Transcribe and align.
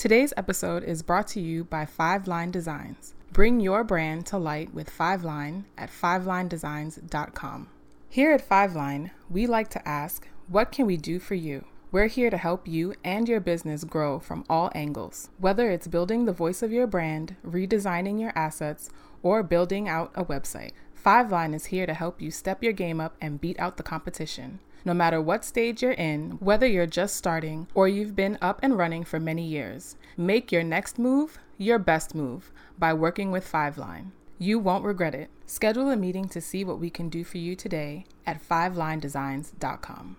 Today's 0.00 0.32
episode 0.34 0.82
is 0.82 1.02
brought 1.02 1.28
to 1.28 1.42
you 1.42 1.62
by 1.62 1.84
Five 1.84 2.26
Line 2.26 2.50
Designs. 2.50 3.12
Bring 3.32 3.60
your 3.60 3.84
brand 3.84 4.24
to 4.28 4.38
light 4.38 4.72
with 4.72 4.88
Five 4.88 5.24
Line 5.24 5.66
at 5.76 5.90
fivelinedesigns.com. 5.90 7.68
Here 8.08 8.32
at 8.32 8.40
Five 8.40 8.74
Line, 8.74 9.10
we 9.28 9.46
like 9.46 9.68
to 9.68 9.86
ask, 9.86 10.26
what 10.48 10.72
can 10.72 10.86
we 10.86 10.96
do 10.96 11.18
for 11.18 11.34
you? 11.34 11.66
We're 11.92 12.06
here 12.06 12.30
to 12.30 12.38
help 12.38 12.66
you 12.66 12.94
and 13.04 13.28
your 13.28 13.40
business 13.40 13.84
grow 13.84 14.18
from 14.18 14.46
all 14.48 14.72
angles. 14.74 15.28
Whether 15.36 15.70
it's 15.70 15.86
building 15.86 16.24
the 16.24 16.32
voice 16.32 16.62
of 16.62 16.72
your 16.72 16.86
brand, 16.86 17.36
redesigning 17.46 18.18
your 18.18 18.32
assets, 18.34 18.88
or 19.22 19.42
building 19.42 19.86
out 19.86 20.12
a 20.14 20.24
website, 20.24 20.72
Five 20.94 21.30
Line 21.30 21.52
is 21.52 21.66
here 21.66 21.84
to 21.84 21.92
help 21.92 22.22
you 22.22 22.30
step 22.30 22.62
your 22.62 22.72
game 22.72 23.02
up 23.02 23.16
and 23.20 23.38
beat 23.38 23.60
out 23.60 23.76
the 23.76 23.82
competition. 23.82 24.60
No 24.82 24.94
matter 24.94 25.20
what 25.20 25.44
stage 25.44 25.82
you're 25.82 25.92
in, 25.92 26.38
whether 26.40 26.66
you're 26.66 26.86
just 26.86 27.14
starting 27.14 27.66
or 27.74 27.86
you've 27.86 28.16
been 28.16 28.38
up 28.40 28.60
and 28.62 28.78
running 28.78 29.04
for 29.04 29.20
many 29.20 29.46
years, 29.46 29.96
make 30.16 30.50
your 30.50 30.62
next 30.62 30.98
move 30.98 31.38
your 31.58 31.78
best 31.78 32.14
move 32.14 32.50
by 32.78 32.94
working 32.94 33.30
with 33.30 33.46
Five 33.46 33.76
Line. 33.76 34.12
You 34.38 34.58
won't 34.58 34.82
regret 34.82 35.14
it. 35.14 35.28
Schedule 35.44 35.90
a 35.90 35.96
meeting 35.96 36.26
to 36.30 36.40
see 36.40 36.64
what 36.64 36.78
we 36.78 36.88
can 36.88 37.10
do 37.10 37.24
for 37.24 37.36
you 37.36 37.54
today 37.54 38.06
at 38.26 38.42
fivelinedesigns.com. 38.42 40.16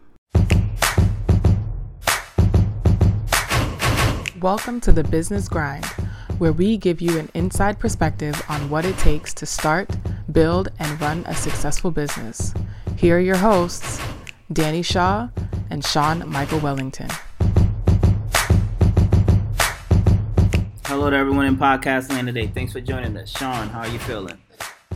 Welcome 4.40 4.80
to 4.82 4.92
the 4.92 5.04
Business 5.04 5.50
Grind, 5.50 5.86
where 6.38 6.54
we 6.54 6.78
give 6.78 7.02
you 7.02 7.18
an 7.18 7.32
inside 7.34 7.80
perspective 7.80 8.40
on 8.48 8.70
what 8.70 8.86
it 8.86 8.98
takes 9.00 9.34
to 9.34 9.48
start, 9.48 9.90
build, 10.32 10.70
and 10.78 11.02
run 11.02 11.26
a 11.28 11.34
successful 11.34 11.90
business. 11.90 12.54
Here 12.96 13.18
are 13.18 13.20
your 13.20 13.38
hosts, 13.38 14.00
Danny 14.54 14.82
Shaw 14.82 15.30
and 15.70 15.86
Sean 15.86 16.28
Michael 16.30 16.60
Wellington. 16.60 17.08
Hello 20.86 21.10
to 21.10 21.16
everyone 21.16 21.46
in 21.46 21.56
podcast 21.56 22.10
land 22.10 22.28
today. 22.28 22.48
Thanks 22.48 22.74
for 22.74 22.82
joining 22.82 23.16
us. 23.16 23.30
Sean, 23.30 23.70
how 23.70 23.80
are 23.80 23.88
you 23.88 24.00
feeling? 24.00 24.38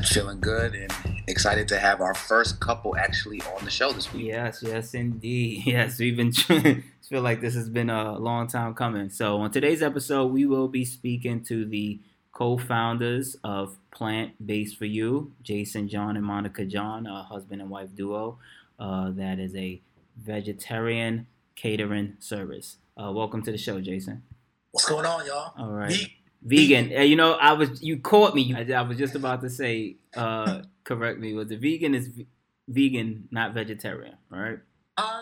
Feeling 0.03 0.41
good 0.41 0.75
and 0.75 0.91
excited 1.27 1.69
to 1.69 1.79
have 1.79 2.01
our 2.01 2.13
first 2.13 2.59
couple 2.59 2.97
actually 2.97 3.41
on 3.57 3.63
the 3.63 3.71
show 3.71 3.93
this 3.93 4.11
week. 4.13 4.25
Yes, 4.25 4.61
yes, 4.61 4.93
indeed. 4.93 5.63
Yes, 5.65 5.99
we've 5.99 6.17
been 6.17 6.33
feel 7.09 7.21
like 7.21 7.39
this 7.39 7.53
has 7.55 7.69
been 7.69 7.89
a 7.89 8.17
long 8.17 8.47
time 8.47 8.73
coming. 8.73 9.09
So 9.09 9.37
on 9.37 9.51
today's 9.51 9.81
episode, 9.81 10.33
we 10.33 10.45
will 10.45 10.67
be 10.67 10.83
speaking 10.83 11.43
to 11.45 11.65
the 11.65 11.99
co-founders 12.33 13.37
of 13.43 13.77
Plant 13.91 14.45
Based 14.45 14.77
for 14.77 14.85
You, 14.85 15.31
Jason 15.41 15.87
John 15.87 16.17
and 16.17 16.25
Monica 16.25 16.65
John, 16.65 17.07
a 17.07 17.23
husband 17.23 17.61
and 17.61 17.69
wife 17.69 17.95
duo. 17.95 18.37
Uh, 18.79 19.11
that 19.11 19.39
is 19.39 19.55
a 19.55 19.81
vegetarian 20.17 21.27
catering 21.55 22.15
service. 22.19 22.77
Uh, 23.01 23.11
welcome 23.11 23.41
to 23.43 23.51
the 23.51 23.57
show, 23.57 23.79
Jason. 23.79 24.23
What's 24.71 24.87
going 24.87 25.05
on, 25.05 25.25
y'all? 25.25 25.53
All 25.57 25.71
right. 25.71 25.91
Ve- 25.91 26.17
vegan. 26.43 26.85
vegan. 26.89 26.99
Uh, 26.99 27.03
you 27.03 27.15
know, 27.15 27.33
I 27.33 27.53
was 27.53 27.81
you 27.81 27.99
caught 27.99 28.35
me. 28.35 28.53
I, 28.53 28.71
I 28.73 28.81
was 28.81 28.97
just 28.97 29.15
about 29.15 29.41
to 29.41 29.49
say, 29.49 29.97
uh, 30.15 30.61
correct 30.83 31.19
me. 31.19 31.33
Was 31.33 31.47
the 31.47 31.57
vegan 31.57 31.95
is 31.95 32.07
v- 32.07 32.27
vegan, 32.67 33.27
not 33.31 33.53
vegetarian, 33.53 34.15
right? 34.29 34.59
Uh, 34.97 35.21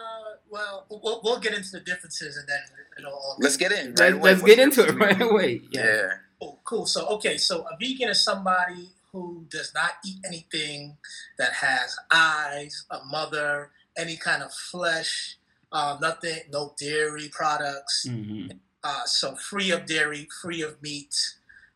well, 0.49 0.85
well, 0.89 1.21
we'll 1.23 1.39
get 1.39 1.53
into 1.53 1.71
the 1.71 1.79
differences 1.79 2.37
and 2.37 2.47
then 2.47 2.59
you 2.97 3.03
know. 3.03 3.17
Let's 3.39 3.57
get 3.57 3.71
in. 3.71 3.93
Right 3.93 4.13
let's, 4.13 4.41
let's 4.41 4.43
get 4.43 4.59
into 4.59 4.87
it 4.87 4.95
right 4.95 5.21
away. 5.21 5.61
Yeah. 5.71 5.85
yeah. 5.85 6.09
Cool, 6.39 6.59
cool. 6.63 6.85
So, 6.85 7.07
okay, 7.07 7.37
so 7.37 7.61
a 7.61 7.77
vegan 7.79 8.09
is 8.09 8.23
somebody 8.23 8.89
who 9.13 9.45
does 9.49 9.73
not 9.73 9.91
eat 10.05 10.17
anything 10.25 10.97
that 11.37 11.53
has 11.53 11.95
eyes, 12.11 12.85
a 12.89 12.99
mother, 13.05 13.69
any 13.95 14.17
kind 14.17 14.41
of 14.41 14.51
flesh, 14.51 15.37
uh, 15.71 15.97
nothing, 16.01 16.39
no 16.51 16.73
dairy 16.77 17.29
products. 17.31 18.07
Mm-hmm. 18.09 18.57
Uh, 18.83 19.05
so 19.05 19.35
free 19.35 19.71
of 19.71 19.85
dairy, 19.85 20.27
free 20.41 20.61
of 20.61 20.81
meat, 20.81 21.15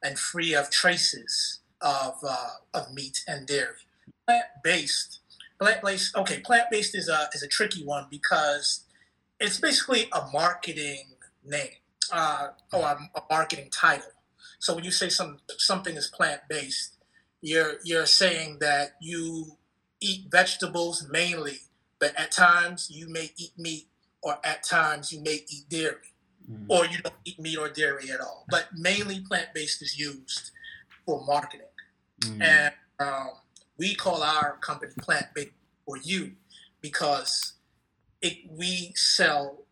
and 0.04 0.20
free 0.20 0.54
of 0.54 0.70
traces 0.70 1.60
of 1.80 2.16
uh, 2.28 2.50
of 2.74 2.92
meat 2.94 3.24
and 3.28 3.48
dairy. 3.48 3.86
Plant 4.26 4.46
based, 4.64 5.20
plant 5.60 5.82
based. 5.84 6.16
Okay, 6.18 6.40
plant 6.40 6.70
based 6.72 6.96
is 6.96 7.08
a 7.08 7.30
is 7.34 7.44
a 7.44 7.48
tricky 7.48 7.86
one 7.86 8.08
because 8.10 8.84
it's 9.40 9.60
basically 9.60 10.10
a 10.12 10.28
marketing 10.34 11.06
name 11.46 11.70
uh, 12.12 12.48
or 12.74 12.82
a, 12.82 12.98
a 13.16 13.22
marketing 13.30 13.70
title. 13.72 14.12
So 14.60 14.74
when 14.74 14.84
you 14.84 14.92
say 14.92 15.10
some 15.10 15.38
something 15.58 15.96
is 15.96 16.08
plant 16.08 16.42
based, 16.50 16.97
you're 17.42 17.76
you're 17.84 18.06
saying 18.06 18.58
that 18.60 18.96
you 19.02 19.58
eat 20.02 20.26
vegetables 20.32 21.08
mainly, 21.10 21.60
but 22.00 22.18
at 22.20 22.32
times 22.32 22.90
you 22.92 23.10
may 23.10 23.32
eat 23.38 23.52
meat, 23.58 23.88
or 24.22 24.38
at 24.44 24.64
times 24.64 25.12
you 25.12 25.22
may 25.22 25.44
eat 25.48 25.70
dairy, 25.70 26.14
mm. 26.50 26.66
or 26.70 26.86
you 26.86 26.98
don't 27.00 27.16
eat 27.26 27.40
meat 27.40 27.58
or 27.58 27.70
dairy 27.70 28.10
at 28.12 28.20
all. 28.20 28.46
But 28.50 28.70
mainly 28.76 29.22
plant 29.22 29.50
based 29.54 29.82
is 29.82 29.98
used 29.98 30.52
for 31.06 31.24
marketing, 31.26 31.68
mm. 32.22 32.42
and 32.42 32.74
um, 33.00 33.30
we 33.78 33.96
call 33.96 34.24
our 34.24 34.58
company 34.58 34.94
Plant 35.00 35.28
Based 35.36 35.52
for 35.86 35.98
You 35.98 36.34
because 36.82 37.54
it 38.22 38.38
we 38.52 38.92
sell 38.96 39.64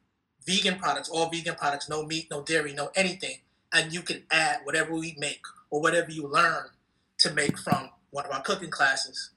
vegan 0.45 0.77
products, 0.77 1.09
all 1.09 1.29
vegan 1.29 1.55
products, 1.55 1.89
no 1.89 2.05
meat, 2.05 2.27
no 2.29 2.43
dairy, 2.43 2.73
no 2.73 2.91
anything, 2.95 3.39
and 3.73 3.91
you 3.91 4.01
can 4.01 4.23
add 4.29 4.59
whatever 4.63 4.93
we 4.93 5.15
make 5.17 5.41
or 5.71 5.81
whatever 5.81 6.11
you 6.11 6.27
learn 6.27 6.65
to 7.25 7.33
make 7.33 7.57
from 7.57 7.89
one 8.11 8.25
of 8.25 8.31
our 8.31 8.41
cooking 8.41 8.69
classes, 8.69 9.31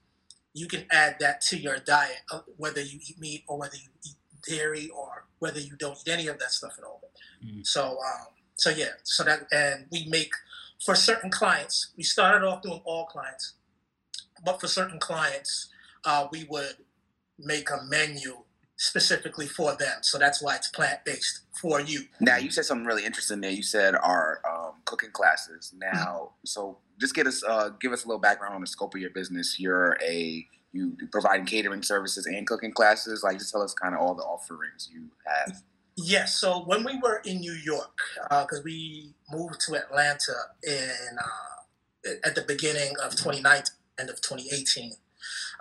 you 0.53 0.67
can 0.67 0.85
add 0.91 1.15
that 1.19 1.41
to 1.41 1.57
your 1.57 1.77
diet, 1.79 2.21
whether 2.57 2.81
you 2.81 2.99
eat 3.07 3.19
meat 3.19 3.43
or 3.47 3.57
whether 3.57 3.75
you 3.75 3.89
eat 4.05 4.15
dairy 4.47 4.89
or 4.89 5.25
whether 5.39 5.59
you 5.59 5.75
don't 5.77 5.97
eat 6.05 6.11
any 6.11 6.27
of 6.27 6.39
that 6.39 6.51
stuff 6.51 6.73
at 6.77 6.83
all. 6.83 7.01
Mm. 7.43 7.65
So, 7.65 7.83
um, 7.89 8.27
so 8.55 8.69
yeah, 8.69 8.93
so 9.03 9.23
that 9.23 9.47
and 9.51 9.85
we 9.91 10.05
make 10.07 10.31
for 10.85 10.95
certain 10.95 11.31
clients. 11.31 11.91
We 11.97 12.03
started 12.03 12.45
off 12.45 12.61
doing 12.61 12.81
all 12.85 13.05
clients, 13.05 13.53
but 14.45 14.59
for 14.59 14.67
certain 14.67 14.99
clients, 14.99 15.69
uh, 16.05 16.27
we 16.31 16.45
would 16.45 16.75
make 17.39 17.69
a 17.71 17.83
menu 17.83 18.43
specifically 18.77 19.47
for 19.47 19.75
them. 19.75 19.99
So 20.01 20.17
that's 20.17 20.41
why 20.41 20.55
it's 20.55 20.69
plant 20.69 21.03
based 21.05 21.41
for 21.59 21.81
you. 21.81 22.05
Now 22.21 22.37
you 22.37 22.49
said 22.51 22.65
something 22.65 22.85
really 22.85 23.05
interesting 23.05 23.41
there. 23.41 23.51
You 23.51 23.63
said 23.63 23.95
our 23.95 24.41
cooking 24.89 25.11
classes. 25.11 25.73
Now, 25.77 26.31
so 26.43 26.79
just 26.99 27.13
get 27.13 27.27
us 27.27 27.43
uh, 27.47 27.69
give 27.79 27.93
us 27.93 28.03
a 28.03 28.07
little 28.07 28.19
background 28.19 28.55
on 28.55 28.61
the 28.61 28.67
scope 28.67 28.95
of 28.95 29.01
your 29.01 29.11
business. 29.11 29.59
You're 29.59 29.97
a 30.03 30.45
you 30.71 30.97
providing 31.11 31.45
catering 31.45 31.83
services 31.83 32.25
and 32.25 32.45
cooking 32.47 32.71
classes. 32.71 33.23
Like, 33.23 33.37
just 33.37 33.51
tell 33.51 33.61
us 33.61 33.73
kind 33.73 33.93
of 33.93 34.01
all 34.01 34.15
the 34.15 34.23
offerings 34.23 34.89
you 34.91 35.09
have. 35.25 35.61
Yes. 35.95 36.39
So 36.39 36.63
when 36.65 36.83
we 36.83 36.97
were 36.97 37.21
in 37.25 37.39
New 37.39 37.53
York, 37.53 37.97
because 38.29 38.59
uh, 38.59 38.65
we 38.65 39.13
moved 39.31 39.61
to 39.67 39.75
Atlanta 39.75 40.33
in 40.63 41.17
uh, 41.17 42.11
at 42.23 42.35
the 42.35 42.43
beginning 42.47 42.93
of 43.03 43.11
2019, 43.11 43.63
end 43.99 44.09
of 44.09 44.21
2018. 44.21 44.93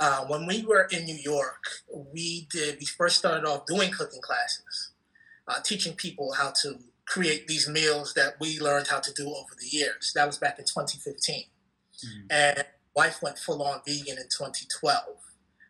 Uh, 0.00 0.25
when 0.27 0.47
we 0.47 0.62
were 0.62 0.89
in 0.93 1.05
New 1.05 1.16
York, 1.16 1.65
we 2.12 2.47
did 2.50 2.78
we 2.78 2.87
first 2.87 3.16
started 3.19 3.45
off 3.45 3.66
doing 3.66 3.91
cooking 3.91 4.21
classes, 4.22 4.93
uh, 5.49 5.60
teaching 5.62 5.95
people 5.95 6.33
how 6.33 6.53
to 6.62 6.78
create 7.09 7.49
these 7.49 7.69
meals 7.69 8.15
that 8.15 8.35
we 8.39 8.61
learned 8.61 8.87
how 8.89 9.01
to 9.01 9.13
do 9.15 9.29
over 9.29 9.55
the 9.59 9.67
years. 9.67 10.13
That 10.15 10.27
was 10.27 10.39
back 10.39 10.59
in 10.59 10.65
2015. 10.65 11.45
Mm-hmm. 11.45 12.27
And 12.31 12.65
wife 12.95 13.23
went 13.23 13.39
full 13.39 13.63
on 13.63 13.81
vegan 13.87 14.19
in 14.19 14.29
2012. 14.29 15.05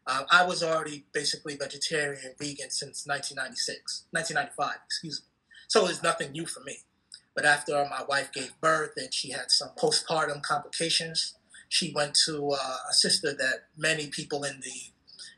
Um, 0.06 0.24
I 0.30 0.44
was 0.44 0.62
already 0.62 1.04
basically 1.12 1.56
vegetarian 1.56 2.32
vegan 2.38 2.70
since 2.70 3.06
1996, 3.06 4.06
1995, 4.10 4.80
excuse 4.86 5.20
me. 5.20 5.26
So 5.68 5.84
it 5.84 5.88
was 5.88 6.02
nothing 6.02 6.32
new 6.32 6.46
for 6.46 6.60
me. 6.60 6.78
But 7.34 7.44
after 7.44 7.72
my 7.88 8.02
wife 8.08 8.32
gave 8.32 8.58
birth 8.60 8.94
and 8.96 9.12
she 9.12 9.30
had 9.30 9.50
some 9.50 9.68
postpartum 9.78 10.42
complications, 10.42 11.34
she 11.68 11.92
went 11.94 12.18
to 12.26 12.50
uh, 12.50 12.76
a 12.90 12.94
sister 12.94 13.34
that 13.34 13.66
many 13.76 14.08
people 14.08 14.44
in 14.44 14.60
the 14.60 14.92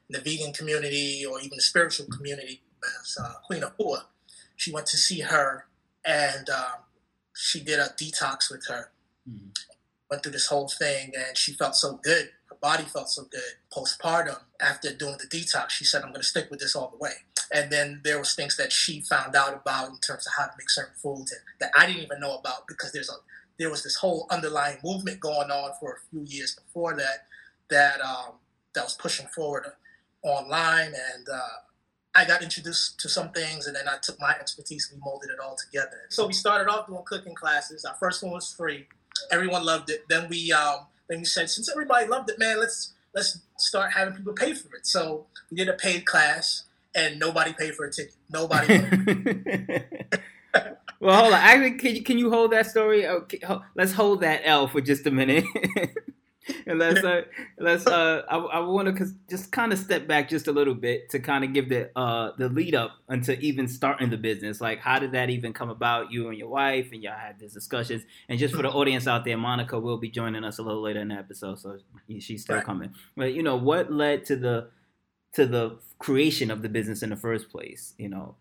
in 0.09 0.15
the 0.15 0.21
vegan 0.21 0.53
community 0.53 1.25
or 1.25 1.41
even 1.41 1.57
the 1.57 1.63
spiritual 1.63 2.07
community, 2.07 2.63
as 3.01 3.17
uh, 3.23 3.35
Queen 3.47 3.63
Afua, 3.63 4.03
she 4.57 4.73
went 4.73 4.87
to 4.87 4.97
see 4.97 5.21
her 5.21 5.67
and 6.05 6.49
um, 6.51 6.81
she 7.35 7.61
did 7.61 7.79
a 7.79 7.89
detox 7.99 8.51
with 8.51 8.67
her. 8.69 8.91
Mm-hmm. 9.29 9.49
Went 10.11 10.23
through 10.23 10.33
this 10.33 10.49
whole 10.49 10.69
thing, 10.69 11.13
and 11.17 11.37
she 11.37 11.53
felt 11.53 11.77
so 11.77 12.01
good. 12.03 12.31
Her 12.49 12.57
body 12.61 12.83
felt 12.85 13.09
so 13.09 13.25
good. 13.31 13.41
Postpartum, 13.73 14.41
after 14.61 14.93
doing 14.93 15.17
the 15.19 15.27
detox, 15.27 15.71
she 15.71 15.85
said, 15.85 16.03
"I'm 16.03 16.11
going 16.11 16.21
to 16.21 16.27
stick 16.27 16.51
with 16.51 16.61
this 16.61 16.75
all 16.75 16.91
the 16.91 16.99
way." 16.99 17.13
And 17.53 17.71
then 17.71 18.01
there 18.05 18.19
was 18.19 18.35
things 18.35 18.57
that 18.57 18.73
she 18.73 19.01
found 19.01 19.35
out 19.35 19.55
about 19.55 19.91
in 19.91 19.99
terms 19.99 20.27
of 20.27 20.33
how 20.37 20.47
to 20.47 20.53
make 20.57 20.71
certain 20.71 20.95
foods 20.97 21.33
and 21.33 21.41
that 21.61 21.71
I 21.77 21.87
didn't 21.87 22.03
even 22.03 22.21
know 22.21 22.37
about 22.37 22.67
because 22.69 22.93
there's 22.93 23.11
a 23.11 23.15
there 23.59 23.71
was 23.71 23.83
this 23.83 23.97
whole 23.97 24.27
underlying 24.31 24.79
movement 24.83 25.21
going 25.21 25.51
on 25.51 25.73
for 25.79 25.93
a 25.93 25.99
few 26.11 26.23
years 26.23 26.55
before 26.55 26.95
that 26.97 27.27
that 27.69 28.01
um, 28.01 28.35
that 28.75 28.85
was 28.85 28.95
pushing 28.95 29.27
forward 29.27 29.65
online 30.23 30.93
and 31.15 31.29
uh, 31.33 31.59
I 32.15 32.25
got 32.25 32.43
introduced 32.43 32.99
to 33.01 33.09
some 33.09 33.31
things, 33.31 33.67
and 33.67 33.77
then 33.77 33.89
I 33.89 33.97
took 34.03 34.21
my 34.21 34.35
expertise 34.41 34.91
and 34.91 35.01
we 35.01 35.05
molded 35.05 35.31
it 35.31 35.39
all 35.43 35.57
together. 35.57 36.01
So 36.09 36.27
we 36.27 36.33
started 36.33 36.69
off 36.69 36.89
doing 36.89 37.03
cooking 37.07 37.35
classes. 37.35 37.85
Our 37.85 37.95
first 37.95 38.23
one 38.23 38.33
was 38.33 38.53
free. 38.53 38.87
Everyone 39.31 39.65
loved 39.65 39.91
it. 39.91 40.05
Then 40.09 40.29
we 40.29 40.53
um, 40.53 40.87
then 41.09 41.21
we 41.21 41.25
said, 41.25 41.51
since 41.51 41.71
everybody 41.71 42.07
loved 42.07 42.31
it, 42.31 42.39
man, 42.39 42.59
let's 42.59 42.95
let's 43.15 43.41
start 43.59 43.93
having 43.93 44.15
people 44.15 44.33
pay 44.33 44.55
for 44.55 44.75
it. 44.75 44.87
So 44.87 45.27
we 45.51 45.57
did 45.57 45.69
a 45.69 45.75
paid 45.75 46.05
class, 46.05 46.65
and 46.95 47.19
nobody 47.19 47.53
paid 47.53 47.75
for 47.75 47.87
a 47.87 47.93
ticket. 47.93 48.15
Nobody. 48.29 48.81
well, 51.01 51.23
hold 51.23 51.33
on. 51.33 51.41
Actually, 51.41 51.79
can 51.79 51.95
you 51.95 52.03
can 52.03 52.19
you 52.19 52.31
hold 52.31 52.53
that 52.53 52.67
story? 52.67 53.07
Okay, 53.07 53.41
let's 53.77 53.93
hold 53.93 54.23
that 54.23 54.43
L 54.45 54.67
for 54.69 54.81
just 54.81 55.07
a 55.07 55.11
minute. 55.11 55.45
and 56.67 56.79
let's 56.79 57.05
uh, 57.05 57.23
let's 57.59 57.87
uh, 57.87 58.23
I, 58.29 58.37
I 58.39 58.59
want 58.61 58.97
to 58.97 59.07
just 59.29 59.53
kind 59.53 59.73
of 59.73 59.79
step 59.79 60.07
back 60.07 60.29
just 60.29 60.47
a 60.47 60.53
little 60.53 60.75
bit 60.75 61.11
to 61.11 61.19
kind 61.19 61.45
of 61.45 61.53
give 61.53 61.69
the 61.69 61.91
uh 61.99 62.33
the 62.39 62.49
lead 62.49 62.75
up 62.75 62.93
until 63.09 63.37
even 63.41 63.69
starting 63.69 64.11
the 64.11 64.17
business. 64.17 64.61
Like, 64.61 64.81
how 64.81 64.99
did 64.99 65.13
that 65.13 65.31
even 65.31 65.53
come 65.53 65.71
about? 65.71 66.11
You 66.11 66.29
and 66.29 66.39
your 66.39 66.49
wife, 66.49 66.91
and 66.93 67.03
y'all 67.03 67.19
had 67.19 67.39
these 67.39 67.53
discussions. 67.53 68.05
And 68.29 68.39
just 68.39 68.55
for 68.55 68.63
the 68.63 68.71
audience 68.71 69.07
out 69.07 69.25
there, 69.25 69.37
Monica 69.37 69.79
will 69.79 69.99
be 69.99 70.09
joining 70.09 70.45
us 70.45 70.59
a 70.59 70.63
little 70.63 70.83
later 70.83 71.01
in 71.01 71.09
the 71.09 71.15
episode, 71.15 71.59
so 71.59 71.79
she's 72.19 72.43
still 72.43 72.57
right. 72.57 72.65
coming. 72.65 72.95
But 73.17 73.35
you 73.35 73.43
know, 73.43 73.57
what 73.57 73.93
led 73.93 74.25
to 74.27 74.37
the 74.37 74.71
to 75.35 75.47
the 75.47 75.79
creation 75.99 76.51
of 76.51 76.63
the 76.63 76.69
business 76.69 77.03
in 77.03 77.11
the 77.11 77.17
first 77.17 77.51
place? 77.51 77.95
You 77.99 78.09
know, 78.09 78.37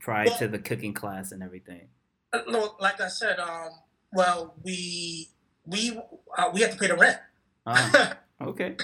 prior 0.00 0.26
well, 0.26 0.38
to 0.38 0.48
the 0.48 0.58
cooking 0.58 0.94
class 0.94 1.32
and 1.32 1.42
everything. 1.42 1.88
Uh, 2.32 2.40
no, 2.48 2.74
like 2.80 3.00
I 3.00 3.08
said, 3.08 3.38
um, 3.38 3.70
well, 4.12 4.54
we 4.62 5.28
we 5.66 6.00
uh, 6.36 6.50
we 6.52 6.60
had 6.60 6.72
to 6.72 6.78
pay 6.78 6.88
the 6.88 6.96
rent. 6.96 7.18
Oh, 7.66 8.12
okay. 8.42 8.76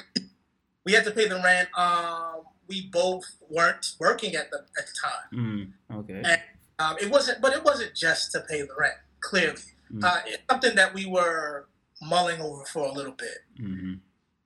we 0.85 0.93
had 0.93 1.05
to 1.05 1.11
pay 1.11 1.29
the 1.29 1.41
rent. 1.43 1.69
Um, 1.77 2.43
we 2.69 2.87
both 2.87 3.25
weren't 3.49 3.95
working 3.99 4.35
at 4.37 4.51
the 4.51 4.59
at 4.79 4.87
the 4.87 4.93
time. 5.03 5.73
Mm, 5.91 5.99
okay. 5.99 6.23
And 6.25 6.41
um, 6.79 6.97
it 7.01 7.11
wasn't, 7.11 7.41
but 7.41 7.53
it 7.53 7.65
wasn't 7.65 7.95
just 7.95 8.33
to 8.33 8.41
pay 8.41 8.63
the 8.63 8.75
rent. 8.79 8.95
Clearly, 9.21 9.61
mm. 9.93 10.03
uh, 10.03 10.21
it's 10.27 10.43
something 10.49 10.75
that 10.77 10.95
we 10.95 11.05
were 11.07 11.69
mulling 12.01 12.41
over 12.41 12.65
for 12.65 12.87
a 12.87 12.93
little 12.93 13.13
bit. 13.13 13.39
Mm-hmm. 13.61 13.95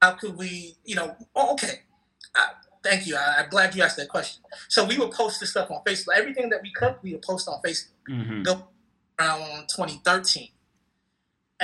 How 0.02 0.12
could 0.12 0.36
we, 0.36 0.76
you 0.84 0.96
know? 0.96 1.16
Oh, 1.34 1.52
okay. 1.52 1.82
Uh, 2.34 2.48
thank 2.82 3.06
you. 3.06 3.16
I, 3.16 3.42
am 3.42 3.50
glad 3.50 3.74
you 3.74 3.82
asked 3.82 3.96
that 3.96 4.08
question. 4.08 4.42
So 4.68 4.84
we 4.84 4.98
would 4.98 5.12
post 5.12 5.40
this 5.40 5.50
stuff 5.50 5.70
on 5.70 5.82
Facebook. 5.84 6.16
Everything 6.16 6.50
that 6.50 6.60
we 6.62 6.72
cooked, 6.72 7.02
we 7.02 7.12
would 7.12 7.22
post 7.22 7.48
on 7.48 7.60
Facebook. 7.62 7.92
Mm-hmm. 8.10 8.60
Around 9.20 9.68
2013. 9.68 10.48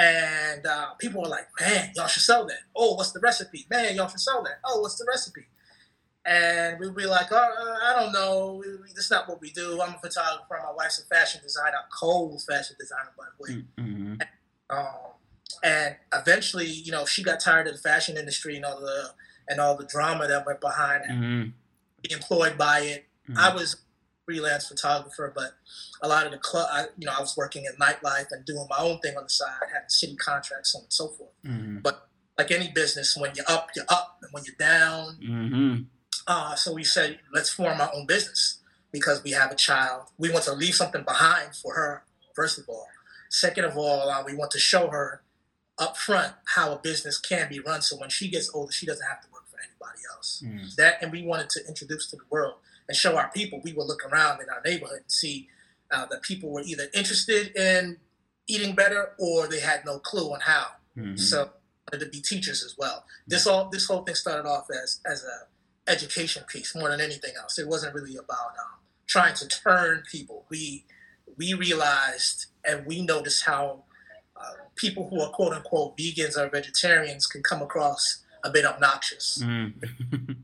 And 0.00 0.66
uh, 0.66 0.94
people 0.98 1.20
were 1.20 1.28
like, 1.28 1.48
man, 1.60 1.92
y'all 1.94 2.06
should 2.06 2.22
sell 2.22 2.46
that. 2.46 2.60
Oh, 2.74 2.94
what's 2.94 3.12
the 3.12 3.20
recipe? 3.20 3.66
Man, 3.68 3.96
y'all 3.96 4.08
should 4.08 4.20
sell 4.20 4.42
that. 4.44 4.58
Oh, 4.64 4.80
what's 4.80 4.96
the 4.96 5.04
recipe? 5.06 5.46
And 6.24 6.80
we'd 6.80 6.94
be 6.94 7.04
like, 7.04 7.26
oh, 7.30 7.76
I 7.84 8.00
don't 8.00 8.12
know. 8.12 8.62
That's 8.94 9.10
not 9.10 9.28
what 9.28 9.42
we 9.42 9.50
do. 9.50 9.80
I'm 9.82 9.94
a 9.94 9.98
photographer. 9.98 10.46
My 10.50 10.72
wife's 10.74 11.02
a 11.02 11.06
fashion 11.14 11.42
designer, 11.42 11.76
cold 11.98 12.42
fashion 12.48 12.76
designer, 12.78 13.12
by 13.18 13.24
the 13.36 13.52
way. 13.52 13.64
Mm-hmm. 13.78 14.14
Um, 14.70 14.86
and 15.62 15.96
eventually, 16.14 16.66
you 16.66 16.92
know, 16.92 17.04
she 17.04 17.22
got 17.22 17.40
tired 17.40 17.66
of 17.66 17.74
the 17.74 17.80
fashion 17.80 18.16
industry 18.16 18.56
and 18.56 18.64
all 18.64 18.80
the 18.80 19.10
and 19.48 19.60
all 19.60 19.76
the 19.76 19.84
drama 19.84 20.28
that 20.28 20.46
went 20.46 20.60
behind 20.60 21.04
it. 21.04 21.10
Mm-hmm. 21.10 22.12
Employed 22.12 22.56
by 22.56 22.80
it. 22.80 23.06
Mm-hmm. 23.28 23.38
I 23.38 23.54
was 23.54 23.76
freelance 24.30 24.68
photographer, 24.68 25.32
but 25.34 25.54
a 26.02 26.08
lot 26.08 26.24
of 26.24 26.30
the 26.30 26.38
club, 26.38 26.68
I, 26.70 26.84
you 26.96 27.06
know, 27.06 27.12
I 27.16 27.20
was 27.20 27.36
working 27.36 27.64
in 27.64 27.72
nightlife 27.84 28.26
and 28.30 28.44
doing 28.44 28.64
my 28.70 28.78
own 28.78 29.00
thing 29.00 29.16
on 29.16 29.24
the 29.24 29.28
side, 29.28 29.50
having 29.72 29.88
city 29.88 30.14
contracts, 30.14 30.72
so 30.72 30.78
on 30.78 30.84
and 30.84 30.92
so 30.92 31.08
forth. 31.08 31.30
Mm-hmm. 31.44 31.78
But 31.78 32.08
like 32.38 32.52
any 32.52 32.70
business, 32.72 33.16
when 33.16 33.32
you're 33.34 33.44
up, 33.48 33.70
you're 33.74 33.84
up, 33.88 34.18
and 34.22 34.32
when 34.32 34.44
you're 34.44 34.54
down. 34.56 35.18
Mm-hmm. 35.20 35.82
Uh, 36.28 36.54
so 36.54 36.72
we 36.72 36.84
said, 36.84 37.18
let's 37.32 37.50
form 37.50 37.80
our 37.80 37.90
own 37.92 38.06
business 38.06 38.58
because 38.92 39.22
we 39.24 39.32
have 39.32 39.50
a 39.50 39.56
child. 39.56 40.04
We 40.16 40.30
want 40.30 40.44
to 40.44 40.52
leave 40.52 40.74
something 40.74 41.02
behind 41.02 41.56
for 41.56 41.74
her, 41.74 42.04
first 42.34 42.56
of 42.58 42.66
all. 42.68 42.86
Second 43.30 43.64
of 43.64 43.76
all, 43.76 44.08
uh, 44.08 44.22
we 44.24 44.34
want 44.34 44.52
to 44.52 44.60
show 44.60 44.88
her 44.90 45.22
up 45.78 45.96
front 45.96 46.34
how 46.54 46.72
a 46.72 46.78
business 46.78 47.18
can 47.18 47.48
be 47.48 47.58
run. 47.58 47.82
So 47.82 47.96
when 47.96 48.10
she 48.10 48.28
gets 48.28 48.48
older, 48.54 48.70
she 48.70 48.86
doesn't 48.86 49.06
have 49.06 49.22
to 49.22 49.28
work 49.32 49.48
for 49.50 49.58
anybody 49.58 50.00
else. 50.14 50.42
Mm. 50.44 50.76
That, 50.76 51.02
and 51.02 51.10
we 51.10 51.24
wanted 51.24 51.50
to 51.50 51.60
introduce 51.66 52.08
to 52.10 52.16
the 52.16 52.22
world 52.30 52.54
and 52.90 52.96
show 52.96 53.16
our 53.16 53.30
people, 53.30 53.60
we 53.62 53.72
would 53.72 53.86
look 53.86 54.04
around 54.04 54.42
in 54.42 54.48
our 54.50 54.60
neighborhood 54.64 55.02
and 55.02 55.12
see 55.12 55.48
uh, 55.92 56.06
that 56.06 56.22
people 56.22 56.50
were 56.50 56.62
either 56.62 56.88
interested 56.92 57.54
in 57.54 57.98
eating 58.48 58.74
better 58.74 59.12
or 59.16 59.46
they 59.46 59.60
had 59.60 59.84
no 59.86 60.00
clue 60.00 60.32
on 60.32 60.40
how. 60.40 60.66
Mm-hmm. 60.98 61.14
So 61.14 61.50
to 61.92 62.06
be 62.06 62.20
teachers 62.20 62.64
as 62.64 62.74
well. 62.76 63.04
This 63.28 63.46
all 63.46 63.68
this 63.68 63.86
whole 63.86 64.02
thing 64.02 64.16
started 64.16 64.48
off 64.48 64.66
as 64.70 65.00
as 65.06 65.24
a 65.24 65.90
education 65.90 66.42
piece 66.48 66.74
more 66.74 66.88
than 66.88 67.00
anything 67.00 67.32
else. 67.40 67.60
It 67.60 67.68
wasn't 67.68 67.94
really 67.94 68.16
about 68.16 68.54
um, 68.60 68.80
trying 69.06 69.34
to 69.36 69.46
turn 69.46 70.02
people. 70.10 70.46
We 70.50 70.84
we 71.38 71.54
realized 71.54 72.46
and 72.64 72.86
we 72.86 73.02
noticed 73.02 73.44
how 73.44 73.84
uh, 74.36 74.52
people 74.74 75.08
who 75.10 75.20
are 75.20 75.30
quote 75.30 75.52
unquote 75.52 75.96
vegans 75.96 76.36
or 76.36 76.48
vegetarians 76.48 77.28
can 77.28 77.42
come 77.44 77.62
across 77.62 78.24
a 78.42 78.50
bit 78.50 78.64
obnoxious. 78.64 79.40
Mm. 79.40 79.74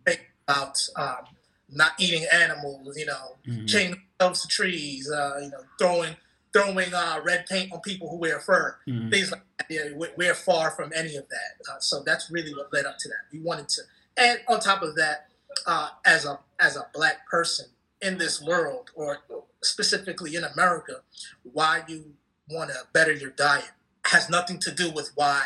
about 0.46 0.78
um, 0.96 1.35
not 1.70 1.92
eating 1.98 2.26
animals, 2.32 2.96
you 2.96 3.06
know, 3.06 3.36
mm-hmm. 3.46 3.66
chaining 3.66 4.02
themselves 4.18 4.42
to 4.42 4.48
trees, 4.48 5.10
uh, 5.10 5.38
you 5.42 5.50
know, 5.50 5.60
throwing 5.78 6.16
throwing 6.52 6.94
uh, 6.94 7.20
red 7.24 7.44
paint 7.46 7.70
on 7.72 7.80
people 7.80 8.08
who 8.08 8.16
wear 8.16 8.40
fur, 8.40 8.78
mm-hmm. 8.88 9.10
things 9.10 9.30
like 9.30 9.42
that. 9.58 9.66
Yeah, 9.68 10.06
we're 10.16 10.34
far 10.34 10.70
from 10.70 10.92
any 10.94 11.16
of 11.16 11.28
that. 11.28 11.70
Uh, 11.70 11.78
so 11.80 12.02
that's 12.04 12.30
really 12.30 12.54
what 12.54 12.72
led 12.72 12.86
up 12.86 12.96
to 12.98 13.08
that. 13.08 13.32
We 13.32 13.40
wanted 13.40 13.68
to, 13.70 13.82
and 14.16 14.40
on 14.48 14.60
top 14.60 14.82
of 14.82 14.94
that, 14.96 15.28
uh, 15.66 15.90
as 16.04 16.24
a 16.24 16.38
as 16.60 16.76
a 16.76 16.86
black 16.94 17.26
person 17.28 17.66
in 18.00 18.18
this 18.18 18.42
world, 18.42 18.90
or 18.94 19.18
specifically 19.62 20.36
in 20.36 20.44
America, 20.44 21.00
why 21.42 21.82
you 21.88 22.14
want 22.50 22.70
to 22.70 22.76
better 22.92 23.12
your 23.12 23.30
diet 23.30 23.70
has 24.06 24.30
nothing 24.30 24.58
to 24.60 24.70
do 24.70 24.90
with 24.92 25.10
why 25.14 25.42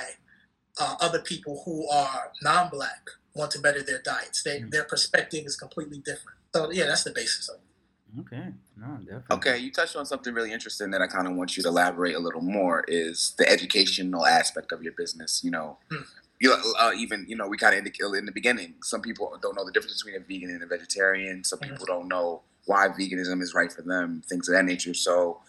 uh, 0.78 0.96
other 1.00 1.20
people 1.20 1.62
who 1.64 1.88
are 1.88 2.30
non-black 2.42 3.08
want 3.34 3.50
to 3.52 3.60
better 3.60 3.82
their 3.82 4.00
diets. 4.00 4.42
They, 4.42 4.60
mm. 4.60 4.70
Their 4.70 4.84
perspective 4.84 5.44
is 5.46 5.56
completely 5.56 5.98
different. 5.98 6.38
So 6.54 6.70
yeah, 6.70 6.86
that's 6.86 7.04
the 7.04 7.12
basis 7.12 7.48
of 7.48 7.56
it. 7.56 8.20
Okay. 8.20 8.48
No, 8.76 8.96
definitely. 8.96 9.36
Okay, 9.36 9.58
you 9.58 9.70
touched 9.70 9.94
on 9.94 10.04
something 10.04 10.34
really 10.34 10.52
interesting 10.52 10.90
that 10.90 11.00
I 11.00 11.06
kind 11.06 11.28
of 11.28 11.34
want 11.34 11.56
you 11.56 11.62
to 11.62 11.68
elaborate 11.68 12.16
a 12.16 12.18
little 12.18 12.40
more 12.40 12.84
is 12.88 13.34
the 13.38 13.48
educational 13.48 14.26
aspect 14.26 14.72
of 14.72 14.82
your 14.82 14.92
business. 14.92 15.42
You 15.44 15.52
know, 15.52 15.78
mm. 15.92 16.04
you 16.40 16.56
uh, 16.78 16.92
even 16.96 17.24
you 17.28 17.36
know 17.36 17.46
we 17.46 17.56
kind 17.56 17.74
of 17.74 17.78
indicated 17.78 18.14
in 18.14 18.26
the 18.26 18.32
beginning. 18.32 18.74
Some 18.82 19.00
people 19.00 19.38
don't 19.40 19.56
know 19.56 19.64
the 19.64 19.72
difference 19.72 20.02
between 20.02 20.20
a 20.20 20.24
vegan 20.24 20.50
and 20.50 20.62
a 20.62 20.66
vegetarian. 20.66 21.44
Some 21.44 21.60
people 21.60 21.84
mm 21.84 21.86
don't 21.86 22.08
know 22.08 22.42
why 22.66 22.88
veganism 22.88 23.42
is 23.42 23.54
right 23.54 23.72
for 23.72 23.82
them. 23.82 24.22
Things 24.28 24.48
of 24.48 24.54
that 24.54 24.64
nature. 24.64 24.94
So. 24.94 25.40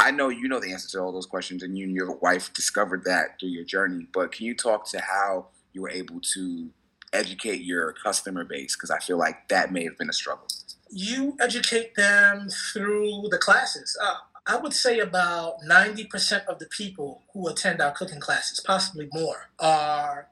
I 0.00 0.12
know 0.12 0.28
you 0.28 0.46
know 0.46 0.60
the 0.60 0.70
answer 0.70 0.88
to 0.90 1.00
all 1.00 1.10
those 1.10 1.26
questions, 1.26 1.64
and 1.64 1.76
you 1.76 1.84
and 1.84 1.92
your 1.92 2.12
wife 2.18 2.54
discovered 2.54 3.02
that 3.06 3.40
through 3.40 3.48
your 3.48 3.64
journey. 3.64 4.06
But 4.14 4.30
can 4.30 4.46
you 4.46 4.54
talk 4.54 4.88
to 4.90 5.00
how 5.00 5.48
you 5.72 5.82
were 5.82 5.90
able 5.90 6.20
to 6.34 6.70
educate 7.12 7.62
your 7.62 7.92
customer 7.92 8.44
base? 8.44 8.76
Because 8.76 8.90
I 8.90 8.98
feel 8.98 9.18
like 9.18 9.48
that 9.48 9.72
may 9.72 9.84
have 9.84 9.96
been 9.98 10.10
a 10.10 10.14
struggle. 10.14 10.46
You 10.90 11.36
educate 11.40 11.94
them 11.94 12.48
through 12.48 13.28
the 13.30 13.38
classes. 13.38 13.96
Uh, 14.02 14.16
I 14.46 14.56
would 14.56 14.72
say 14.72 14.98
about 14.98 15.60
90% 15.68 16.46
of 16.46 16.58
the 16.58 16.66
people 16.66 17.22
who 17.34 17.48
attend 17.48 17.82
our 17.82 17.92
cooking 17.92 18.20
classes, 18.20 18.60
possibly 18.60 19.08
more, 19.12 19.50
are 19.58 20.28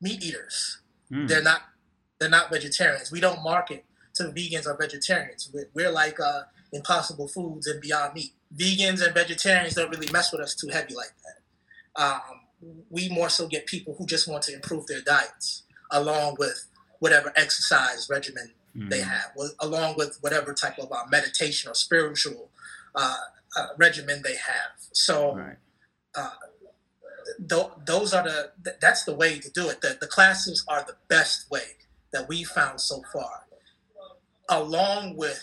meat 0.00 0.22
eaters. 0.22 0.78
Mm. 1.10 1.28
They're 1.28 1.42
not 1.42 1.62
they're 2.18 2.30
not 2.30 2.50
vegetarians. 2.50 3.12
We 3.12 3.20
don't 3.20 3.42
market 3.42 3.84
to 4.14 4.24
vegans 4.24 4.66
or 4.66 4.74
vegetarians. 4.76 5.50
We're, 5.52 5.68
we're 5.74 5.90
like 5.90 6.18
uh, 6.18 6.42
Impossible 6.72 7.28
Foods 7.28 7.66
and 7.66 7.80
Beyond 7.80 8.14
Meat. 8.14 8.32
Vegans 8.56 9.04
and 9.04 9.12
vegetarians 9.12 9.74
don't 9.74 9.90
really 9.90 10.10
mess 10.10 10.32
with 10.32 10.40
us 10.40 10.54
too 10.54 10.68
heavy 10.68 10.94
like 10.94 11.12
that. 11.24 12.02
Um, 12.02 12.20
we 12.88 13.10
more 13.10 13.28
so 13.28 13.48
get 13.48 13.66
people 13.66 13.94
who 13.98 14.06
just 14.06 14.28
want 14.28 14.44
to 14.44 14.54
improve 14.54 14.86
their 14.86 15.02
diets 15.02 15.64
along 15.90 16.36
with 16.38 16.66
whatever 16.98 17.32
exercise 17.36 18.08
regimen 18.10 18.52
mm. 18.76 18.90
they 18.90 19.00
have, 19.00 19.32
with, 19.36 19.54
along 19.60 19.94
with 19.96 20.18
whatever 20.20 20.52
type 20.54 20.78
of 20.78 20.90
uh, 20.92 21.04
meditation 21.10 21.70
or 21.70 21.74
spiritual 21.74 22.50
uh, 22.94 23.16
uh, 23.56 23.66
regimen 23.76 24.22
they 24.22 24.36
have. 24.36 24.72
So, 24.92 25.34
right. 25.36 25.56
Uh, 26.14 26.30
th- 27.48 27.70
those 27.84 28.14
are 28.14 28.22
the 28.22 28.52
th- 28.64 28.76
that's 28.80 29.04
the 29.04 29.14
way 29.14 29.38
to 29.38 29.50
do 29.50 29.68
it. 29.68 29.80
The, 29.80 29.98
the 30.00 30.06
classes 30.06 30.64
are 30.68 30.82
the 30.82 30.96
best 31.08 31.50
way 31.50 31.76
that 32.12 32.28
we 32.28 32.44
found 32.44 32.80
so 32.80 33.02
far, 33.12 33.44
along 34.48 35.16
with 35.16 35.42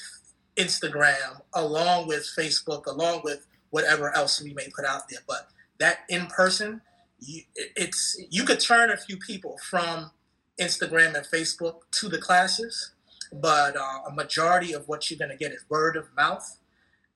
Instagram, 0.58 1.42
along 1.54 2.08
with 2.08 2.28
Facebook, 2.38 2.86
along 2.88 3.22
with 3.24 3.46
whatever 3.70 4.16
else 4.16 4.42
we 4.42 4.54
may 4.54 4.70
put 4.76 4.86
out 4.86 5.10
there. 5.10 5.20
But 5.28 5.50
that 5.80 6.00
in 6.10 6.28
person, 6.28 6.82
you, 7.20 7.44
it's 7.56 8.20
you 8.30 8.44
could 8.44 8.60
turn 8.60 8.90
a 8.90 8.98
few 8.98 9.18
people 9.18 9.58
from 9.70 10.12
Instagram 10.60 11.16
and 11.16 11.26
Facebook 11.26 11.82
to 11.92 12.10
the 12.10 12.20
classes, 12.20 12.92
but 13.32 13.76
uh, 13.76 14.10
a 14.10 14.12
majority 14.14 14.74
of 14.74 14.88
what 14.88 15.10
you're 15.10 15.18
going 15.18 15.32
to 15.32 15.38
get 15.38 15.52
is 15.52 15.66
word 15.70 15.96
of 15.96 16.06
mouth, 16.16 16.60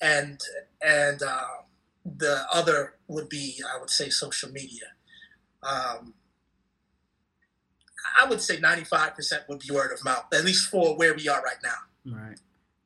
and 0.02 0.40
and 0.82 1.22
uh, 1.22 1.64
the 2.06 2.44
other 2.54 2.96
would 3.08 3.30
be, 3.30 3.62
I 3.76 3.80
would 3.80 3.90
say, 3.90 4.10
social 4.10 4.52
media. 4.52 4.86
Um, 5.64 6.14
I 8.22 8.26
would 8.28 8.42
say 8.42 8.58
95% 8.58 9.50
would 9.50 9.60
be 9.60 9.74
word 9.74 9.92
of 9.92 10.04
mouth, 10.04 10.26
at 10.34 10.46
least 10.46 10.70
for 10.70 10.96
where 10.96 11.14
we 11.14 11.28
are 11.28 11.42
right 11.42 11.58
now. 11.64 12.16
Right. 12.18 12.40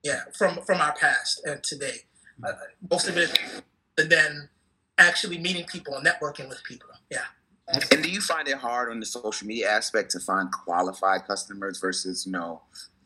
Yeah, 0.04 0.22
from 0.36 0.62
from 0.66 0.82
our 0.82 0.94
past 0.94 1.42
and 1.46 1.62
today, 1.64 2.06
uh, 2.44 2.54
most 2.90 3.08
of 3.08 3.18
it, 3.18 3.40
and 3.98 4.10
then 4.10 4.50
actually 4.98 5.38
meeting 5.38 5.66
people 5.66 5.94
and 5.96 6.06
networking 6.06 6.50
with 6.50 6.64
people. 6.64 6.90
Yeah. 7.12 7.26
And 7.92 8.04
do 8.04 8.10
you 8.10 8.22
find 8.22 8.48
it 8.48 8.58
hard 8.58 8.92
on 8.92 9.00
the 9.00 9.06
social 9.06 9.48
media 9.48 9.70
aspect 9.70 10.12
to 10.12 10.20
find 10.20 10.52
qualified 10.52 11.26
customers 11.26 11.80
versus, 11.80 12.26
you 12.26 12.32
know, 12.32 12.62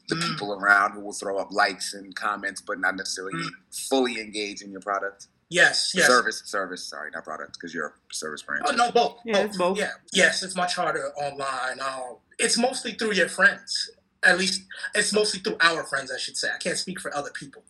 the 0.07 0.15
mm. 0.15 0.27
people 0.29 0.53
around 0.53 0.93
who 0.93 1.01
will 1.01 1.13
throw 1.13 1.38
up 1.38 1.51
likes 1.51 1.93
and 1.93 2.15
comments 2.15 2.62
but 2.62 2.79
not 2.79 2.95
necessarily 2.95 3.34
mm. 3.34 3.50
fully 3.89 4.19
engage 4.19 4.62
in 4.62 4.72
your 4.72 4.81
product? 4.81 5.27
Yes, 5.50 5.93
yes. 5.93 6.07
Service, 6.07 6.41
service. 6.45 6.84
Sorry, 6.84 7.12
not 7.12 7.24
product, 7.24 7.53
because 7.53 7.74
you're 7.74 7.88
a 7.88 8.13
service 8.13 8.41
brand. 8.41 8.63
Oh 8.67 8.75
no, 8.75 8.91
both. 8.91 9.19
Yeah, 9.25 9.38
it's 9.45 9.57
both. 9.57 9.77
Yeah, 9.77 9.91
yes, 10.12 10.41
it's 10.41 10.55
much 10.55 10.75
harder 10.75 11.12
online. 11.17 11.79
Um, 11.79 12.17
it's 12.39 12.57
mostly 12.57 12.93
through 12.93 13.13
your 13.13 13.29
friends. 13.29 13.91
At 14.24 14.39
least 14.39 14.63
it's 14.95 15.13
mostly 15.13 15.41
through 15.41 15.57
our 15.62 15.84
friends, 15.84 16.12
I 16.12 16.17
should 16.17 16.36
say. 16.36 16.48
I 16.53 16.57
can't 16.57 16.77
speak 16.77 17.00
for 17.00 17.15
other 17.15 17.29
people, 17.29 17.63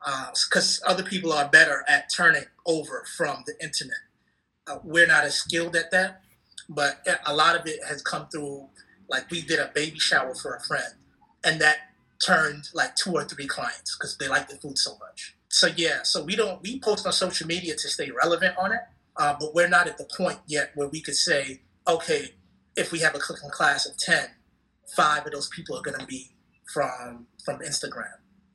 because 0.00 0.80
uh, 0.86 0.90
other 0.90 1.02
people 1.02 1.32
are 1.32 1.48
better 1.48 1.84
at 1.88 2.08
turning 2.08 2.44
over 2.64 3.04
from 3.16 3.42
the 3.46 3.54
internet. 3.60 3.98
Uh, 4.68 4.78
we're 4.84 5.08
not 5.08 5.24
as 5.24 5.34
skilled 5.34 5.74
at 5.74 5.90
that, 5.90 6.22
but 6.68 7.06
a 7.26 7.34
lot 7.34 7.56
of 7.56 7.66
it 7.66 7.80
has 7.88 8.02
come 8.02 8.28
through. 8.28 8.68
Like 9.08 9.30
we 9.30 9.40
did 9.40 9.58
a 9.58 9.70
baby 9.74 9.98
shower 9.98 10.34
for 10.34 10.54
a 10.54 10.60
friend, 10.60 10.94
and 11.44 11.60
that 11.60 11.78
turned 12.24 12.68
like 12.74 12.94
two 12.96 13.12
or 13.12 13.24
three 13.24 13.46
clients 13.46 13.96
because 13.96 14.16
they 14.18 14.28
like 14.28 14.48
the 14.48 14.56
food 14.56 14.76
so 14.76 14.98
much. 14.98 15.34
So 15.48 15.68
yeah, 15.76 16.02
so 16.02 16.22
we 16.22 16.36
don't 16.36 16.60
we 16.62 16.78
post 16.80 17.06
on 17.06 17.12
social 17.12 17.46
media 17.46 17.74
to 17.74 17.88
stay 17.88 18.10
relevant 18.10 18.56
on 18.58 18.72
it, 18.72 18.80
uh, 19.16 19.34
but 19.40 19.54
we're 19.54 19.68
not 19.68 19.86
at 19.86 19.96
the 19.98 20.08
point 20.16 20.38
yet 20.46 20.72
where 20.74 20.88
we 20.88 21.00
could 21.00 21.14
say, 21.14 21.62
okay, 21.86 22.34
if 22.76 22.92
we 22.92 22.98
have 23.00 23.14
a 23.14 23.18
cooking 23.18 23.50
class 23.50 23.86
of 23.86 23.96
10, 23.96 24.28
five 24.94 25.24
of 25.26 25.32
those 25.32 25.48
people 25.48 25.76
are 25.76 25.82
going 25.82 25.98
to 25.98 26.06
be 26.06 26.30
from 26.72 27.26
from 27.44 27.60
Instagram. 27.60 28.12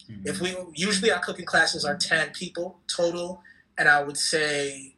Mm-hmm. 0.09 0.27
If 0.27 0.39
we 0.39 0.55
usually 0.75 1.11
our 1.11 1.19
cooking 1.19 1.45
classes 1.45 1.83
are 1.83 1.97
10 1.97 2.31
people 2.31 2.79
total, 2.93 3.41
and 3.77 3.89
I 3.89 4.03
would 4.03 4.17
say 4.17 4.95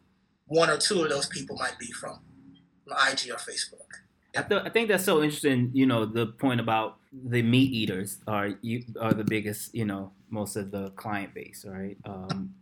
one 0.48 0.70
or 0.70 0.78
two 0.78 1.04
of 1.04 1.10
those 1.10 1.28
people 1.28 1.56
might 1.58 1.80
be 1.80 1.92
from 1.92 2.20
IG 2.88 3.32
or 3.32 3.38
Facebook. 3.38 4.02
I, 4.38 4.42
th- 4.42 4.62
I, 4.66 4.70
think 4.70 4.90
that's 4.90 5.06
so 5.06 5.24
interesting. 5.24 5.72
You 5.74 5.86
know, 5.86 6.06
the 6.06 6.28
point 6.28 6.60
about 6.60 6.98
the 7.12 7.42
meat 7.42 7.72
eaters 7.72 8.18
are 8.28 8.50
you 8.62 8.84
are 9.00 9.14
the 9.14 9.24
biggest. 9.24 9.74
You 9.74 9.86
know, 9.86 10.12
most 10.30 10.56
of 10.56 10.72
the 10.72 10.90
client 10.92 11.34
base, 11.34 11.66
right? 11.68 11.98
Um, 12.06 12.54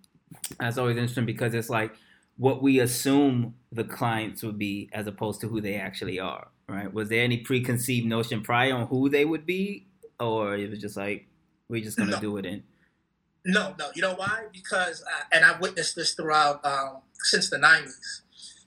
that's 0.59 0.77
always 0.77 0.97
interesting 0.97 1.25
because 1.25 1.53
it's 1.53 1.69
like 1.69 1.93
what 2.37 2.61
we 2.61 2.79
assume 2.79 3.55
the 3.71 3.83
clients 3.83 4.43
would 4.43 4.57
be 4.57 4.89
as 4.93 5.07
opposed 5.07 5.41
to 5.41 5.47
who 5.47 5.61
they 5.61 5.75
actually 5.75 6.19
are, 6.19 6.47
right? 6.67 6.91
Was 6.93 7.09
there 7.09 7.23
any 7.23 7.37
preconceived 7.37 8.05
notion 8.05 8.41
prior 8.41 8.73
on 8.73 8.87
who 8.87 9.09
they 9.09 9.25
would 9.25 9.45
be, 9.45 9.87
or 10.19 10.55
it 10.55 10.69
was 10.69 10.79
just 10.79 10.97
like 10.97 11.27
we're 11.69 11.83
just 11.83 11.97
gonna 11.97 12.11
no. 12.11 12.19
do 12.19 12.37
it 12.37 12.45
in? 12.45 12.63
No, 13.45 13.75
no. 13.77 13.89
You 13.95 14.01
know 14.01 14.15
why? 14.15 14.45
Because 14.53 15.03
uh, 15.03 15.23
and 15.31 15.43
I've 15.43 15.59
witnessed 15.59 15.95
this 15.95 16.13
throughout 16.13 16.63
um, 16.65 16.97
since 17.23 17.49
the 17.49 17.57
'90s. 17.57 18.21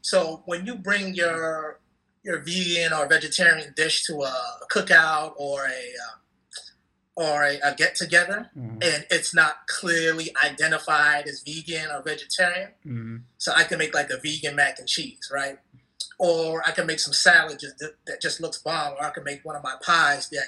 So 0.07 0.43
when 0.45 0.67
you 0.67 0.77
bring 0.77 1.17
your 1.17 1.81
your 2.23 2.39
vegan 2.39 2.93
or 2.93 3.09
vegetarian 3.09 3.73
dish 3.77 4.05
to 4.05 4.23
a, 4.23 4.35
cookout 4.71 5.35
or 5.37 5.65
a 5.65 5.69
uh, 5.69 6.17
or 7.17 7.45
a, 7.45 7.59
a 7.65 7.75
get 7.75 7.97
together, 7.97 8.49
mm-hmm. 8.57 8.79
and 8.83 9.07
it's 9.11 9.35
not 9.35 9.67
clearly 9.67 10.31
identified 10.45 11.27
as 11.27 11.43
vegan 11.43 11.91
or 11.91 12.03
vegetarian. 12.03 12.69
Mm-hmm. 12.87 13.17
So 13.39 13.53
I 13.57 13.65
can 13.65 13.79
make 13.79 13.95
like 13.95 14.11
a 14.11 14.19
vegan 14.23 14.55
mac 14.55 14.79
and 14.79 14.87
cheese, 14.87 15.29
right? 15.33 15.59
Or 16.21 16.63
I 16.65 16.71
can 16.71 16.87
make 16.87 17.01
some 17.01 17.13
salad 17.13 17.59
just, 17.59 17.83
that 18.07 18.21
just 18.21 18.41
looks 18.41 18.59
bomb, 18.59 18.93
or 18.93 19.05
I 19.05 19.11
can 19.11 19.25
make 19.25 19.45
one 19.45 19.57
of 19.57 19.65
my 19.65 19.75
pies 19.83 20.29
that 20.29 20.47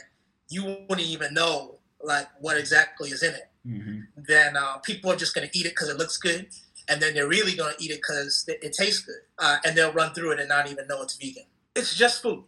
you 0.51 0.63
wouldn't 0.89 1.09
even 1.09 1.35
know 1.35 1.79
like 2.01 2.29
what 2.39 2.57
exactly 2.59 3.11
is 3.11 3.25
in 3.25 3.35
it. 3.35 3.49
Mm-hmm. 3.67 4.01
Then 4.29 4.57
uh, 4.57 4.77
people 4.79 5.11
are 5.11 5.17
just 5.17 5.35
gonna 5.35 5.51
eat 5.53 5.67
it 5.67 5.71
because 5.71 5.89
it 5.89 5.97
looks 5.97 6.17
good, 6.17 6.47
and 6.89 7.01
then 7.01 7.15
they're 7.15 7.29
really 7.29 7.55
gonna 7.55 7.75
eat 7.79 7.91
it 7.91 7.97
because 7.97 8.45
it, 8.49 8.59
it, 8.63 8.73
tastes 8.73 9.01
good, 9.01 9.21
uh, 9.39 9.59
and 9.65 9.77
they'll 9.77 9.93
run 9.93 10.13
through 10.15 10.33
it 10.33 10.41
and 10.41 10.49
not 10.49 10.71
even 10.71 10.87
know 10.87 11.03
it's 11.03 11.17
vegan 11.17 11.45
it's 11.79 11.95
just 11.95 12.23
food. 12.23 12.45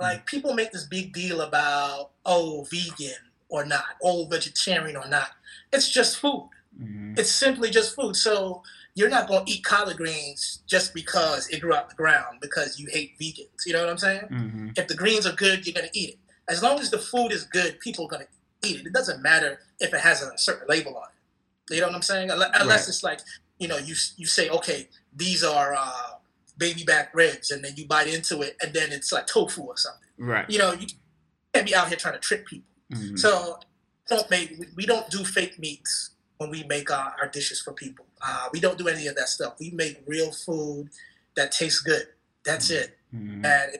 Like 0.00 0.22
mm. 0.22 0.26
people 0.26 0.54
make 0.54 0.72
this 0.72 0.84
big 0.84 1.12
deal 1.12 1.40
about 1.40 2.10
oh 2.24 2.66
vegan 2.70 3.18
or 3.48 3.64
not, 3.64 3.84
oh 4.02 4.26
vegetarian 4.26 4.96
or 4.96 5.08
not. 5.08 5.30
It's 5.72 5.90
just 5.90 6.18
food. 6.18 6.48
Mm-hmm. 6.80 7.14
It's 7.18 7.30
simply 7.30 7.70
just 7.70 7.94
food. 7.94 8.16
So 8.16 8.62
you're 8.94 9.10
not 9.10 9.28
gonna 9.28 9.44
eat 9.46 9.64
collard 9.64 9.96
greens 9.96 10.62
just 10.66 10.94
because 10.94 11.48
it 11.48 11.60
grew 11.60 11.74
out 11.74 11.90
the 11.90 11.96
ground 11.96 12.38
because 12.40 12.78
you 12.78 12.88
hate 12.90 13.18
vegans. 13.18 13.66
You 13.66 13.74
know 13.74 13.80
what 13.80 13.90
I'm 13.90 13.98
saying? 13.98 14.22
Mm-hmm. 14.30 14.68
If 14.76 14.88
the 14.88 14.94
greens 14.94 15.26
are 15.26 15.34
good, 15.34 15.66
you're 15.66 15.74
gonna 15.74 15.88
eat 15.92 16.10
it. 16.10 16.18
As 16.48 16.62
long 16.62 16.78
as 16.78 16.90
the 16.90 16.98
food 16.98 17.32
is 17.32 17.44
good, 17.44 17.78
people 17.80 18.06
are 18.06 18.08
gonna 18.08 18.26
eat 18.64 18.80
it. 18.80 18.86
It 18.86 18.92
doesn't 18.92 19.22
matter 19.22 19.60
if 19.80 19.92
it 19.92 20.00
has 20.00 20.22
a 20.22 20.36
certain 20.38 20.66
label 20.68 20.96
on 20.96 21.04
it. 21.04 21.74
You 21.74 21.80
know 21.80 21.86
what 21.86 21.96
I'm 21.96 22.02
saying? 22.02 22.30
Unless 22.30 22.66
right. 22.66 22.88
it's 22.88 23.02
like 23.02 23.20
you 23.62 23.68
know 23.68 23.78
you 23.78 23.94
you 24.16 24.26
say 24.26 24.48
okay 24.50 24.88
these 25.14 25.44
are 25.44 25.74
uh, 25.74 26.12
baby 26.58 26.84
back 26.84 27.14
ribs 27.14 27.50
and 27.50 27.64
then 27.64 27.72
you 27.76 27.86
bite 27.86 28.06
into 28.06 28.40
it 28.40 28.56
and 28.62 28.72
then 28.72 28.92
it's 28.92 29.12
like 29.12 29.26
tofu 29.26 29.62
or 29.62 29.76
something. 29.76 30.00
Right. 30.18 30.48
You 30.48 30.58
know, 30.58 30.72
you 30.72 30.86
can't 31.52 31.66
be 31.66 31.74
out 31.74 31.88
here 31.88 31.96
trying 31.96 32.14
to 32.14 32.20
trick 32.20 32.46
people. 32.46 32.68
Mm-hmm. 32.92 33.16
So 33.16 33.58
don't 34.08 34.28
make 34.30 34.54
we 34.76 34.86
don't 34.86 35.08
do 35.10 35.24
fake 35.24 35.58
meats 35.58 36.10
when 36.38 36.50
we 36.50 36.64
make 36.64 36.90
our, 36.90 37.14
our 37.20 37.28
dishes 37.28 37.60
for 37.60 37.72
people. 37.72 38.06
Uh, 38.24 38.48
we 38.52 38.60
don't 38.60 38.78
do 38.78 38.88
any 38.88 39.06
of 39.06 39.16
that 39.16 39.28
stuff. 39.28 39.54
We 39.58 39.70
make 39.70 40.02
real 40.06 40.32
food 40.32 40.90
that 41.36 41.52
tastes 41.52 41.80
good. 41.80 42.06
That's 42.44 42.70
mm-hmm. 42.70 42.82
it. 42.82 42.98
Mm-hmm. 43.14 43.44
And 43.44 43.78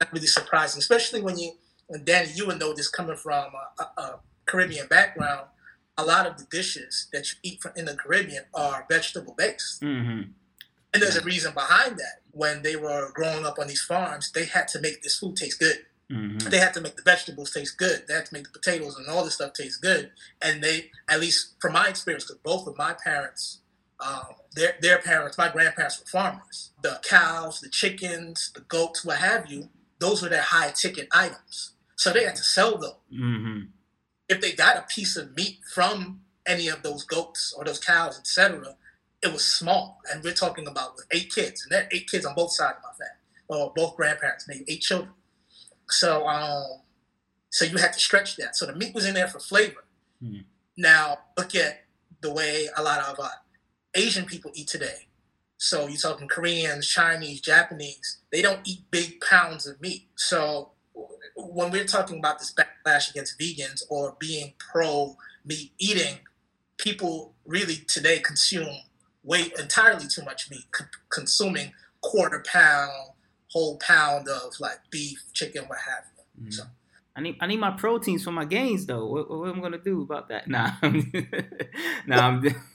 it's 0.00 0.12
really 0.12 0.26
surprising, 0.26 0.78
especially 0.78 1.22
when 1.22 1.38
you 1.38 1.52
when 1.86 2.04
Danny, 2.04 2.30
you 2.34 2.46
would 2.46 2.60
know 2.60 2.72
this 2.72 2.88
coming 2.88 3.16
from 3.16 3.52
a, 3.78 3.82
a, 3.82 4.02
a 4.02 4.20
Caribbean 4.46 4.86
background. 4.86 5.46
A 6.00 6.04
lot 6.04 6.26
of 6.26 6.38
the 6.38 6.44
dishes 6.44 7.08
that 7.12 7.24
you 7.30 7.38
eat 7.42 7.60
from 7.60 7.72
in 7.76 7.84
the 7.84 7.94
Caribbean 7.94 8.44
are 8.54 8.86
vegetable 8.88 9.34
based. 9.36 9.82
Mm-hmm. 9.82 10.22
And 10.92 11.02
there's 11.02 11.16
a 11.16 11.24
reason 11.24 11.52
behind 11.54 11.96
that. 11.98 12.16
When 12.32 12.62
they 12.62 12.76
were 12.76 13.10
growing 13.12 13.44
up 13.44 13.58
on 13.58 13.66
these 13.66 13.82
farms, 13.82 14.30
they 14.32 14.44
had 14.44 14.66
to 14.68 14.80
make 14.80 15.02
this 15.02 15.18
food 15.18 15.36
taste 15.36 15.58
good. 15.58 15.78
Mm-hmm. 16.10 16.48
They 16.48 16.58
had 16.58 16.74
to 16.74 16.80
make 16.80 16.96
the 16.96 17.02
vegetables 17.02 17.52
taste 17.52 17.76
good. 17.76 18.04
They 18.06 18.14
had 18.14 18.26
to 18.26 18.34
make 18.34 18.44
the 18.44 18.58
potatoes 18.58 18.96
and 18.96 19.08
all 19.08 19.24
this 19.24 19.34
stuff 19.34 19.52
taste 19.52 19.82
good. 19.82 20.10
And 20.40 20.62
they, 20.62 20.90
at 21.08 21.20
least 21.20 21.54
from 21.60 21.74
my 21.74 21.88
experience, 21.88 22.24
because 22.24 22.40
both 22.42 22.66
of 22.66 22.76
my 22.78 22.94
parents, 22.94 23.60
um, 24.00 24.34
their 24.54 24.74
their 24.80 24.98
parents, 24.98 25.38
my 25.38 25.48
grandparents 25.48 26.00
were 26.00 26.06
farmers. 26.06 26.70
The 26.82 27.00
cows, 27.02 27.60
the 27.60 27.68
chickens, 27.68 28.50
the 28.54 28.62
goats, 28.62 29.04
what 29.04 29.18
have 29.18 29.50
you, 29.50 29.68
those 29.98 30.22
were 30.22 30.28
their 30.28 30.42
high 30.42 30.70
ticket 30.70 31.08
items. 31.12 31.72
So 31.96 32.12
they 32.12 32.24
had 32.24 32.36
to 32.36 32.42
sell 32.42 32.78
them. 32.78 32.94
Mm-hmm. 33.12 33.60
If 34.30 34.40
they 34.40 34.52
got 34.52 34.76
a 34.76 34.82
piece 34.82 35.16
of 35.16 35.36
meat 35.36 35.58
from 35.74 36.20
any 36.46 36.68
of 36.68 36.82
those 36.82 37.04
goats 37.04 37.52
or 37.56 37.64
those 37.64 37.80
cows, 37.80 38.18
etc., 38.18 38.76
it 39.22 39.32
was 39.32 39.44
small, 39.44 39.98
and 40.10 40.22
we're 40.24 40.32
talking 40.32 40.66
about 40.66 40.94
with 40.96 41.06
eight 41.10 41.30
kids, 41.34 41.62
and 41.62 41.72
there 41.72 41.82
are 41.82 41.88
eight 41.90 42.08
kids 42.08 42.24
on 42.24 42.34
both 42.34 42.52
sides 42.52 42.78
of 42.78 42.84
my 42.84 43.04
family, 43.04 43.64
or 43.64 43.72
both 43.76 43.96
grandparents, 43.96 44.46
maybe 44.48 44.64
eight 44.68 44.80
children. 44.80 45.10
So, 45.88 46.26
um, 46.26 46.80
so 47.50 47.64
you 47.64 47.76
had 47.76 47.92
to 47.92 47.98
stretch 47.98 48.36
that. 48.36 48.56
So 48.56 48.64
the 48.64 48.74
meat 48.74 48.94
was 48.94 49.04
in 49.04 49.14
there 49.14 49.28
for 49.28 49.40
flavor. 49.40 49.84
Mm. 50.22 50.44
Now 50.76 51.18
look 51.36 51.54
at 51.54 51.84
the 52.22 52.32
way 52.32 52.68
a 52.76 52.82
lot 52.82 53.00
of 53.00 53.18
uh, 53.18 53.28
Asian 53.94 54.24
people 54.24 54.52
eat 54.54 54.68
today. 54.68 55.08
So 55.58 55.88
you're 55.88 55.98
talking 55.98 56.28
Koreans, 56.28 56.88
Chinese, 56.88 57.40
Japanese. 57.40 58.18
They 58.32 58.40
don't 58.40 58.66
eat 58.66 58.90
big 58.90 59.20
pounds 59.20 59.66
of 59.66 59.80
meat. 59.80 60.08
So 60.14 60.70
when 61.42 61.70
we're 61.70 61.84
talking 61.84 62.18
about 62.18 62.38
this 62.38 62.52
backlash 62.52 63.10
against 63.10 63.38
vegans 63.38 63.82
or 63.88 64.16
being 64.18 64.54
pro 64.58 65.16
meat 65.44 65.72
eating, 65.78 66.18
people 66.78 67.34
really 67.46 67.76
today 67.88 68.18
consume 68.18 68.78
way 69.22 69.52
entirely 69.58 70.06
too 70.06 70.24
much 70.24 70.50
meat, 70.50 70.64
c- 70.74 70.84
consuming 71.10 71.72
quarter 72.00 72.42
pound, 72.46 73.10
whole 73.48 73.76
pound 73.78 74.28
of 74.28 74.52
like 74.60 74.78
beef, 74.90 75.22
chicken, 75.32 75.64
what 75.66 75.78
have 75.78 76.04
you. 76.16 76.42
Mm-hmm. 76.42 76.50
So. 76.52 76.64
I 77.16 77.22
need 77.22 77.36
I 77.40 77.46
need 77.46 77.58
my 77.58 77.72
proteins 77.72 78.22
for 78.22 78.30
my 78.30 78.44
gains 78.44 78.86
though. 78.86 79.06
What, 79.06 79.30
what 79.30 79.48
am 79.50 79.58
I 79.58 79.62
gonna 79.62 79.78
do 79.78 80.02
about 80.02 80.28
that? 80.28 80.48
Nah, 80.48 80.70
nah. 82.06 82.28
I'm, 82.28 82.42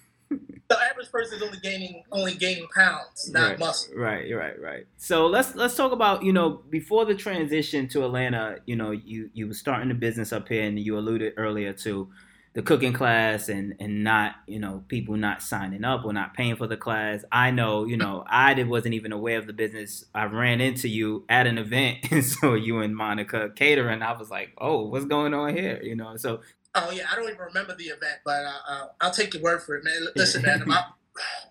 the 0.67 0.77
average 0.79 1.11
person 1.11 1.37
is 1.37 1.43
only 1.43 1.59
gaining 1.59 2.03
only 2.11 2.33
gaining 2.33 2.67
pounds, 2.75 3.29
not 3.31 3.49
right, 3.49 3.59
muscle. 3.59 3.95
Right, 3.95 4.33
right, 4.33 4.59
right. 4.59 4.87
So 4.97 5.27
let's 5.27 5.55
let's 5.55 5.75
talk 5.75 5.91
about 5.91 6.23
you 6.23 6.33
know 6.33 6.61
before 6.69 7.05
the 7.05 7.15
transition 7.15 7.87
to 7.89 8.03
Atlanta. 8.05 8.57
You 8.65 8.75
know, 8.75 8.91
you 8.91 9.29
you 9.33 9.47
were 9.47 9.53
starting 9.53 9.91
a 9.91 9.95
business 9.95 10.33
up 10.33 10.47
here, 10.47 10.63
and 10.63 10.79
you 10.79 10.97
alluded 10.97 11.33
earlier 11.37 11.73
to 11.73 12.09
the 12.55 12.61
cooking 12.61 12.93
class 12.93 13.49
and 13.49 13.75
and 13.79 14.03
not 14.03 14.35
you 14.47 14.59
know 14.59 14.83
people 14.87 15.17
not 15.17 15.43
signing 15.43 15.83
up 15.83 16.05
or 16.05 16.13
not 16.13 16.33
paying 16.33 16.55
for 16.55 16.67
the 16.67 16.77
class 16.77 17.25
i 17.29 17.51
know 17.51 17.85
you 17.85 17.97
know 17.97 18.23
i 18.29 18.53
did, 18.53 18.69
wasn't 18.69 18.93
even 18.93 19.11
aware 19.11 19.37
of 19.37 19.45
the 19.45 19.51
business 19.51 20.05
i 20.15 20.23
ran 20.23 20.61
into 20.61 20.87
you 20.87 21.25
at 21.27 21.45
an 21.45 21.57
event 21.57 21.97
and 22.11 22.23
so 22.23 22.53
you 22.53 22.79
and 22.79 22.95
monica 22.95 23.51
catering 23.57 24.01
i 24.01 24.13
was 24.13 24.31
like 24.31 24.53
oh 24.57 24.87
what's 24.87 25.05
going 25.05 25.33
on 25.33 25.53
here 25.53 25.81
you 25.83 25.97
know 25.97 26.15
so 26.15 26.39
oh 26.75 26.91
yeah 26.91 27.05
i 27.11 27.15
don't 27.15 27.25
even 27.25 27.37
remember 27.39 27.75
the 27.75 27.85
event 27.85 28.19
but 28.23 28.43
uh, 28.43 28.59
uh, 28.67 28.87
i'll 29.01 29.11
take 29.11 29.33
your 29.33 29.43
word 29.43 29.61
for 29.61 29.75
it 29.75 29.83
man 29.83 30.07
listen 30.15 30.41
man 30.41 30.63
I, 30.69 30.85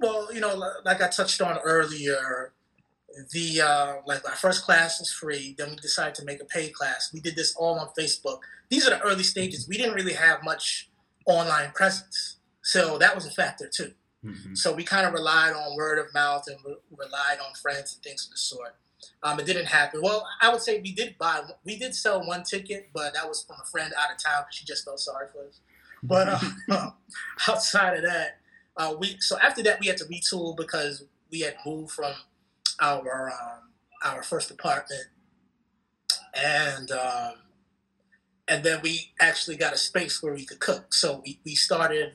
well 0.01 0.33
you 0.33 0.41
know 0.41 0.55
like 0.85 1.03
i 1.03 1.09
touched 1.09 1.41
on 1.41 1.59
earlier 1.65 2.53
the 3.33 3.61
uh, 3.61 3.95
like 4.07 4.29
our 4.29 4.35
first 4.35 4.65
class 4.65 4.99
was 4.99 5.13
free 5.13 5.55
then 5.57 5.71
we 5.71 5.77
decided 5.77 6.17
to 6.17 6.25
make 6.25 6.41
a 6.41 6.45
paid 6.45 6.75
class 6.75 7.11
we 7.13 7.21
did 7.21 7.37
this 7.37 7.55
all 7.57 7.79
on 7.79 7.89
facebook 7.99 8.39
these 8.71 8.87
are 8.87 8.91
the 8.91 9.01
early 9.03 9.23
stages 9.23 9.69
we 9.69 9.77
didn't 9.77 9.95
really 9.95 10.15
have 10.15 10.43
much 10.43 10.91
online 11.27 11.71
presence. 11.73 12.37
So 12.63 12.99
that 12.99 13.15
was 13.15 13.27
a 13.27 13.31
factor 13.31 13.69
too. 13.69 13.93
Mm-hmm. 14.25 14.55
So 14.55 14.73
we 14.73 14.85
kind 14.85 15.07
of 15.07 15.13
relied 15.13 15.53
on 15.53 15.77
word 15.77 15.99
of 15.99 16.13
mouth 16.15 16.45
and 16.47 16.57
re- 16.65 16.77
relied 16.91 17.39
on 17.47 17.55
friends 17.55 17.95
and 17.95 18.03
things 18.03 18.25
of 18.25 18.31
the 18.31 18.39
sort. 18.39 18.75
Um, 19.23 19.41
it 19.41 19.47
didn't 19.47 19.67
happen. 19.67 20.01
Well, 20.03 20.27
I 20.41 20.51
would 20.51 20.63
say 20.63 20.81
we 20.81 20.93
did 20.93 21.17
buy, 21.19 21.43
we 21.65 21.79
did 21.79 21.95
sell 21.95 22.25
one 22.27 22.43
ticket, 22.43 22.91
but 22.95 23.15
that 23.15 23.29
was 23.29 23.43
from 23.43 23.57
a 23.63 23.67
friend 23.67 23.93
out 23.99 24.13
of 24.13 24.23
town. 24.23 24.45
She 24.51 24.65
just 24.65 24.85
felt 24.85 25.01
sorry 25.01 25.27
for 25.33 25.47
us. 25.47 25.61
But 26.03 26.29
uh, 26.71 26.91
outside 27.49 27.97
of 27.97 28.03
that, 28.05 28.39
uh, 28.77 28.95
we 28.99 29.17
so 29.21 29.39
after 29.41 29.63
that 29.63 29.81
we 29.81 29.87
had 29.87 29.97
to 29.99 30.05
retool 30.05 30.57
because 30.57 31.05
we 31.31 31.41
had 31.41 31.57
moved 31.65 31.93
from 31.93 32.13
our 32.81 33.31
um, 33.31 33.71
our 34.05 34.23
first 34.23 34.51
apartment, 34.51 35.07
and 36.35 36.91
um, 36.91 37.35
and 38.47 38.63
then 38.65 38.81
we 38.83 39.13
actually 39.21 39.57
got 39.57 39.73
a 39.73 39.79
space 39.79 40.23
where 40.23 40.35
we 40.35 40.45
could 40.45 40.61
cook. 40.61 40.93
So 40.93 41.23
we, 41.25 41.41
we 41.45 41.55
started. 41.55 42.15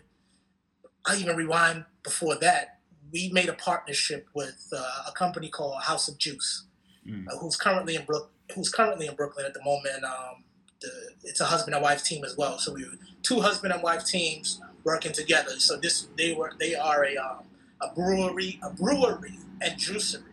I 1.06 1.16
even 1.16 1.36
rewind 1.36 1.86
before 2.04 2.36
that. 2.36 2.80
We 3.12 3.32
made 3.34 3.50
a 3.50 3.54
partnership 3.54 4.28
with 4.36 4.68
uh, 4.72 5.04
a 5.08 5.12
company 5.14 5.50
called 5.50 5.82
House 5.84 6.08
of 6.08 6.20
Juice, 6.20 6.66
mm. 7.10 7.28
uh, 7.28 7.38
who's 7.38 7.56
currently 7.56 7.96
in 7.96 8.06
Brook, 8.06 8.32
who's 8.54 8.70
currently 8.70 9.08
in 9.08 9.16
Brooklyn 9.16 9.46
at 9.46 9.54
the 9.54 9.64
moment. 9.64 10.04
Um, 10.04 10.44
the, 10.82 10.90
it's 11.24 11.42
a 11.42 11.46
husband 11.46 11.76
and 11.76 11.84
wife 11.84 12.04
team 12.04 12.24
as 12.24 12.38
well. 12.38 12.58
So 12.58 12.74
we 12.74 12.86
were 12.86 12.92
two 13.22 13.42
husband 13.42 13.74
and 13.74 13.84
wife 13.84 14.06
teams 14.06 14.62
working 14.84 15.12
together. 15.12 15.60
So 15.60 15.78
this 15.78 16.08
they 16.18 16.34
were 16.34 16.54
they 16.60 16.76
are 16.76 17.06
a 17.06 17.18
um, 17.18 17.44
a 17.82 17.94
brewery 17.94 18.60
a 18.64 18.70
brewery 18.70 19.38
and 19.62 19.80
juicery. 19.80 20.24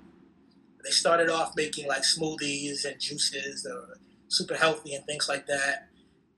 They 0.85 0.90
started 0.90 1.28
off 1.28 1.54
making 1.56 1.88
like 1.88 2.02
smoothies 2.02 2.85
and 2.85 3.00
juices 3.00 3.66
were 3.68 3.99
super 4.28 4.54
healthy 4.54 4.95
and 4.95 5.04
things 5.04 5.28
like 5.28 5.47
that. 5.47 5.88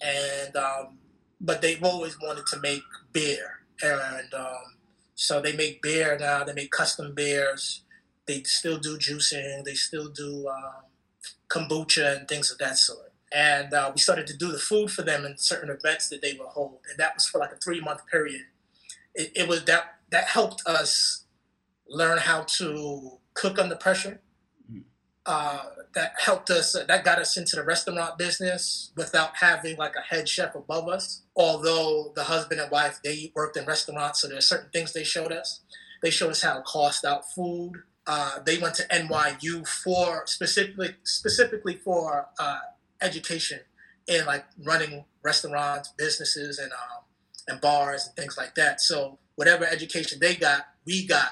And 0.00 0.56
um, 0.56 0.98
but 1.40 1.60
they've 1.60 1.82
always 1.82 2.16
wanted 2.20 2.46
to 2.46 2.60
make 2.60 2.82
beer, 3.12 3.60
and 3.82 4.32
um, 4.34 4.76
so 5.14 5.40
they 5.40 5.54
make 5.56 5.82
beer 5.82 6.16
now. 6.18 6.44
They 6.44 6.52
make 6.52 6.70
custom 6.70 7.14
beers. 7.14 7.82
They 8.28 8.44
still 8.44 8.78
do 8.78 8.96
juicing. 8.96 9.64
They 9.64 9.74
still 9.74 10.08
do 10.08 10.46
um, 10.48 10.84
kombucha 11.48 12.18
and 12.18 12.28
things 12.28 12.52
of 12.52 12.58
that 12.58 12.78
sort 12.78 13.08
and 13.32 13.74
uh, 13.74 13.90
we 13.94 14.00
started 14.00 14.26
to 14.28 14.36
do 14.36 14.50
the 14.50 14.58
food 14.58 14.90
for 14.90 15.02
them 15.02 15.24
in 15.24 15.36
certain 15.36 15.70
events 15.70 16.08
that 16.08 16.22
they 16.22 16.32
would 16.32 16.48
hold, 16.48 16.78
and 16.88 16.98
that 16.98 17.14
was 17.14 17.26
for 17.26 17.38
like 17.38 17.52
a 17.52 17.56
three 17.56 17.80
month 17.80 18.06
period. 18.06 18.42
It, 19.14 19.32
it, 19.34 19.48
was 19.48 19.64
that 19.64 19.98
that 20.10 20.24
helped 20.24 20.62
us 20.66 21.24
learn 21.88 22.18
how 22.18 22.42
to 22.42 23.18
cook 23.34 23.58
under 23.58 23.76
pressure. 23.76 24.20
Mm. 24.70 24.84
Uh, 25.26 25.60
that 25.94 26.12
helped 26.18 26.50
us. 26.50 26.74
Uh, 26.74 26.84
that 26.86 27.04
got 27.04 27.18
us 27.18 27.36
into 27.36 27.56
the 27.56 27.64
restaurant 27.64 28.16
business 28.16 28.92
without 28.96 29.36
having 29.36 29.76
like 29.76 29.94
a 29.96 30.14
head 30.14 30.28
chef 30.28 30.54
above 30.54 30.88
us. 30.88 31.22
Although 31.36 32.12
the 32.14 32.24
husband 32.24 32.60
and 32.60 32.70
wife 32.70 33.00
they 33.04 33.32
worked 33.34 33.56
in 33.56 33.66
restaurants, 33.66 34.22
so 34.22 34.28
there's 34.28 34.46
certain 34.46 34.70
things 34.70 34.92
they 34.92 35.04
showed 35.04 35.32
us. 35.32 35.60
They 36.02 36.10
showed 36.10 36.30
us 36.30 36.42
how 36.42 36.54
to 36.54 36.62
cost 36.62 37.04
out 37.04 37.30
food. 37.32 37.82
Uh, 38.08 38.40
they 38.46 38.56
went 38.56 38.74
to 38.74 38.84
NYU 38.84 39.68
for 39.68 40.22
specifically 40.24 40.96
specifically 41.04 41.76
for 41.76 42.28
uh, 42.38 42.60
education 43.02 43.60
in 44.06 44.24
like 44.24 44.46
running 44.64 45.04
restaurants, 45.22 45.92
businesses, 45.98 46.58
and 46.58 46.72
um, 46.72 47.04
and 47.46 47.60
bars 47.60 48.06
and 48.06 48.16
things 48.16 48.38
like 48.38 48.54
that. 48.54 48.80
So 48.80 49.18
whatever 49.34 49.66
education 49.66 50.18
they 50.20 50.34
got, 50.34 50.62
we 50.86 51.06
got 51.06 51.28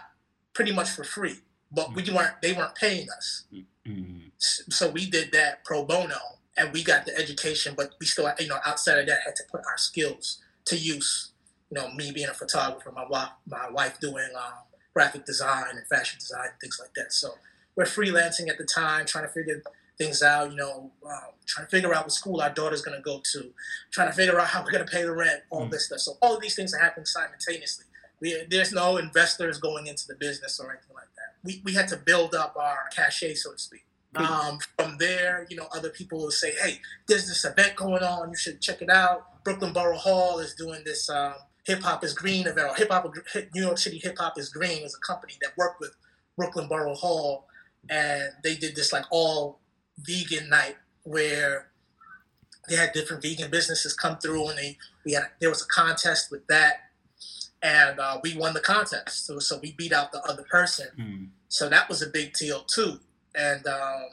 pretty 0.52 0.72
much 0.72 0.90
for 0.90 1.02
free. 1.02 1.40
But 1.72 1.94
we 1.94 2.02
mm-hmm. 2.02 2.14
weren't 2.14 2.42
they 2.42 2.52
weren't 2.52 2.74
paying 2.74 3.08
us. 3.10 3.44
Mm-hmm. 3.86 4.28
So 4.38 4.90
we 4.90 5.08
did 5.08 5.32
that 5.32 5.64
pro 5.64 5.82
bono, 5.82 6.20
and 6.58 6.72
we 6.74 6.84
got 6.84 7.06
the 7.06 7.16
education. 7.18 7.74
But 7.74 7.94
we 7.98 8.06
still, 8.06 8.30
you 8.38 8.48
know, 8.48 8.58
outside 8.66 8.98
of 8.98 9.06
that, 9.06 9.20
had 9.24 9.34
to 9.36 9.44
put 9.50 9.62
our 9.66 9.78
skills 9.78 10.42
to 10.66 10.76
use. 10.76 11.32
You 11.70 11.80
know, 11.80 11.90
me 11.94 12.12
being 12.12 12.28
a 12.28 12.34
photographer, 12.34 12.92
my 12.92 13.06
wife, 13.08 13.30
my 13.48 13.68
wife 13.70 13.98
doing 13.98 14.28
um, 14.36 14.52
graphic 14.96 15.26
design 15.26 15.64
and 15.76 15.86
fashion 15.88 16.18
design, 16.18 16.48
things 16.58 16.78
like 16.80 16.94
that. 16.94 17.12
So 17.12 17.34
we're 17.76 17.84
freelancing 17.84 18.48
at 18.48 18.56
the 18.56 18.64
time, 18.64 19.04
trying 19.04 19.26
to 19.26 19.30
figure 19.30 19.62
things 19.98 20.22
out, 20.22 20.50
you 20.50 20.56
know, 20.56 20.90
um, 21.04 21.32
trying 21.44 21.66
to 21.66 21.70
figure 21.70 21.94
out 21.94 22.04
what 22.04 22.12
school 22.12 22.40
our 22.40 22.48
daughter's 22.48 22.80
going 22.80 22.96
to 22.96 23.02
go 23.02 23.20
to, 23.32 23.52
trying 23.90 24.08
to 24.08 24.14
figure 24.14 24.40
out 24.40 24.46
how 24.46 24.64
we're 24.64 24.70
going 24.70 24.86
to 24.86 24.90
pay 24.90 25.02
the 25.02 25.12
rent, 25.12 25.42
all 25.50 25.66
mm 25.66 25.70
this 25.70 25.84
stuff. 25.84 25.98
So 25.98 26.12
all 26.22 26.36
of 26.36 26.40
these 26.40 26.54
things 26.54 26.72
are 26.72 26.78
happening 26.78 27.04
simultaneously. 27.04 27.84
We, 28.22 28.42
there's 28.50 28.72
no 28.72 28.96
investors 28.96 29.58
going 29.58 29.86
into 29.86 30.06
the 30.08 30.14
business 30.14 30.58
or 30.58 30.70
anything 30.70 30.94
like 30.94 31.12
that. 31.16 31.34
We, 31.44 31.60
we 31.62 31.74
had 31.74 31.88
to 31.88 31.98
build 31.98 32.34
up 32.34 32.56
our 32.56 32.88
cachet, 32.96 33.34
so 33.34 33.52
to 33.52 33.58
speak. 33.58 33.84
Um, 34.14 34.60
from 34.78 34.96
there, 34.96 35.46
you 35.50 35.58
know, 35.58 35.68
other 35.74 35.90
people 35.90 36.20
will 36.20 36.30
say, 36.30 36.52
hey, 36.62 36.80
there's 37.06 37.28
this 37.28 37.44
event 37.44 37.76
going 37.76 38.02
on. 38.02 38.30
You 38.30 38.36
should 38.36 38.62
check 38.62 38.80
it 38.80 38.88
out. 38.88 39.44
Brooklyn 39.44 39.74
Borough 39.74 39.98
Hall 39.98 40.38
is 40.38 40.54
doing 40.54 40.80
this 40.86 41.10
um, 41.10 41.34
Hip 41.66 41.82
Hop 41.82 42.04
is 42.04 42.14
Green 42.14 42.46
event, 42.46 42.70
or 42.70 42.74
Hip 42.76 42.90
Hop 42.90 43.12
New 43.54 43.62
York 43.62 43.78
City 43.78 43.98
Hip 43.98 44.16
Hop 44.18 44.38
is 44.38 44.48
Green 44.48 44.82
is 44.82 44.94
a 44.94 45.06
company 45.06 45.34
that 45.42 45.56
worked 45.56 45.80
with 45.80 45.94
Brooklyn 46.36 46.68
Borough 46.68 46.94
Hall, 46.94 47.46
and 47.90 48.30
they 48.42 48.56
did 48.56 48.76
this 48.76 48.92
like 48.92 49.04
all 49.10 49.60
vegan 49.98 50.48
night 50.48 50.76
where 51.02 51.68
they 52.68 52.76
had 52.76 52.92
different 52.92 53.22
vegan 53.22 53.50
businesses 53.50 53.94
come 53.94 54.18
through 54.18 54.48
and 54.48 54.58
they 54.58 54.76
we 55.04 55.12
had 55.12 55.28
there 55.40 55.48
was 55.48 55.62
a 55.62 55.66
contest 55.66 56.30
with 56.30 56.46
that 56.48 56.90
and 57.62 57.98
uh, 57.98 58.18
we 58.22 58.36
won 58.36 58.54
the 58.54 58.60
contest. 58.60 59.26
So 59.26 59.38
so 59.38 59.58
we 59.62 59.72
beat 59.72 59.92
out 59.92 60.12
the 60.12 60.22
other 60.22 60.44
person. 60.50 60.88
Mm. 60.98 61.28
so 61.48 61.68
that 61.68 61.88
was 61.88 62.02
a 62.02 62.08
big 62.08 62.34
deal 62.34 62.62
too. 62.62 63.00
And 63.34 63.66
um, 63.66 64.04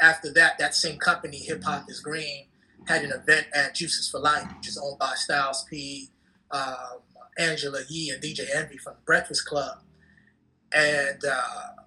after 0.00 0.32
that 0.32 0.58
that 0.58 0.74
same 0.74 0.98
company 0.98 1.38
hip 1.38 1.62
hop 1.62 1.84
is 1.88 2.00
green 2.00 2.46
had 2.86 3.04
an 3.04 3.12
event 3.12 3.46
at 3.54 3.74
juices 3.74 4.08
for 4.08 4.18
life 4.18 4.48
which 4.56 4.68
is 4.68 4.78
owned 4.78 4.98
by 4.98 5.12
styles 5.14 5.64
p 5.68 6.08
um, 6.52 7.00
angela 7.38 7.80
yee 7.88 8.10
and 8.10 8.22
dj 8.22 8.40
envy 8.54 8.78
from 8.78 8.94
breakfast 9.04 9.46
club. 9.46 9.78
And 10.72 11.20
uh, 11.24 11.82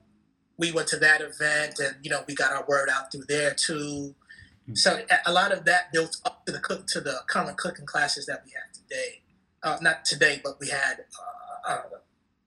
we 0.58 0.71
went 0.71 0.88
to 0.89 0.97
that 0.97 1.21
event 1.21 1.80
and 1.80 1.95
you 2.04 2.10
know 2.10 2.23
we 2.28 2.36
got 2.36 2.52
our 2.52 2.65
word 2.67 2.89
out 2.89 3.12
through 3.12 3.26
there 3.28 3.54
too. 3.54 4.15
Mm-hmm. 4.63 4.76
so 4.76 5.02
a 5.26 5.34
lot 5.34 5.52
of 5.52 5.65
that 5.65 5.91
built 5.91 6.15
up 6.23 6.45
to 6.45 6.54
the 6.54 6.60
cook 6.60 6.88
to 6.88 7.02
the 7.02 7.17
current 7.28 7.58
cooking 7.58 7.86
classes 7.86 8.26
that 8.28 8.43
we 8.45 8.52
have 8.52 8.71
today. 8.71 9.21
Uh, 9.62 9.78
not 9.82 10.06
today 10.06 10.41
but 10.43 10.60
we 10.60 10.69
had 10.69 11.06
uh, 11.67 11.71
uh, 11.71 11.82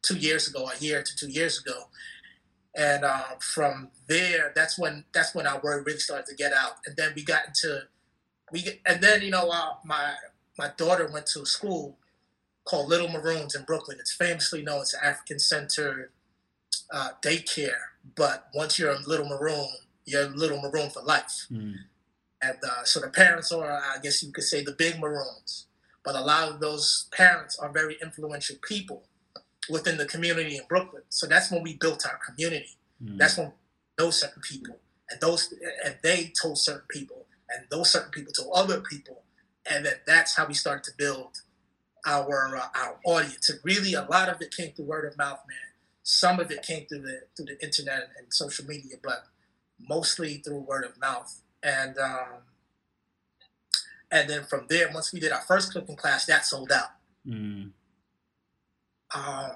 two 0.02 0.16
years 0.16 0.48
ago 0.48 0.70
a 0.74 0.78
year 0.82 1.02
to 1.02 1.16
two 1.16 1.30
years 1.30 1.60
ago. 1.60 1.88
And 2.74 3.04
uh, 3.04 3.36
from 3.40 3.88
there 4.06 4.52
that's 4.54 4.78
when 4.78 5.04
that's 5.12 5.34
when 5.34 5.46
our 5.46 5.60
word 5.60 5.86
really 5.86 5.98
started 5.98 6.26
to 6.26 6.34
get 6.34 6.52
out. 6.52 6.74
And 6.86 6.96
then 6.96 7.12
we 7.14 7.22
got 7.22 7.46
into 7.48 7.82
we 8.52 8.80
and 8.86 9.02
then 9.02 9.22
you 9.22 9.30
know 9.30 9.50
uh, 9.50 9.74
my 9.84 10.14
my 10.58 10.70
daughter 10.76 11.10
went 11.12 11.26
to 11.26 11.42
a 11.42 11.46
school 11.46 11.98
called 12.66 12.88
little 12.88 13.08
maroons 13.08 13.54
in 13.54 13.62
brooklyn 13.62 13.96
it's 14.00 14.12
famously 14.12 14.62
known 14.62 14.82
as 14.82 14.94
african 15.02 15.38
centered 15.38 16.10
uh, 16.92 17.10
daycare 17.22 17.86
but 18.14 18.48
once 18.54 18.78
you're 18.78 18.92
a 18.92 19.00
little 19.00 19.26
maroon, 19.26 19.66
you're 20.04 20.22
a 20.22 20.28
little 20.28 20.60
maroon 20.60 20.90
for 20.90 21.02
life. 21.02 21.46
Mm. 21.50 21.74
And 22.42 22.58
uh, 22.62 22.84
so 22.84 23.00
the 23.00 23.08
parents 23.08 23.50
are, 23.50 23.72
I 23.72 23.96
guess 24.02 24.22
you 24.22 24.30
could 24.30 24.44
say, 24.44 24.62
the 24.62 24.72
big 24.72 25.00
maroons. 25.00 25.66
But 26.04 26.14
a 26.14 26.20
lot 26.20 26.48
of 26.48 26.60
those 26.60 27.08
parents 27.12 27.58
are 27.58 27.72
very 27.72 27.96
influential 28.00 28.56
people 28.62 29.02
within 29.68 29.96
the 29.96 30.06
community 30.06 30.56
in 30.56 30.62
Brooklyn. 30.68 31.02
So 31.08 31.26
that's 31.26 31.50
when 31.50 31.62
we 31.62 31.74
built 31.74 32.06
our 32.06 32.20
community. 32.24 32.76
Mm. 33.02 33.18
That's 33.18 33.36
when 33.36 33.52
those 33.98 34.20
certain 34.20 34.42
people 34.42 34.78
and 35.10 35.20
those 35.20 35.52
and 35.84 35.96
they 36.02 36.32
told 36.40 36.58
certain 36.58 36.86
people 36.88 37.26
and 37.50 37.64
those 37.70 37.90
certain 37.90 38.10
people 38.10 38.32
told 38.32 38.50
other 38.54 38.80
people, 38.80 39.22
and 39.70 39.86
then 39.86 39.94
that's 40.06 40.36
how 40.36 40.46
we 40.46 40.54
started 40.54 40.84
to 40.84 40.92
build 40.96 41.40
our 42.06 42.56
uh, 42.56 42.68
our 42.74 42.98
audience. 43.04 43.50
And 43.50 43.58
really, 43.64 43.94
a 43.94 44.02
lot 44.02 44.28
of 44.28 44.40
it 44.40 44.54
came 44.56 44.72
through 44.72 44.86
word 44.86 45.10
of 45.10 45.18
mouth, 45.18 45.40
man. 45.48 45.58
Some 46.02 46.38
of 46.40 46.50
it 46.50 46.62
came 46.62 46.86
through 46.86 47.02
the 47.02 47.22
through 47.36 47.46
the 47.46 47.62
internet 47.62 48.10
and 48.16 48.32
social 48.32 48.64
media, 48.64 48.96
but 49.02 49.24
mostly 49.78 50.38
through 50.38 50.60
word 50.60 50.84
of 50.84 50.98
mouth. 51.00 51.42
And 51.62 51.98
um, 51.98 52.42
and 54.10 54.30
then 54.30 54.44
from 54.44 54.66
there, 54.68 54.88
once 54.94 55.12
we 55.12 55.20
did 55.20 55.32
our 55.32 55.42
first 55.42 55.72
cooking 55.72 55.96
class, 55.96 56.26
that 56.26 56.46
sold 56.46 56.70
out. 56.72 56.90
Mm. 57.26 57.72
Um, 59.14 59.50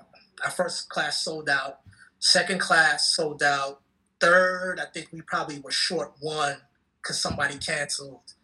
our 0.44 0.50
first 0.50 0.88
class 0.88 1.22
sold 1.22 1.48
out. 1.48 1.80
Second 2.18 2.60
class 2.60 3.14
sold 3.14 3.42
out. 3.42 3.80
Third, 4.20 4.80
I 4.80 4.86
think 4.92 5.08
we 5.12 5.22
probably 5.22 5.60
were 5.60 5.70
short 5.70 6.12
one 6.20 6.56
because 7.00 7.20
somebody 7.20 7.56
canceled. 7.58 8.34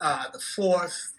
Uh, 0.00 0.24
the 0.32 0.38
fourth, 0.38 1.14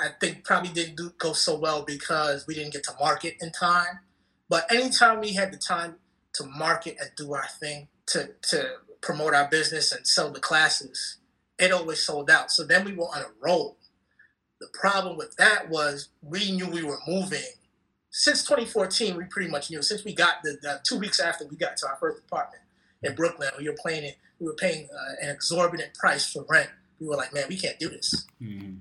I 0.00 0.08
think 0.20 0.44
probably 0.44 0.70
didn't 0.70 0.96
do, 0.96 1.12
go 1.18 1.32
so 1.32 1.58
well 1.58 1.82
because 1.82 2.46
we 2.46 2.54
didn't 2.54 2.72
get 2.72 2.84
to 2.84 2.92
market 2.98 3.36
in 3.40 3.52
time. 3.52 4.00
But 4.48 4.70
anytime 4.72 5.20
we 5.20 5.34
had 5.34 5.52
the 5.52 5.56
time 5.56 5.96
to 6.34 6.44
market 6.44 6.96
and 7.00 7.10
do 7.16 7.32
our 7.34 7.46
thing, 7.60 7.88
to, 8.06 8.30
to 8.42 8.70
promote 9.00 9.34
our 9.34 9.48
business 9.48 9.92
and 9.92 10.06
sell 10.06 10.30
the 10.30 10.40
classes, 10.40 11.18
it 11.58 11.72
always 11.72 12.02
sold 12.02 12.30
out. 12.30 12.50
So 12.50 12.64
then 12.64 12.84
we 12.84 12.92
were 12.92 13.04
on 13.04 13.22
a 13.22 13.30
roll. 13.40 13.76
The 14.60 14.68
problem 14.74 15.16
with 15.16 15.36
that 15.36 15.70
was 15.70 16.08
we 16.22 16.50
knew 16.52 16.66
we 16.66 16.82
were 16.82 16.98
moving. 17.06 17.40
Since 18.10 18.42
2014, 18.44 19.16
we 19.16 19.24
pretty 19.24 19.50
much 19.50 19.70
knew. 19.70 19.82
Since 19.82 20.04
we 20.04 20.14
got 20.14 20.42
the, 20.42 20.58
the 20.60 20.80
two 20.82 20.98
weeks 20.98 21.20
after 21.20 21.46
we 21.46 21.56
got 21.56 21.76
to 21.78 21.86
our 21.86 21.96
first 21.96 22.22
apartment 22.26 22.62
in 23.02 23.14
Brooklyn, 23.14 23.50
we 23.58 23.68
were 23.68 23.76
paying 23.86 24.12
we 24.40 24.46
were 24.46 24.54
paying 24.54 24.88
uh, 24.92 25.12
an 25.22 25.30
exorbitant 25.30 25.94
price 25.94 26.30
for 26.30 26.44
rent. 26.48 26.70
We 26.98 27.06
were 27.06 27.16
like, 27.16 27.32
man, 27.32 27.44
we 27.48 27.56
can't 27.56 27.78
do 27.78 27.88
this. 27.88 28.26
Mm-hmm. 28.42 28.78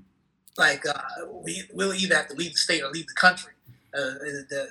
Like, 0.59 0.85
uh, 0.85 0.93
we 1.41 1.63
we'll 1.73 1.93
either 1.93 2.15
have 2.15 2.27
to 2.27 2.35
leave 2.35 2.51
the 2.51 2.57
state 2.57 2.83
or 2.83 2.91
leave 2.91 3.07
the 3.07 3.13
country. 3.13 3.53
Uh, 3.93 4.01
the, 4.01 4.45
the, 4.49 4.67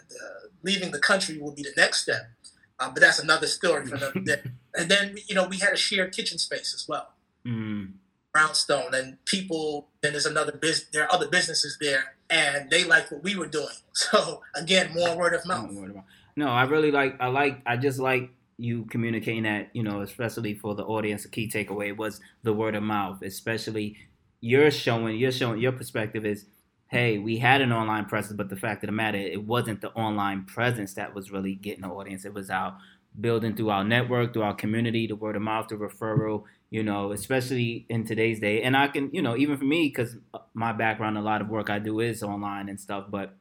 leaving 0.63 0.91
the 0.91 0.99
country 0.99 1.39
will 1.39 1.53
be 1.53 1.63
the 1.63 1.73
next 1.77 2.03
step. 2.03 2.31
Uh, 2.79 2.91
but 2.91 3.01
that's 3.01 3.19
another 3.19 3.47
story 3.47 3.87
for 3.87 3.97
another 3.97 4.21
day. 4.21 4.43
And 4.75 4.89
then 4.89 5.17
you 5.27 5.35
know 5.35 5.49
we 5.49 5.59
had 5.59 5.73
a 5.73 5.77
shared 5.77 6.15
kitchen 6.15 6.39
space 6.39 6.73
as 6.73 6.87
well. 6.87 7.09
Mm. 7.45 7.95
Brownstone, 8.33 8.95
and 8.95 9.25
people. 9.25 9.89
Then 10.03 10.13
there's 10.13 10.27
another 10.27 10.53
business. 10.53 10.89
There 10.93 11.03
are 11.03 11.13
other 11.13 11.27
businesses 11.27 11.79
there, 11.81 12.15
and 12.31 12.71
they 12.71 12.85
like 12.85 13.11
what 13.11 13.25
we 13.25 13.35
were 13.35 13.49
doing. 13.49 13.67
So 13.95 14.43
again, 14.55 14.95
more 14.95 15.17
word 15.17 15.35
of 15.35 15.45
mouth. 15.45 15.73
Word 15.73 15.91
of 15.91 15.97
mouth. 15.97 16.05
No, 16.37 16.49
I 16.49 16.63
really 16.65 16.93
like. 16.93 17.17
I 17.19 17.27
like. 17.27 17.61
I 17.67 17.77
just 17.77 17.99
like 17.99 18.31
you 18.57 18.85
communicating 18.85 19.43
that. 19.43 19.71
You 19.73 19.83
know, 19.83 20.03
especially 20.03 20.55
for 20.55 20.77
the 20.77 20.85
audience, 20.85 21.25
a 21.25 21.29
key 21.29 21.49
takeaway 21.49 21.97
was 21.97 22.21
the 22.45 22.53
word 22.53 22.77
of 22.77 22.85
mouth. 22.85 23.23
Especially 23.23 23.97
you're 24.41 24.71
showing. 24.71 25.17
You're 25.19 25.33
showing 25.33 25.61
your 25.61 25.73
perspective 25.73 26.25
is. 26.25 26.47
Hey, 26.91 27.19
we 27.19 27.37
had 27.37 27.61
an 27.61 27.71
online 27.71 28.07
presence, 28.07 28.35
but 28.35 28.49
the 28.49 28.57
fact 28.57 28.83
of 28.83 28.89
the 28.89 28.93
matter, 28.93 29.19
it 29.19 29.45
wasn't 29.45 29.83
the 29.83 29.91
online 29.91 30.47
presence 30.47 30.95
that 30.95 31.15
was 31.15 31.31
really 31.31 31.55
getting 31.55 31.83
the 31.83 31.89
audience. 31.89 32.25
It 32.25 32.33
was 32.33 32.49
our 32.49 32.79
building 33.21 33.55
through 33.55 33.69
our 33.69 33.85
network, 33.85 34.33
through 34.33 34.43
our 34.43 34.55
community, 34.55 35.07
the 35.07 35.15
word 35.15 35.37
of 35.37 35.43
mouth, 35.43 35.69
the 35.69 35.75
referral, 35.75 36.45
you 36.71 36.83
know, 36.83 37.13
especially 37.13 37.85
in 37.89 38.07
today's 38.07 38.41
day. 38.41 38.63
And 38.63 38.77
I 38.77 38.89
can, 38.89 39.11
you 39.13 39.23
know, 39.23 39.37
even 39.37 39.59
for 39.59 39.65
me, 39.65 39.89
because 39.89 40.17
my 40.55 40.73
background, 40.73 41.19
a 41.19 41.21
lot 41.23 41.41
of 41.41 41.49
work 41.49 41.69
I 41.71 41.79
do 41.79 42.01
is 42.01 42.23
online 42.23 42.69
and 42.69 42.81
stuff, 42.81 43.07
but 43.11 43.37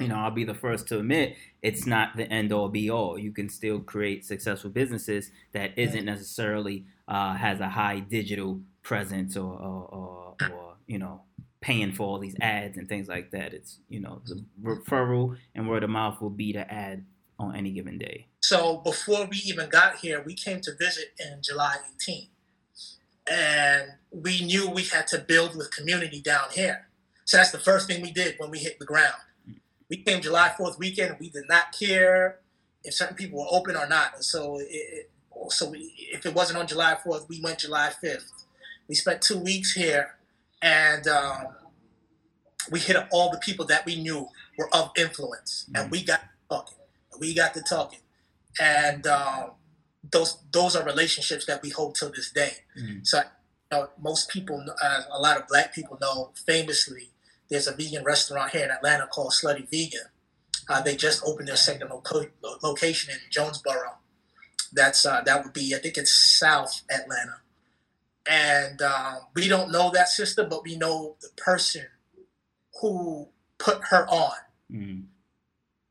you 0.00 0.06
know, 0.06 0.14
I'll 0.14 0.30
be 0.30 0.44
the 0.44 0.54
first 0.54 0.86
to 0.88 1.00
admit 1.00 1.36
it's 1.60 1.86
not 1.86 2.16
the 2.16 2.30
end 2.32 2.52
all 2.52 2.68
be 2.68 2.88
all. 2.88 3.18
You 3.18 3.32
can 3.32 3.48
still 3.48 3.80
create 3.80 4.24
successful 4.24 4.70
businesses 4.70 5.30
that 5.52 5.76
isn't 5.76 6.04
necessarily 6.04 6.84
uh, 7.08 7.34
has 7.34 7.58
a 7.58 7.68
high 7.68 7.98
digital 7.98 8.60
presence 8.82 9.36
or, 9.36 9.52
or, 9.52 9.84
or, 9.84 10.36
or, 10.40 10.74
you 10.86 10.98
know, 10.98 11.22
paying 11.60 11.92
for 11.92 12.06
all 12.06 12.18
these 12.18 12.36
ads 12.40 12.76
and 12.76 12.88
things 12.88 13.08
like 13.08 13.30
that. 13.30 13.54
It's, 13.54 13.78
you 13.88 14.00
know, 14.00 14.20
the 14.26 14.44
referral 14.62 15.36
and 15.54 15.68
word 15.68 15.84
of 15.84 15.90
mouth 15.90 16.20
will 16.20 16.30
be 16.30 16.52
the 16.52 16.70
ad 16.72 17.04
on 17.38 17.56
any 17.56 17.72
given 17.72 17.98
day. 17.98 18.26
So 18.40 18.78
before 18.78 19.26
we 19.26 19.38
even 19.38 19.68
got 19.68 19.96
here, 19.96 20.22
we 20.24 20.34
came 20.34 20.60
to 20.62 20.72
visit 20.78 21.14
in 21.18 21.40
July 21.42 21.76
18. 22.02 22.28
And 23.30 23.92
we 24.10 24.44
knew 24.44 24.68
we 24.68 24.82
had 24.82 25.06
to 25.08 25.18
build 25.18 25.56
with 25.56 25.74
community 25.74 26.20
down 26.20 26.50
here. 26.52 26.88
So 27.24 27.36
that's 27.36 27.52
the 27.52 27.58
first 27.58 27.86
thing 27.86 28.02
we 28.02 28.10
did 28.10 28.34
when 28.38 28.50
we 28.50 28.58
hit 28.58 28.78
the 28.78 28.84
ground. 28.84 29.14
We 29.88 29.98
came 29.98 30.20
July 30.20 30.52
4th 30.58 30.78
weekend 30.78 31.16
we 31.20 31.30
did 31.30 31.44
not 31.48 31.72
care 31.78 32.40
if 32.82 32.94
certain 32.94 33.14
people 33.14 33.38
were 33.38 33.46
open 33.50 33.76
or 33.76 33.86
not. 33.86 34.14
And 34.16 34.24
so 34.24 34.58
it, 34.60 35.10
so 35.48 35.70
we, 35.70 35.92
if 36.12 36.26
it 36.26 36.34
wasn't 36.34 36.58
on 36.58 36.66
July 36.66 36.96
4th, 37.04 37.28
we 37.28 37.40
went 37.40 37.58
July 37.58 37.92
5th. 38.02 38.41
We 38.88 38.94
spent 38.94 39.22
two 39.22 39.38
weeks 39.38 39.72
here 39.72 40.16
and 40.60 41.06
um, 41.06 41.46
we 42.70 42.80
hit 42.80 42.96
up 42.96 43.08
all 43.12 43.30
the 43.30 43.38
people 43.38 43.66
that 43.66 43.86
we 43.86 43.96
knew 43.96 44.28
were 44.58 44.68
of 44.74 44.90
influence. 44.96 45.66
And 45.74 45.90
we 45.90 46.02
got 46.04 46.20
talking. 46.50 46.78
We 47.18 47.34
got 47.34 47.54
to 47.54 47.62
talking 47.62 48.00
and 48.60 49.06
um, 49.06 49.52
those 50.10 50.38
those 50.52 50.76
are 50.76 50.84
relationships 50.84 51.46
that 51.46 51.62
we 51.62 51.70
hold 51.70 51.94
till 51.94 52.10
this 52.10 52.30
day. 52.30 52.52
Mm. 52.78 53.06
So, 53.06 53.18
you 53.18 53.78
know, 53.78 53.88
most 54.00 54.28
people, 54.30 54.64
uh, 54.82 55.00
a 55.10 55.20
lot 55.20 55.38
of 55.38 55.46
Black 55.48 55.74
people 55.74 55.98
know, 56.00 56.32
famously, 56.46 57.10
there's 57.48 57.66
a 57.66 57.74
vegan 57.74 58.04
restaurant 58.04 58.52
here 58.52 58.64
in 58.64 58.70
Atlanta 58.70 59.06
called 59.06 59.32
Slutty 59.32 59.70
Vegan. 59.70 60.08
Uh, 60.68 60.80
they 60.80 60.96
just 60.96 61.22
opened 61.24 61.48
their 61.48 61.56
second 61.56 61.90
loco- 61.90 62.26
location 62.62 63.12
in 63.12 63.18
Jonesboro. 63.30 63.98
That's 64.72 65.04
uh, 65.04 65.22
that 65.22 65.44
would 65.44 65.52
be, 65.52 65.74
I 65.74 65.78
think 65.78 65.96
it's 65.96 66.12
South 66.12 66.82
Atlanta, 66.90 67.40
and 68.28 68.80
um, 68.82 69.18
we 69.34 69.48
don't 69.48 69.72
know 69.72 69.90
that 69.90 70.08
sister, 70.08 70.44
but 70.44 70.64
we 70.64 70.76
know 70.76 71.16
the 71.20 71.28
person 71.36 71.86
who 72.80 73.28
put 73.58 73.84
her 73.90 74.06
on. 74.08 74.32
Mm. 74.70 75.04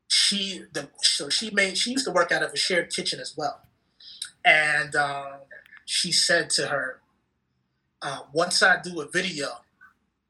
She 0.08 0.64
the 0.72 0.88
so 1.00 1.28
she 1.28 1.50
made 1.50 1.78
she 1.78 1.92
used 1.92 2.04
to 2.04 2.12
work 2.12 2.32
out 2.32 2.42
of 2.42 2.52
a 2.52 2.56
shared 2.56 2.90
kitchen 2.90 3.18
as 3.18 3.34
well, 3.36 3.62
and 4.44 4.94
um, 4.94 5.40
she 5.86 6.12
said 6.12 6.50
to 6.50 6.66
her, 6.66 7.00
uh, 8.02 8.20
"Once 8.32 8.62
I 8.62 8.80
do 8.82 9.00
a 9.00 9.08
video 9.08 9.48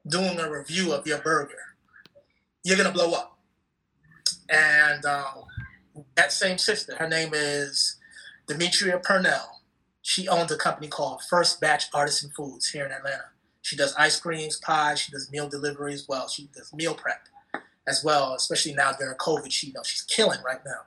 doing 0.07 0.39
a 0.39 0.51
review 0.51 0.93
of 0.93 1.07
your 1.07 1.19
burger, 1.19 1.77
you're 2.63 2.77
gonna 2.77 2.93
blow 2.93 3.13
up." 3.13 3.39
And 4.49 5.05
um, 5.05 5.45
that 6.15 6.31
same 6.33 6.59
sister, 6.59 6.97
her 6.97 7.09
name 7.09 7.31
is 7.33 7.97
Demetria 8.47 8.99
Purnell. 8.99 9.62
She 10.03 10.29
owns 10.29 10.51
a 10.51 10.57
company 10.57 10.89
called 10.89 11.23
First 11.31 11.61
Batch 11.61 11.85
Artisan 11.95 12.31
Foods 12.31 12.69
here 12.69 12.85
in 12.85 12.93
Atlanta. 12.93 13.25
She 13.63 13.77
does 13.77 13.95
ice 13.95 14.19
creams, 14.19 14.59
pies. 14.59 15.01
She 15.01 15.13
does 15.13 15.31
meal 15.31 15.49
delivery 15.49 15.95
as 15.95 16.07
well. 16.09 16.29
She 16.29 16.49
does 16.55 16.73
meal 16.75 16.95
prep 16.95 17.29
as 17.87 18.03
well, 18.05 18.35
especially 18.35 18.75
now 18.75 18.93
during 18.93 19.17
COVID. 19.17 19.51
She 19.51 19.69
you 19.69 19.73
know 19.73 19.83
she's 19.85 20.03
killing 20.03 20.41
right 20.45 20.61
now. 20.67 20.83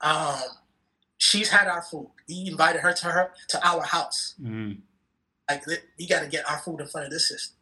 Um, 0.00 0.42
she's 1.18 1.50
had 1.50 1.68
our 1.68 1.82
food. 1.82 2.10
We 2.28 2.46
invited 2.46 2.80
her 2.82 2.92
to 2.92 3.06
her 3.06 3.32
to 3.48 3.66
our 3.66 3.82
house. 3.82 4.34
Mm. 4.40 4.78
Like 5.48 5.64
we 5.98 6.06
got 6.06 6.22
to 6.22 6.28
get 6.28 6.48
our 6.48 6.58
food 6.58 6.80
in 6.80 6.86
front 6.86 7.06
of 7.06 7.12
this 7.12 7.28
system. 7.28 7.56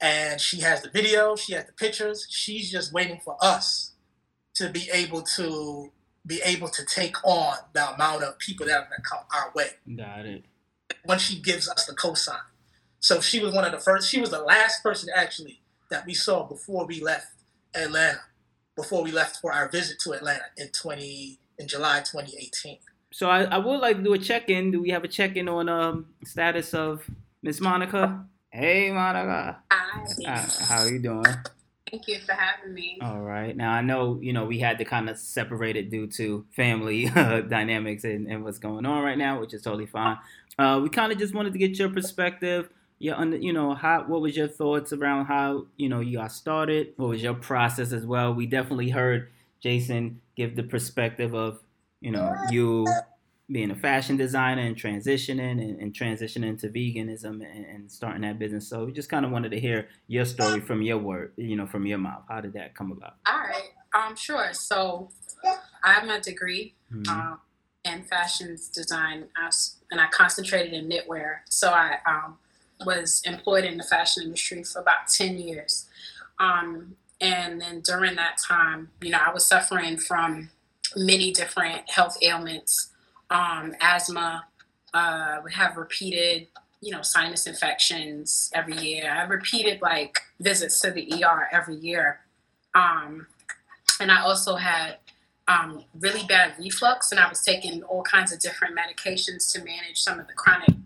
And 0.00 0.40
she 0.40 0.60
has 0.60 0.80
the 0.80 0.88
video. 0.88 1.36
She 1.36 1.52
has 1.52 1.66
the 1.66 1.72
pictures. 1.72 2.26
She's 2.30 2.70
just 2.70 2.92
waiting 2.92 3.20
for 3.22 3.36
us 3.42 3.92
to 4.54 4.70
be 4.70 4.88
able 4.92 5.22
to 5.22 5.92
be 6.26 6.40
able 6.44 6.68
to 6.68 6.84
take 6.84 7.16
on 7.24 7.56
the 7.72 7.94
amount 7.94 8.22
of 8.22 8.38
people 8.38 8.66
that 8.66 8.74
are 8.74 8.88
going 8.88 9.02
to 9.02 9.08
come 9.08 9.20
our 9.34 9.52
way. 9.54 9.70
Got 9.96 10.26
it. 10.26 10.44
When 11.04 11.18
she 11.18 11.40
gives 11.40 11.68
us 11.68 11.86
the 11.86 11.94
cosign. 11.94 12.40
So 13.00 13.20
she 13.20 13.40
was 13.40 13.54
one 13.54 13.64
of 13.64 13.72
the 13.72 13.78
first. 13.78 14.10
She 14.10 14.20
was 14.20 14.30
the 14.30 14.42
last 14.42 14.82
person 14.82 15.08
actually 15.14 15.60
that 15.90 16.06
we 16.06 16.14
saw 16.14 16.44
before 16.44 16.86
we 16.86 17.00
left 17.00 17.28
Atlanta, 17.74 18.20
before 18.76 19.02
we 19.02 19.10
left 19.10 19.38
for 19.40 19.52
our 19.52 19.68
visit 19.68 19.98
to 20.00 20.12
Atlanta 20.12 20.44
in 20.56 20.68
20 20.68 21.38
in 21.58 21.68
July 21.68 22.00
2018. 22.00 22.78
So 23.12 23.28
I, 23.28 23.44
I 23.44 23.58
would 23.58 23.80
like 23.80 23.96
to 23.96 24.02
do 24.02 24.12
a 24.12 24.18
check-in. 24.18 24.70
Do 24.70 24.80
we 24.80 24.90
have 24.90 25.04
a 25.04 25.08
check-in 25.08 25.48
on 25.48 25.68
um 25.68 26.06
status 26.24 26.74
of 26.74 27.08
Miss 27.42 27.60
Monica? 27.60 28.24
Hey, 28.50 28.90
Monica. 28.90 29.58
Hi. 29.70 30.04
Uh, 30.26 30.46
how 30.66 30.82
are 30.82 30.90
you 30.90 30.98
doing? 30.98 31.24
Thank 31.90 32.06
you 32.08 32.20
for 32.20 32.32
having 32.32 32.72
me. 32.72 32.98
All 33.02 33.20
right. 33.20 33.56
Now 33.56 33.72
I 33.72 33.80
know 33.80 34.18
you 34.20 34.32
know 34.32 34.44
we 34.44 34.58
had 34.58 34.78
to 34.78 34.84
kind 34.84 35.08
of 35.10 35.18
separate 35.18 35.76
it 35.76 35.90
due 35.90 36.06
to 36.08 36.46
family 36.54 37.08
uh, 37.14 37.40
dynamics 37.40 38.04
and, 38.04 38.28
and 38.28 38.44
what's 38.44 38.58
going 38.58 38.86
on 38.86 39.02
right 39.02 39.18
now, 39.18 39.40
which 39.40 39.54
is 39.54 39.62
totally 39.62 39.86
fine. 39.86 40.18
Uh, 40.58 40.80
we 40.82 40.88
kind 40.88 41.12
of 41.12 41.18
just 41.18 41.34
wanted 41.34 41.52
to 41.52 41.58
get 41.58 41.78
your 41.78 41.88
perspective. 41.88 42.68
Your 42.98 43.16
under, 43.16 43.38
you 43.38 43.52
know, 43.52 43.74
how 43.74 44.04
what 44.04 44.20
was 44.20 44.36
your 44.36 44.48
thoughts 44.48 44.92
around 44.92 45.26
how 45.26 45.66
you 45.76 45.88
know 45.88 46.00
you 46.00 46.18
got 46.18 46.32
started? 46.32 46.92
What 46.96 47.08
was 47.08 47.22
your 47.22 47.34
process 47.34 47.92
as 47.92 48.04
well? 48.04 48.34
We 48.34 48.46
definitely 48.46 48.90
heard 48.90 49.30
Jason 49.60 50.20
give 50.36 50.54
the 50.54 50.62
perspective 50.62 51.34
of 51.34 51.60
you 52.00 52.10
know 52.10 52.34
you 52.50 52.86
being 53.50 53.70
a 53.70 53.74
fashion 53.74 54.16
designer 54.16 54.62
and 54.62 54.76
transitioning 54.76 55.60
and, 55.60 55.80
and 55.80 55.92
transitioning 55.92 56.58
to 56.60 56.68
veganism 56.68 57.44
and, 57.44 57.64
and, 57.66 57.90
starting 57.90 58.22
that 58.22 58.38
business. 58.38 58.68
So 58.68 58.84
we 58.84 58.92
just 58.92 59.08
kind 59.08 59.24
of 59.24 59.32
wanted 59.32 59.50
to 59.50 59.60
hear 59.60 59.88
your 60.06 60.24
story 60.24 60.60
from 60.60 60.82
your 60.82 60.98
word, 60.98 61.32
you 61.36 61.56
know, 61.56 61.66
from 61.66 61.86
your 61.86 61.98
mouth. 61.98 62.22
How 62.28 62.40
did 62.40 62.52
that 62.52 62.74
come 62.74 62.92
about? 62.92 63.14
All 63.26 63.40
right. 63.40 63.70
Um, 63.94 64.14
sure. 64.14 64.50
So 64.52 65.10
I 65.82 65.92
have 65.92 66.06
my 66.06 66.20
degree 66.20 66.74
Mhm. 66.92 67.08
um, 67.08 67.40
in 67.84 68.04
fashion 68.04 68.56
design, 68.74 69.28
I 69.36 69.46
was, 69.46 69.76
and 69.90 70.00
I 70.00 70.06
concentrated 70.08 70.72
in 70.72 70.88
knitwear. 70.88 71.38
So 71.48 71.70
I 71.70 71.98
um, 72.06 72.38
was 72.84 73.22
employed 73.24 73.64
in 73.64 73.78
the 73.78 73.84
fashion 73.84 74.22
industry 74.22 74.62
for 74.62 74.80
about 74.80 75.08
ten 75.08 75.38
years. 75.38 75.88
Um, 76.38 76.96
and 77.20 77.60
then 77.60 77.80
during 77.80 78.16
that 78.16 78.38
time, 78.38 78.90
you 79.00 79.10
know, 79.10 79.18
I 79.18 79.32
was 79.32 79.46
suffering 79.46 79.98
from 79.98 80.50
many 80.96 81.32
different 81.32 81.88
health 81.90 82.16
ailments, 82.22 82.90
um, 83.30 83.74
asthma, 83.80 84.44
uh, 84.92 85.38
would 85.42 85.52
have 85.52 85.76
repeated, 85.76 86.48
you 86.80 86.92
know, 86.92 87.02
sinus 87.02 87.46
infections 87.46 88.50
every 88.54 88.76
year. 88.76 89.10
I 89.10 89.22
repeated 89.22 89.80
like 89.82 90.20
visits 90.40 90.80
to 90.80 90.90
the 90.90 91.22
ER 91.22 91.48
every 91.52 91.76
year. 91.76 92.20
Um, 92.74 93.26
and 94.00 94.10
I 94.10 94.22
also 94.22 94.56
had 94.56 94.96
um, 95.46 95.84
really 95.98 96.24
bad 96.26 96.54
reflux, 96.58 97.10
and 97.10 97.20
I 97.20 97.28
was 97.28 97.42
taking 97.42 97.82
all 97.84 98.02
kinds 98.02 98.32
of 98.32 98.40
different 98.40 98.76
medications 98.76 99.52
to 99.52 99.58
manage 99.58 99.96
some 99.96 100.20
of 100.20 100.26
the 100.26 100.32
chronic, 100.32 100.76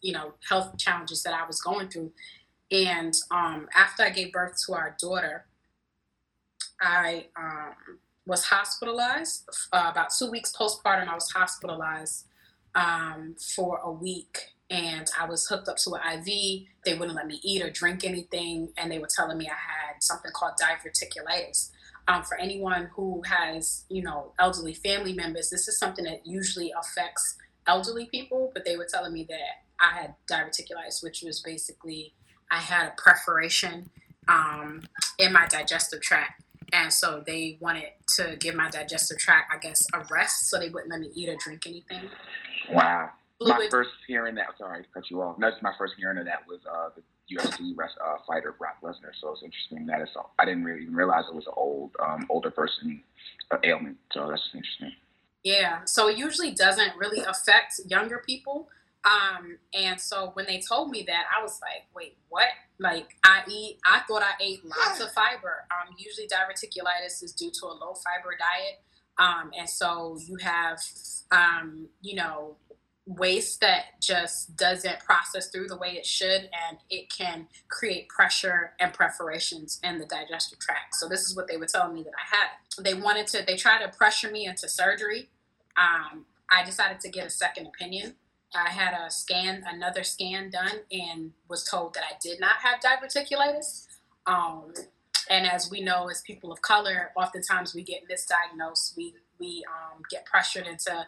you 0.00 0.12
know, 0.12 0.34
health 0.48 0.76
challenges 0.78 1.22
that 1.24 1.34
I 1.34 1.46
was 1.46 1.60
going 1.60 1.88
through. 1.88 2.12
And 2.70 3.14
um, 3.30 3.68
after 3.74 4.02
I 4.02 4.10
gave 4.10 4.32
birth 4.32 4.60
to 4.66 4.74
our 4.74 4.96
daughter, 4.98 5.44
I 6.80 7.26
um, 7.36 7.98
was 8.26 8.44
hospitalized. 8.44 9.48
Uh, 9.72 9.88
about 9.90 10.10
two 10.16 10.30
weeks 10.30 10.52
postpartum, 10.56 11.08
I 11.08 11.14
was 11.14 11.30
hospitalized 11.30 12.26
um, 12.74 13.36
for 13.54 13.78
a 13.82 13.90
week. 13.90 14.48
And 14.70 15.10
I 15.20 15.26
was 15.26 15.46
hooked 15.46 15.68
up 15.68 15.76
to 15.78 15.94
an 15.94 16.20
IV. 16.20 16.66
They 16.84 16.94
wouldn't 16.94 17.14
let 17.14 17.26
me 17.26 17.40
eat 17.42 17.62
or 17.62 17.70
drink 17.70 18.04
anything. 18.04 18.72
And 18.78 18.90
they 18.90 18.98
were 18.98 19.08
telling 19.14 19.36
me 19.36 19.46
I 19.46 19.50
had 19.50 20.02
something 20.02 20.30
called 20.32 20.54
diverticulitis. 20.60 21.70
Um, 22.08 22.22
for 22.24 22.38
anyone 22.38 22.88
who 22.94 23.22
has, 23.26 23.84
you 23.88 24.02
know, 24.02 24.32
elderly 24.38 24.74
family 24.74 25.12
members, 25.12 25.50
this 25.50 25.68
is 25.68 25.78
something 25.78 26.04
that 26.06 26.26
usually 26.26 26.72
affects 26.78 27.36
elderly 27.66 28.06
people. 28.06 28.50
But 28.54 28.64
they 28.64 28.76
were 28.76 28.88
telling 28.90 29.12
me 29.12 29.26
that 29.28 29.62
I 29.78 30.00
had 30.00 30.14
diverticulitis, 30.26 31.02
which 31.02 31.22
was 31.22 31.40
basically 31.40 32.14
I 32.50 32.56
had 32.56 32.86
a 32.88 32.92
perforation 32.96 33.90
um, 34.28 34.82
in 35.18 35.32
my 35.32 35.46
digestive 35.46 36.00
tract 36.00 36.41
and 36.72 36.92
so 36.92 37.22
they 37.24 37.58
wanted 37.60 37.90
to 38.16 38.36
give 38.40 38.54
my 38.54 38.70
digestive 38.70 39.18
tract, 39.18 39.52
I 39.54 39.58
guess, 39.58 39.86
a 39.92 40.04
rest, 40.10 40.48
so 40.48 40.58
they 40.58 40.70
wouldn't 40.70 40.90
let 40.90 41.00
me 41.00 41.10
eat 41.14 41.28
or 41.28 41.36
drink 41.36 41.66
anything. 41.66 42.08
Wow. 42.70 43.10
my 43.40 43.68
first 43.70 43.90
hearing 44.06 44.34
that. 44.36 44.46
Sorry 44.58 44.82
to 44.82 44.88
cut 44.94 45.10
you 45.10 45.20
off. 45.20 45.36
That's 45.38 45.60
my 45.62 45.72
first 45.76 45.94
hearing 45.98 46.18
of 46.18 46.24
that 46.24 46.46
was 46.48 46.60
uh, 46.70 46.88
the 46.96 47.02
UFC 47.36 47.76
rest, 47.76 47.96
uh, 48.02 48.16
fighter 48.26 48.54
Brock 48.58 48.76
Lesnar. 48.82 49.12
So 49.20 49.32
it's 49.32 49.42
interesting 49.42 49.86
that 49.86 50.00
it's. 50.00 50.12
I 50.38 50.44
didn't 50.44 50.64
really 50.64 50.82
even 50.82 50.94
realize 50.94 51.24
it 51.28 51.34
was 51.34 51.46
an 51.46 51.54
old, 51.56 51.90
um, 52.02 52.26
older 52.30 52.50
person 52.50 53.02
uh, 53.50 53.58
ailment. 53.64 53.98
So 54.12 54.28
that's 54.28 54.48
interesting. 54.54 54.92
Yeah. 55.44 55.80
So 55.84 56.08
it 56.08 56.16
usually 56.16 56.52
doesn't 56.52 56.96
really 56.96 57.22
affect 57.22 57.80
younger 57.86 58.22
people. 58.26 58.68
Um, 59.04 59.58
and 59.74 60.00
so 60.00 60.30
when 60.34 60.46
they 60.46 60.60
told 60.60 60.90
me 60.90 61.04
that, 61.08 61.24
I 61.36 61.42
was 61.42 61.60
like, 61.60 61.86
wait, 61.94 62.16
what? 62.28 62.48
Like 62.78 63.16
I 63.24 63.42
eat, 63.48 63.78
I 63.84 64.00
thought 64.06 64.22
I 64.22 64.32
ate 64.40 64.64
lots 64.64 65.00
of 65.00 65.12
fiber. 65.12 65.66
Um, 65.70 65.94
usually 65.98 66.28
diverticulitis 66.28 67.22
is 67.22 67.32
due 67.32 67.50
to 67.50 67.66
a 67.66 67.74
low 67.74 67.94
fiber 67.94 68.36
diet. 68.38 68.80
Um, 69.18 69.50
and 69.58 69.68
so 69.68 70.18
you 70.26 70.36
have, 70.36 70.78
um, 71.30 71.88
you 72.00 72.14
know, 72.14 72.56
waste 73.06 73.60
that 73.60 74.00
just 74.00 74.56
doesn't 74.56 75.00
process 75.00 75.48
through 75.48 75.66
the 75.66 75.76
way 75.76 75.90
it 75.90 76.06
should, 76.06 76.48
and 76.68 76.78
it 76.88 77.12
can 77.12 77.48
create 77.68 78.08
pressure 78.08 78.72
and 78.78 78.92
perforations 78.92 79.80
in 79.82 79.98
the 79.98 80.06
digestive 80.06 80.60
tract. 80.60 80.94
So 80.94 81.08
this 81.08 81.22
is 81.22 81.36
what 81.36 81.48
they 81.48 81.56
were 81.56 81.66
telling 81.66 81.94
me 81.94 82.04
that 82.04 82.12
I 82.12 82.36
had. 82.36 82.84
They 82.84 82.94
wanted 82.94 83.26
to, 83.28 83.44
they 83.44 83.56
tried 83.56 83.84
to 83.84 83.96
pressure 83.96 84.30
me 84.30 84.46
into 84.46 84.68
surgery. 84.68 85.28
Um, 85.76 86.26
I 86.50 86.64
decided 86.64 87.00
to 87.00 87.08
get 87.08 87.26
a 87.26 87.30
second 87.30 87.66
opinion. 87.66 88.14
I 88.54 88.70
had 88.70 88.94
a 88.94 89.10
scan, 89.10 89.64
another 89.66 90.02
scan 90.02 90.50
done, 90.50 90.80
and 90.90 91.32
was 91.48 91.64
told 91.64 91.94
that 91.94 92.04
I 92.04 92.14
did 92.20 92.40
not 92.40 92.56
have 92.62 92.80
diverticulitis. 92.80 93.86
Um, 94.26 94.72
and 95.30 95.46
as 95.46 95.70
we 95.70 95.80
know, 95.80 96.08
as 96.08 96.20
people 96.20 96.52
of 96.52 96.60
color, 96.62 97.10
oftentimes 97.16 97.74
we 97.74 97.82
get 97.82 98.08
misdiagnosed. 98.08 98.96
We 98.96 99.14
we 99.38 99.64
um, 99.66 100.02
get 100.10 100.24
pressured 100.24 100.66
into 100.66 101.06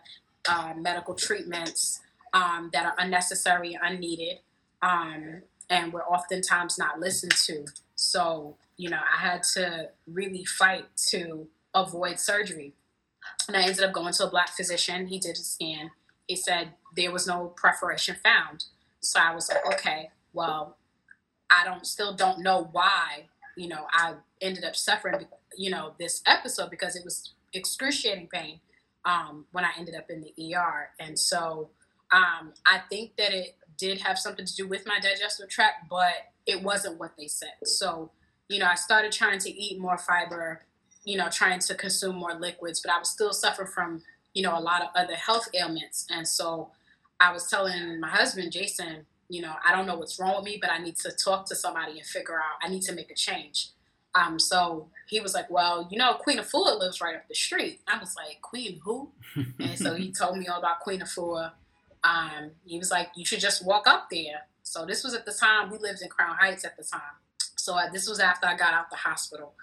uh, 0.48 0.72
medical 0.76 1.14
treatments 1.14 2.00
um, 2.32 2.70
that 2.72 2.86
are 2.86 2.94
unnecessary, 2.98 3.78
unneeded, 3.80 4.38
um, 4.82 5.42
and 5.70 5.92
we're 5.92 6.04
oftentimes 6.04 6.78
not 6.78 6.98
listened 6.98 7.32
to. 7.32 7.66
So 7.94 8.56
you 8.76 8.90
know, 8.90 8.98
I 8.98 9.20
had 9.20 9.42
to 9.54 9.90
really 10.06 10.44
fight 10.44 10.86
to 11.08 11.46
avoid 11.74 12.18
surgery, 12.18 12.72
and 13.46 13.56
I 13.56 13.62
ended 13.62 13.84
up 13.84 13.92
going 13.92 14.14
to 14.14 14.26
a 14.26 14.30
black 14.30 14.50
physician. 14.50 15.08
He 15.08 15.18
did 15.18 15.36
a 15.36 15.40
scan. 15.40 15.90
He 16.26 16.36
said 16.36 16.72
there 16.96 17.12
was 17.12 17.26
no 17.26 17.54
perforation 17.56 18.16
found. 18.22 18.64
So 19.00 19.20
I 19.20 19.34
was 19.34 19.48
like, 19.48 19.66
okay, 19.74 20.10
well, 20.32 20.76
I 21.50 21.64
don't 21.64 21.86
still 21.86 22.14
don't 22.14 22.40
know 22.40 22.68
why, 22.72 23.28
you 23.56 23.68
know, 23.68 23.86
I 23.92 24.14
ended 24.40 24.64
up 24.64 24.76
suffering, 24.76 25.26
you 25.56 25.70
know, 25.70 25.94
this 25.98 26.22
episode 26.26 26.70
because 26.70 26.96
it 26.96 27.04
was 27.04 27.32
excruciating 27.52 28.28
pain 28.28 28.60
um, 29.04 29.46
when 29.52 29.64
I 29.64 29.70
ended 29.78 29.94
up 29.94 30.10
in 30.10 30.22
the 30.22 30.56
ER. 30.56 30.90
And 30.98 31.18
so 31.18 31.70
um, 32.12 32.52
I 32.66 32.80
think 32.90 33.16
that 33.16 33.32
it 33.32 33.56
did 33.76 34.00
have 34.00 34.18
something 34.18 34.46
to 34.46 34.54
do 34.54 34.66
with 34.66 34.86
my 34.86 34.98
digestive 35.00 35.48
tract, 35.48 35.88
but 35.88 36.14
it 36.46 36.62
wasn't 36.62 36.98
what 36.98 37.12
they 37.18 37.26
said. 37.26 37.54
So, 37.64 38.10
you 38.48 38.58
know, 38.58 38.66
I 38.66 38.74
started 38.74 39.12
trying 39.12 39.38
to 39.40 39.50
eat 39.50 39.80
more 39.80 39.98
fiber, 39.98 40.62
you 41.04 41.16
know, 41.16 41.28
trying 41.28 41.60
to 41.60 41.74
consume 41.74 42.16
more 42.16 42.34
liquids, 42.34 42.80
but 42.80 42.92
I 42.92 42.98
was 42.98 43.10
still 43.10 43.32
suffering 43.32 43.68
from, 43.68 44.02
you 44.32 44.42
know, 44.42 44.56
a 44.56 44.60
lot 44.60 44.82
of 44.82 44.88
other 44.94 45.14
health 45.14 45.48
ailments. 45.54 46.06
And 46.10 46.26
so 46.26 46.70
I 47.24 47.32
was 47.32 47.48
telling 47.48 48.00
my 48.00 48.08
husband, 48.10 48.52
Jason, 48.52 49.06
you 49.30 49.40
know, 49.40 49.54
I 49.66 49.74
don't 49.74 49.86
know 49.86 49.96
what's 49.96 50.20
wrong 50.20 50.36
with 50.36 50.44
me, 50.44 50.58
but 50.60 50.70
I 50.70 50.78
need 50.78 50.96
to 50.96 51.10
talk 51.10 51.46
to 51.46 51.56
somebody 51.56 51.92
and 51.92 52.06
figure 52.06 52.36
out, 52.36 52.58
I 52.62 52.68
need 52.68 52.82
to 52.82 52.92
make 52.92 53.10
a 53.10 53.14
change. 53.14 53.70
Um, 54.14 54.38
so 54.38 54.88
he 55.08 55.20
was 55.20 55.32
like, 55.32 55.50
well, 55.50 55.88
you 55.90 55.98
know, 55.98 56.14
Queen 56.14 56.38
of 56.38 56.46
Afua 56.46 56.78
lives 56.78 57.00
right 57.00 57.16
up 57.16 57.26
the 57.26 57.34
street. 57.34 57.80
I 57.88 57.98
was 57.98 58.14
like, 58.14 58.42
Queen 58.42 58.78
who? 58.84 59.10
and 59.58 59.78
so 59.78 59.94
he 59.94 60.12
told 60.20 60.36
me 60.36 60.46
all 60.46 60.58
about 60.58 60.80
Queen 60.80 61.00
Afua. 61.00 61.52
Um, 62.04 62.50
he 62.66 62.78
was 62.78 62.90
like, 62.90 63.08
you 63.16 63.24
should 63.24 63.40
just 63.40 63.64
walk 63.64 63.86
up 63.86 64.08
there. 64.10 64.46
So 64.62 64.84
this 64.84 65.02
was 65.02 65.14
at 65.14 65.24
the 65.24 65.32
time, 65.32 65.70
we 65.70 65.78
lived 65.78 66.02
in 66.02 66.10
Crown 66.10 66.36
Heights 66.38 66.66
at 66.66 66.76
the 66.76 66.84
time. 66.84 67.00
So 67.56 67.74
uh, 67.74 67.90
this 67.90 68.06
was 68.06 68.20
after 68.20 68.46
I 68.46 68.54
got 68.54 68.74
out 68.74 68.90
the 68.90 68.96
hospital. 68.96 69.54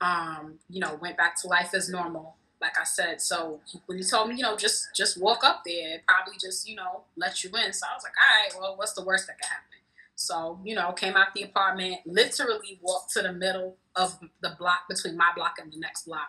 Um, 0.00 0.58
you 0.68 0.80
know, 0.80 0.98
went 1.00 1.16
back 1.16 1.40
to 1.42 1.46
life 1.46 1.74
as 1.74 1.88
normal 1.88 2.36
like 2.64 2.78
I 2.78 2.84
said. 2.84 3.20
So 3.20 3.60
when 3.86 3.98
he 3.98 4.04
told 4.04 4.30
me, 4.30 4.36
you 4.36 4.42
know, 4.42 4.56
just 4.56 4.88
just 4.96 5.20
walk 5.20 5.44
up 5.44 5.62
there, 5.66 6.00
probably 6.08 6.38
just 6.40 6.66
you 6.68 6.74
know 6.74 7.02
let 7.16 7.44
you 7.44 7.50
in. 7.50 7.72
So 7.72 7.86
I 7.90 7.94
was 7.94 8.02
like, 8.02 8.14
all 8.18 8.42
right, 8.42 8.52
well, 8.58 8.76
what's 8.76 8.94
the 8.94 9.04
worst 9.04 9.26
that 9.26 9.38
could 9.38 9.46
happen? 9.46 9.78
So 10.16 10.58
you 10.64 10.74
know, 10.74 10.92
came 10.92 11.14
out 11.14 11.34
the 11.34 11.42
apartment, 11.42 11.98
literally 12.06 12.78
walked 12.80 13.12
to 13.12 13.22
the 13.22 13.32
middle 13.32 13.76
of 13.94 14.18
the 14.40 14.56
block 14.58 14.88
between 14.88 15.16
my 15.16 15.30
block 15.36 15.56
and 15.60 15.70
the 15.70 15.78
next 15.78 16.06
block. 16.06 16.28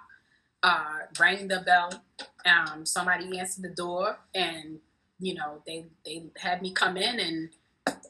Uh, 0.61 0.99
rang 1.19 1.47
the 1.47 1.61
bell. 1.65 2.03
Um, 2.45 2.85
somebody 2.85 3.39
answered 3.39 3.63
the 3.63 3.69
door, 3.69 4.17
and 4.33 4.79
you 5.19 5.35
know 5.35 5.61
they 5.65 5.85
they 6.03 6.25
had 6.37 6.61
me 6.61 6.71
come 6.71 6.97
in 6.97 7.19
and 7.19 7.49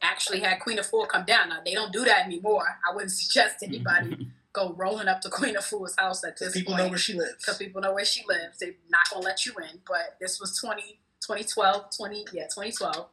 actually 0.01 0.39
had 0.39 0.59
Queen 0.59 0.79
Afua 0.79 1.07
come 1.07 1.25
down. 1.25 1.49
Now 1.49 1.59
they 1.63 1.75
don't 1.75 1.93
do 1.93 2.03
that 2.05 2.25
anymore. 2.25 2.65
I 2.89 2.93
wouldn't 2.93 3.11
suggest 3.21 3.57
anybody 3.61 4.29
go 4.55 4.73
rolling 4.77 5.07
up 5.07 5.21
to 5.21 5.29
Queen 5.39 5.55
Afua's 5.55 5.95
house 5.97 6.23
at 6.23 6.39
this 6.39 6.53
people 6.53 6.73
point. 6.73 6.85
know 6.85 6.89
where 6.89 6.97
she 6.97 7.13
lives. 7.13 7.35
Because 7.37 7.57
people 7.57 7.81
know 7.81 7.93
where 7.93 8.05
she 8.05 8.23
lives. 8.27 8.59
They're 8.59 8.73
not 8.89 9.09
going 9.11 9.21
to 9.21 9.27
let 9.27 9.45
you 9.45 9.53
in. 9.57 9.81
But 9.87 10.17
this 10.19 10.39
was 10.39 10.57
20, 10.57 10.81
2012, 11.21 11.85
20, 11.95 12.25
yeah, 12.33 12.43
2012. 12.43 13.07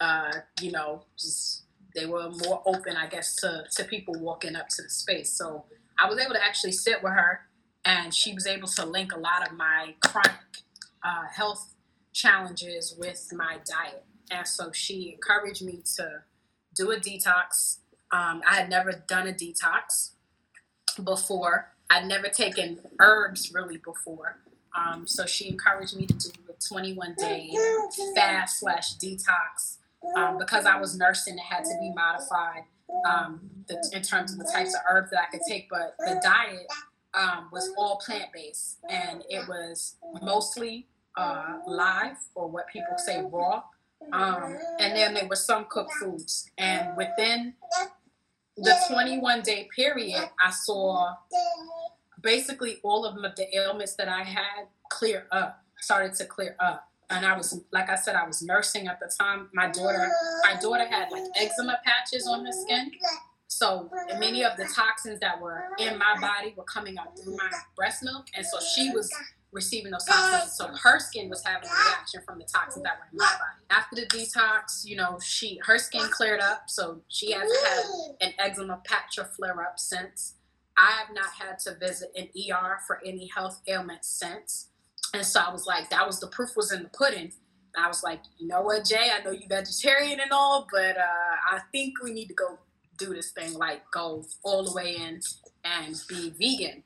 Uh, 0.00 0.32
you 0.60 0.72
know, 0.72 1.02
just 1.18 1.62
they 1.94 2.06
were 2.06 2.30
more 2.44 2.62
open, 2.66 2.96
I 2.96 3.06
guess, 3.06 3.36
to, 3.36 3.64
to 3.76 3.84
people 3.84 4.14
walking 4.18 4.56
up 4.56 4.68
to 4.70 4.82
the 4.82 4.90
space. 4.90 5.32
So 5.32 5.64
I 5.98 6.08
was 6.08 6.18
able 6.18 6.34
to 6.34 6.44
actually 6.44 6.72
sit 6.72 7.02
with 7.02 7.12
her, 7.12 7.40
and 7.84 8.12
she 8.12 8.34
was 8.34 8.46
able 8.46 8.68
to 8.68 8.84
link 8.84 9.14
a 9.14 9.18
lot 9.18 9.48
of 9.48 9.56
my 9.56 9.94
chronic 10.04 10.32
uh, 11.02 11.24
health 11.34 11.74
challenges 12.12 12.94
with 12.98 13.30
my 13.32 13.58
diet. 13.64 14.04
And 14.30 14.46
so 14.46 14.72
she 14.72 15.12
encouraged 15.14 15.64
me 15.64 15.82
to 15.96 16.24
do 16.74 16.90
a 16.90 16.96
detox. 16.96 17.78
Um, 18.10 18.42
I 18.46 18.56
had 18.56 18.68
never 18.68 18.92
done 18.92 19.26
a 19.26 19.32
detox 19.32 20.10
before. 21.02 21.72
I'd 21.90 22.06
never 22.06 22.28
taken 22.28 22.80
herbs 22.98 23.52
really 23.54 23.78
before. 23.78 24.38
Um, 24.76 25.06
so 25.06 25.24
she 25.24 25.48
encouraged 25.48 25.96
me 25.96 26.06
to 26.06 26.14
do 26.14 26.30
a 26.48 26.68
21 26.68 27.14
day 27.18 27.50
fast 28.14 28.60
slash 28.60 28.96
detox. 28.96 29.78
Um, 30.14 30.38
because 30.38 30.66
I 30.66 30.78
was 30.78 30.96
nursing, 30.96 31.34
it 31.34 31.40
had 31.40 31.64
to 31.64 31.76
be 31.80 31.92
modified 31.94 32.64
um, 33.08 33.40
the, 33.66 33.90
in 33.92 34.02
terms 34.02 34.32
of 34.32 34.38
the 34.38 34.50
types 34.52 34.74
of 34.74 34.80
herbs 34.88 35.10
that 35.10 35.20
I 35.20 35.30
could 35.30 35.40
take. 35.48 35.68
But 35.68 35.94
the 35.98 36.20
diet 36.22 36.66
um, 37.14 37.48
was 37.50 37.72
all 37.76 37.96
plant 38.04 38.32
based 38.32 38.78
and 38.88 39.22
it 39.28 39.48
was 39.48 39.96
mostly 40.22 40.86
uh, 41.16 41.58
live 41.66 42.16
or 42.34 42.48
what 42.48 42.68
people 42.68 42.98
say 42.98 43.22
raw. 43.30 43.62
Um, 44.12 44.58
and 44.78 44.94
then 44.94 45.14
there 45.14 45.26
were 45.26 45.36
some 45.36 45.66
cooked 45.68 45.92
foods. 45.94 46.50
And 46.58 46.96
within 46.96 47.54
the 48.56 48.74
21 48.88 49.42
day 49.42 49.68
period, 49.74 50.28
I 50.42 50.50
saw 50.50 51.14
basically 52.20 52.78
all 52.82 53.04
of 53.04 53.14
the 53.36 53.56
ailments 53.56 53.94
that 53.96 54.08
I 54.08 54.22
had 54.22 54.66
clear 54.88 55.26
up, 55.30 55.62
started 55.78 56.14
to 56.16 56.24
clear 56.24 56.56
up. 56.58 56.88
And 57.08 57.24
I 57.24 57.36
was, 57.36 57.60
like 57.70 57.88
I 57.88 57.94
said, 57.94 58.16
I 58.16 58.26
was 58.26 58.42
nursing 58.42 58.88
at 58.88 58.98
the 58.98 59.10
time. 59.20 59.48
My 59.54 59.68
daughter, 59.68 60.10
my 60.42 60.58
daughter 60.60 60.86
had 60.86 61.12
like 61.12 61.24
eczema 61.36 61.78
patches 61.84 62.26
on 62.26 62.44
her 62.44 62.52
skin. 62.52 62.90
So 63.48 63.88
many 64.18 64.44
of 64.44 64.56
the 64.56 64.64
toxins 64.64 65.20
that 65.20 65.40
were 65.40 65.62
in 65.78 65.98
my 65.98 66.16
body 66.20 66.52
were 66.56 66.64
coming 66.64 66.98
out 66.98 67.16
through 67.16 67.36
my 67.36 67.50
breast 67.76 68.02
milk. 68.02 68.26
And 68.34 68.44
so 68.44 68.58
she 68.74 68.90
was 68.90 69.12
receiving 69.56 69.90
those 69.90 70.04
toxins. 70.04 70.52
So 70.56 70.68
her 70.68 71.00
skin 71.00 71.28
was 71.28 71.42
having 71.44 71.68
a 71.68 71.72
reaction 71.72 72.20
from 72.24 72.38
the 72.38 72.44
toxins 72.44 72.84
that 72.84 72.98
were 72.98 73.08
in 73.10 73.16
my 73.16 73.24
body. 73.24 73.64
After 73.70 73.96
the 73.96 74.06
detox, 74.06 74.84
you 74.84 74.96
know, 74.96 75.18
she 75.20 75.58
her 75.64 75.78
skin 75.78 76.02
cleared 76.10 76.40
up, 76.40 76.64
so 76.68 77.00
she 77.08 77.32
hasn't 77.32 77.66
had 77.66 78.28
an 78.28 78.34
eczema 78.38 78.80
patch 78.84 79.18
or 79.18 79.24
flare 79.24 79.60
up 79.60 79.78
since. 79.78 80.34
I 80.76 80.92
have 80.92 81.14
not 81.14 81.30
had 81.38 81.58
to 81.60 81.74
visit 81.74 82.12
an 82.14 82.28
ER 82.36 82.78
for 82.86 83.00
any 83.04 83.28
health 83.34 83.62
ailments 83.66 84.08
since. 84.08 84.68
And 85.14 85.24
so 85.24 85.40
I 85.40 85.50
was 85.50 85.66
like, 85.66 85.88
that 85.90 86.06
was 86.06 86.20
the 86.20 86.26
proof 86.26 86.50
was 86.54 86.70
in 86.70 86.82
the 86.82 86.90
pudding. 86.90 87.32
And 87.74 87.84
I 87.84 87.88
was 87.88 88.02
like, 88.02 88.20
you 88.38 88.46
know 88.46 88.60
what, 88.60 88.84
Jay, 88.84 89.10
I 89.12 89.22
know 89.24 89.30
you 89.30 89.46
vegetarian 89.48 90.20
and 90.20 90.32
all, 90.32 90.66
but 90.70 90.98
uh, 90.98 91.34
I 91.50 91.60
think 91.72 92.02
we 92.02 92.12
need 92.12 92.26
to 92.28 92.34
go 92.34 92.58
do 92.98 93.14
this 93.14 93.30
thing, 93.30 93.54
like 93.54 93.82
go 93.90 94.24
all 94.42 94.64
the 94.64 94.72
way 94.72 94.96
in 94.96 95.20
and 95.64 96.02
be 96.08 96.30
vegan. 96.30 96.82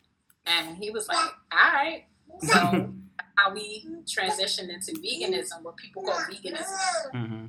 And 0.47 0.77
he 0.77 0.91
was 0.91 1.09
like, 1.09 1.31
all 1.53 1.73
right, 1.73 2.05
so 2.41 2.93
how 3.37 3.53
we 3.53 3.87
transitioned 4.07 4.69
into 4.69 4.93
veganism, 5.01 5.63
where 5.63 5.75
people 5.75 6.03
go 6.03 6.13
veganism. 6.13 6.67
Mm-hmm. 7.15 7.47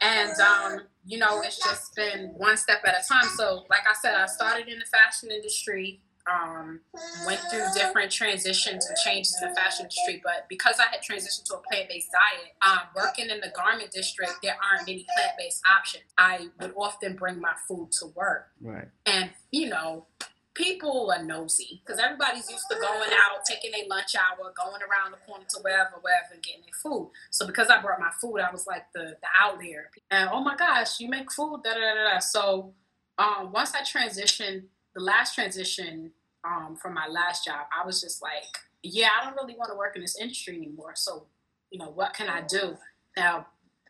And 0.00 0.40
um, 0.40 0.80
you 1.04 1.18
know, 1.18 1.40
it's 1.42 1.58
just 1.58 1.94
been 1.94 2.32
one 2.36 2.56
step 2.56 2.80
at 2.84 2.94
a 2.94 3.06
time. 3.06 3.28
So, 3.36 3.64
like 3.70 3.82
I 3.88 3.94
said, 4.00 4.14
I 4.14 4.26
started 4.26 4.68
in 4.68 4.78
the 4.78 4.84
fashion 4.84 5.30
industry, 5.30 6.00
um, 6.30 6.80
went 7.26 7.40
through 7.50 7.64
different 7.74 8.12
transitions 8.12 8.86
and 8.86 8.96
changes 9.04 9.36
in 9.42 9.48
the 9.48 9.54
fashion 9.54 9.86
industry. 9.86 10.20
But 10.22 10.46
because 10.48 10.76
I 10.78 10.84
had 10.90 11.00
transitioned 11.00 11.44
to 11.46 11.54
a 11.54 11.62
plant 11.68 11.88
based 11.88 12.10
diet, 12.12 12.52
um, 12.62 12.86
working 12.94 13.30
in 13.30 13.40
the 13.40 13.52
garment 13.56 13.90
district, 13.90 14.34
there 14.42 14.56
aren't 14.70 14.86
many 14.86 15.06
plant 15.16 15.32
based 15.38 15.62
options. 15.70 16.04
I 16.16 16.48
would 16.60 16.72
often 16.76 17.16
bring 17.16 17.40
my 17.40 17.54
food 17.66 17.90
to 18.00 18.06
work. 18.14 18.48
Right. 18.60 18.88
And, 19.06 19.30
you 19.50 19.68
know, 19.68 20.06
people 20.54 21.12
are 21.16 21.22
nosy 21.22 21.82
because 21.84 22.00
everybody's 22.00 22.50
used 22.50 22.66
to 22.70 22.76
going 22.76 23.10
out, 23.10 23.44
taking 23.46 23.72
a 23.74 23.88
lunch 23.88 24.14
hour, 24.16 24.52
going 24.56 24.82
around 24.82 25.12
the 25.12 25.18
corner 25.26 25.44
to 25.48 25.58
wherever, 25.62 25.92
wherever, 26.00 26.34
and 26.34 26.42
getting 26.42 26.62
their 26.62 26.74
food. 26.82 27.10
So 27.30 27.46
because 27.46 27.68
I 27.68 27.80
brought 27.80 28.00
my 28.00 28.10
food, 28.20 28.38
I 28.38 28.50
was 28.50 28.66
like 28.66 28.86
the 28.94 29.16
the 29.20 29.28
outlier. 29.40 29.90
And 30.10 30.28
oh 30.32 30.42
my 30.42 30.56
gosh, 30.56 31.00
you 31.00 31.08
make 31.08 31.32
food, 31.32 31.60
da 31.64 31.74
da 31.74 31.80
da 31.80 32.12
da. 32.12 32.18
So 32.18 32.74
um, 33.18 33.52
once 33.52 33.72
I 33.74 33.82
transitioned, 33.82 34.64
the 34.94 35.02
last 35.02 35.34
transition 35.34 36.12
um, 36.44 36.76
from 36.80 36.94
my 36.94 37.06
last 37.08 37.44
job, 37.44 37.66
I 37.76 37.86
was 37.86 38.00
just 38.00 38.20
like, 38.22 38.44
yeah, 38.82 39.08
I 39.20 39.24
don't 39.24 39.36
really 39.36 39.56
want 39.56 39.70
to 39.70 39.76
work 39.76 39.96
in 39.96 40.02
this 40.02 40.18
industry 40.18 40.56
anymore. 40.56 40.92
So 40.94 41.26
you 41.70 41.78
know, 41.78 41.90
what 41.90 42.12
can 42.12 42.28
I 42.28 42.42
do? 42.42 42.76
Now, 43.16 43.46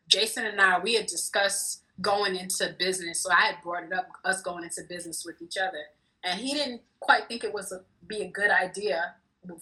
Jason 0.08 0.46
and 0.46 0.60
I, 0.60 0.78
we 0.78 0.94
had 0.94 1.06
discussed 1.06 1.82
going 2.00 2.36
into 2.36 2.74
business. 2.78 3.20
So 3.20 3.30
I 3.30 3.46
had 3.46 3.56
brought 3.62 3.84
it 3.84 3.92
up, 3.92 4.08
us 4.24 4.40
going 4.40 4.64
into 4.64 4.82
business 4.88 5.24
with 5.24 5.42
each 5.42 5.56
other. 5.56 5.84
And 6.24 6.40
he 6.40 6.52
didn't 6.52 6.82
quite 7.00 7.28
think 7.28 7.44
it 7.44 7.52
was 7.52 7.72
a, 7.72 7.80
be 8.06 8.22
a 8.22 8.28
good 8.28 8.50
idea 8.50 9.14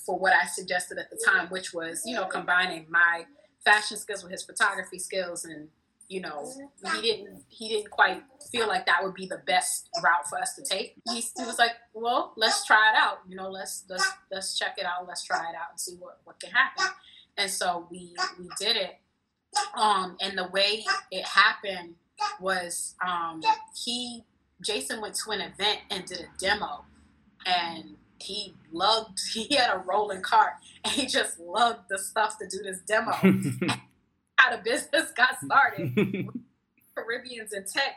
for 0.05 0.18
what 0.18 0.33
I 0.35 0.46
suggested 0.46 0.99
at 0.99 1.11
the 1.11 1.18
time, 1.25 1.49
which 1.49 1.73
was, 1.73 2.03
you 2.05 2.14
know, 2.14 2.27
combining 2.27 2.87
my 2.90 3.25
fashion 3.64 3.96
skills 3.96 4.23
with 4.23 4.33
his 4.33 4.42
photography 4.42 4.99
skills 4.99 5.44
and 5.44 5.68
you 6.09 6.20
know 6.20 6.51
he 6.92 7.01
didn't 7.01 7.42
he 7.49 7.68
didn't 7.68 7.90
quite 7.90 8.23
feel 8.51 8.66
like 8.66 8.85
that 8.87 9.03
would 9.03 9.14
be 9.14 9.27
the 9.27 9.40
best 9.46 9.88
route 10.03 10.29
for 10.29 10.38
us 10.38 10.55
to 10.55 10.62
take. 10.62 10.94
He, 11.09 11.20
he 11.20 11.44
was 11.44 11.59
like 11.59 11.73
well 11.94 12.33
let's 12.37 12.66
try 12.66 12.92
it 12.92 12.99
out. 12.99 13.20
You 13.29 13.37
know 13.37 13.49
let's 13.49 13.85
let's 13.88 14.11
let's 14.31 14.59
check 14.59 14.75
it 14.77 14.85
out. 14.85 15.07
Let's 15.07 15.25
try 15.25 15.38
it 15.38 15.55
out 15.55 15.70
and 15.70 15.81
see 15.81 15.94
what 15.99 16.18
what 16.25 16.40
can 16.40 16.51
happen. 16.51 16.87
And 17.38 17.49
so 17.49 17.87
we 17.90 18.14
we 18.38 18.49
did 18.59 18.77
it. 18.77 18.99
Um 19.77 20.16
and 20.20 20.37
the 20.37 20.49
way 20.49 20.85
it 21.12 21.25
happened 21.25 21.94
was 22.40 22.96
um 23.07 23.40
he 23.85 24.25
jason 24.61 25.01
went 25.01 25.14
to 25.14 25.31
an 25.31 25.40
event 25.40 25.81
and 25.90 26.05
did 26.05 26.20
a 26.20 26.29
demo 26.38 26.85
and 27.46 27.96
he 28.23 28.55
loved 28.73 29.18
he 29.33 29.55
had 29.55 29.75
a 29.75 29.79
rolling 29.79 30.23
cart 30.23 30.55
and 30.85 30.92
he 30.92 31.07
just 31.07 31.38
loved 31.40 31.88
the 31.88 31.99
stuff 31.99 32.38
to 32.38 32.46
do 32.46 32.62
this 32.62 32.81
demo. 32.87 33.12
How 34.37 34.57
the 34.57 34.62
business 34.62 35.12
got 35.12 35.38
started. 35.44 35.94
Caribbeans 36.94 37.53
and 37.53 37.66
tech 37.66 37.96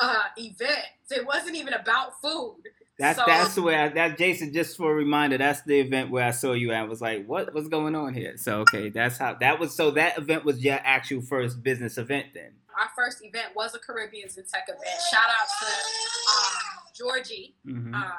uh 0.00 0.24
event 0.36 0.86
it 1.10 1.24
wasn't 1.24 1.54
even 1.54 1.72
about 1.72 2.20
food 2.20 2.56
that's 2.98 3.18
so, 3.18 3.24
that's 3.26 3.58
where 3.58 3.80
I, 3.80 3.88
that 3.88 4.18
Jason. 4.18 4.52
Just 4.52 4.76
for 4.76 4.92
a 4.92 4.94
reminder, 4.94 5.36
that's 5.36 5.62
the 5.62 5.80
event 5.80 6.10
where 6.10 6.24
I 6.24 6.30
saw 6.30 6.52
you 6.52 6.72
and 6.72 6.88
was 6.88 7.00
like, 7.00 7.26
"What 7.26 7.52
what's 7.52 7.68
going 7.68 7.96
on 7.96 8.14
here?" 8.14 8.36
So 8.36 8.60
okay, 8.60 8.88
that's 8.88 9.18
how 9.18 9.34
that 9.40 9.58
was. 9.58 9.74
So 9.74 9.90
that 9.92 10.16
event 10.18 10.44
was 10.44 10.62
your 10.62 10.78
actual 10.84 11.20
first 11.20 11.62
business 11.62 11.98
event 11.98 12.26
then. 12.34 12.52
Our 12.78 12.88
first 12.96 13.24
event 13.24 13.48
was 13.56 13.74
a 13.74 13.78
Caribbeans 13.80 14.34
Tech 14.34 14.64
event. 14.68 15.00
Shout 15.10 15.24
out 15.24 15.48
to 15.60 15.66
um, 15.66 16.82
Georgie 16.96 17.54
mm-hmm. 17.66 17.94
uh, 17.94 18.10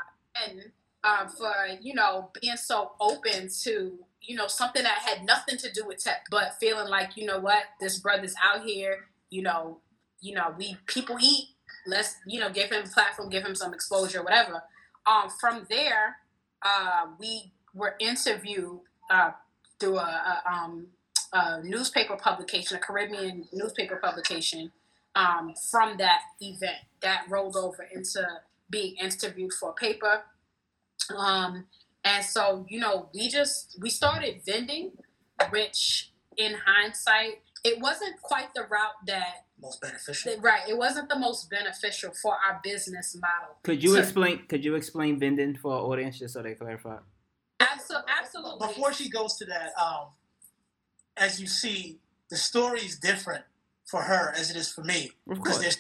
and 0.46 0.72
uh, 1.06 1.28
for 1.28 1.54
you 1.82 1.94
know 1.94 2.32
being 2.42 2.58
so 2.58 2.92
open 3.00 3.50
to 3.64 3.98
you 4.22 4.36
know 4.36 4.48
something 4.48 4.84
that 4.84 5.00
had 5.00 5.26
nothing 5.26 5.58
to 5.58 5.72
do 5.72 5.86
with 5.86 6.04
tech, 6.04 6.26
but 6.30 6.56
feeling 6.60 6.90
like 6.90 7.16
you 7.16 7.26
know 7.26 7.40
what 7.40 7.64
this 7.80 7.98
brother's 7.98 8.36
out 8.44 8.66
here. 8.66 9.06
You 9.30 9.44
know, 9.44 9.80
you 10.20 10.36
know 10.36 10.54
we 10.58 10.78
people 10.86 11.18
eat 11.22 11.55
let's 11.86 12.16
you 12.26 12.40
know 12.40 12.50
give 12.50 12.72
him 12.72 12.84
a 12.86 12.88
platform, 12.90 13.30
give 13.30 13.44
him 13.44 13.56
some 13.56 13.74
exposure, 13.74 14.24
whatever. 14.24 14.64
Um, 15.06 15.30
from 15.40 15.68
there, 15.70 16.18
uh, 16.62 17.08
we 17.20 17.52
were 17.74 17.96
interviewed 18.00 18.80
uh, 19.12 19.32
through 19.80 19.98
a, 19.98 20.42
a, 20.46 20.52
um, 20.52 20.88
a, 21.34 21.62
newspaper 21.64 22.16
publication, 22.16 22.78
a 22.78 22.80
Caribbean 22.80 23.46
newspaper 23.54 23.98
publication. 23.98 24.72
Um, 25.16 25.54
from 25.72 25.98
that 25.98 26.22
event, 26.42 26.76
that 27.02 27.24
rolled 27.30 27.56
over 27.56 27.88
into 27.94 28.22
being 28.70 28.96
interviewed 28.98 29.54
for 29.54 29.70
a 29.70 29.74
paper. 29.74 30.24
Um, 31.16 31.68
and 32.04 32.26
so, 32.26 32.66
you 32.70 32.80
know, 32.80 33.10
we 33.14 33.30
just 33.30 33.78
we 33.82 33.90
started 33.90 34.42
vending, 34.46 34.92
which 35.52 36.12
in 36.38 36.56
hindsight, 36.66 37.42
it 37.64 37.80
wasn't 37.80 38.22
quite 38.22 38.54
the 38.54 38.62
route 38.64 39.06
that 39.08 39.45
most 39.62 39.82
beneficial. 39.82 40.34
Right. 40.40 40.62
It 40.68 40.78
wasn't 40.78 41.10
the 41.10 41.18
most 41.18 41.50
beneficial 41.50 42.12
for 42.22 42.34
our 42.34 42.60
business 42.64 43.16
model. 43.16 43.56
Could 43.64 43.84
you 43.84 43.94
so, 43.94 44.00
explain? 44.00 44.46
Could 44.48 44.64
you 44.66 44.76
explain 44.76 45.20
vending 45.20 45.56
for 45.56 45.74
our 45.74 45.82
audience 45.82 46.20
just 46.20 46.34
so 46.34 46.42
they 46.42 46.54
clarify? 46.54 46.98
Absolutely. 47.60 48.12
Absolutely. 48.22 48.68
Before 48.68 48.94
she 48.94 49.10
goes 49.10 49.38
to 49.38 49.46
that, 49.46 49.72
um, 49.82 50.08
as 51.18 51.40
you 51.40 51.48
see, 51.48 52.00
the 52.30 52.36
story 52.36 52.82
is 52.82 52.98
different 52.98 53.44
for 53.86 54.02
her 54.02 54.34
as 54.36 54.50
it 54.50 54.58
is 54.58 54.72
for 54.72 54.84
me 54.84 55.12
because 55.28 55.60
there's 55.60 55.78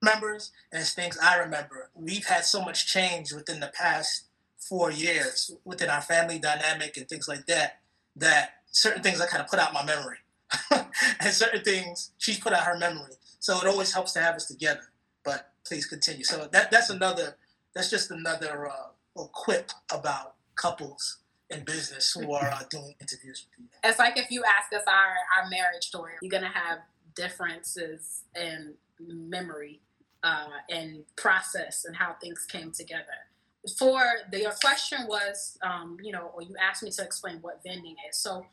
members 0.00 0.52
and 0.72 0.78
there's 0.78 0.94
things 0.94 1.18
I 1.22 1.36
remember. 1.36 1.90
We've 1.94 2.24
had 2.24 2.44
so 2.44 2.62
much 2.62 2.86
change 2.86 3.32
within 3.32 3.60
the 3.60 3.72
past 3.74 4.24
four 4.58 4.90
years 4.90 5.50
within 5.64 5.88
our 5.88 6.00
family 6.00 6.38
dynamic 6.38 6.96
and 6.96 7.08
things 7.08 7.28
like 7.28 7.46
that 7.46 7.80
that 8.16 8.54
certain 8.70 9.02
things 9.02 9.20
I 9.20 9.26
kind 9.26 9.42
of 9.42 9.48
put 9.48 9.58
out 9.58 9.72
my 9.72 9.84
memory. 9.84 10.18
and 11.20 11.32
certain 11.32 11.62
things 11.62 12.12
she's 12.18 12.38
put 12.38 12.52
out 12.52 12.64
her 12.64 12.78
memory. 12.78 13.12
So 13.38 13.58
it 13.58 13.66
always 13.66 13.92
helps 13.92 14.12
to 14.12 14.20
have 14.20 14.34
us 14.34 14.46
together. 14.46 14.90
But 15.24 15.52
please 15.66 15.86
continue. 15.86 16.24
So 16.24 16.48
that 16.52 16.70
that's 16.70 16.90
another 16.90 17.36
that's 17.74 17.90
just 17.90 18.10
another 18.10 18.68
uh, 18.68 19.24
quip 19.32 19.70
about 19.92 20.34
couples 20.56 21.18
in 21.50 21.64
business 21.64 22.12
who 22.12 22.32
are 22.32 22.50
uh, 22.50 22.62
doing 22.68 22.94
interviews 23.00 23.46
with 23.46 23.58
you. 23.58 23.66
It's 23.84 23.98
like 23.98 24.18
if 24.18 24.30
you 24.30 24.42
ask 24.44 24.72
us 24.72 24.86
our 24.86 25.42
our 25.42 25.50
marriage 25.50 25.84
story, 25.84 26.12
you're 26.22 26.30
gonna 26.30 26.52
have 26.52 26.78
differences 27.14 28.22
in 28.34 28.74
memory 29.00 29.80
uh, 30.22 30.46
and 30.68 31.04
process 31.16 31.84
and 31.84 31.96
how 31.96 32.14
things 32.20 32.46
came 32.48 32.70
together. 32.70 33.04
For 33.78 34.00
the 34.30 34.40
your 34.40 34.52
question 34.62 35.06
was, 35.08 35.58
um, 35.62 35.98
you 36.02 36.12
know, 36.12 36.30
or 36.34 36.42
you 36.42 36.54
asked 36.60 36.82
me 36.82 36.90
to 36.90 37.02
explain 37.02 37.38
what 37.40 37.60
vending 37.64 37.96
is. 38.08 38.16
So 38.16 38.46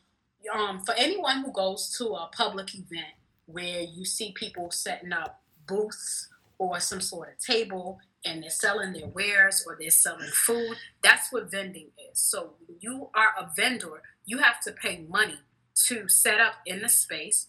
um, 0.53 0.79
for 0.81 0.93
anyone 0.95 1.43
who 1.43 1.51
goes 1.51 1.95
to 1.97 2.09
a 2.09 2.29
public 2.35 2.73
event 2.75 3.15
where 3.45 3.81
you 3.81 4.05
see 4.05 4.31
people 4.31 4.71
setting 4.71 5.13
up 5.13 5.41
booths 5.67 6.29
or 6.57 6.79
some 6.79 7.01
sort 7.01 7.29
of 7.29 7.39
table 7.39 7.99
and 8.23 8.41
they're 8.41 8.49
selling 8.49 8.93
their 8.93 9.07
wares 9.07 9.63
or 9.67 9.77
they're 9.79 9.89
selling 9.89 10.29
food, 10.33 10.75
that's 11.03 11.31
what 11.31 11.51
vending 11.51 11.89
is. 12.11 12.19
So 12.19 12.53
you 12.79 13.09
are 13.13 13.33
a 13.39 13.49
vendor, 13.55 14.01
you 14.25 14.39
have 14.39 14.59
to 14.61 14.71
pay 14.71 15.05
money 15.07 15.39
to 15.85 16.07
set 16.07 16.39
up 16.39 16.53
in 16.65 16.81
the 16.81 16.89
space. 16.89 17.47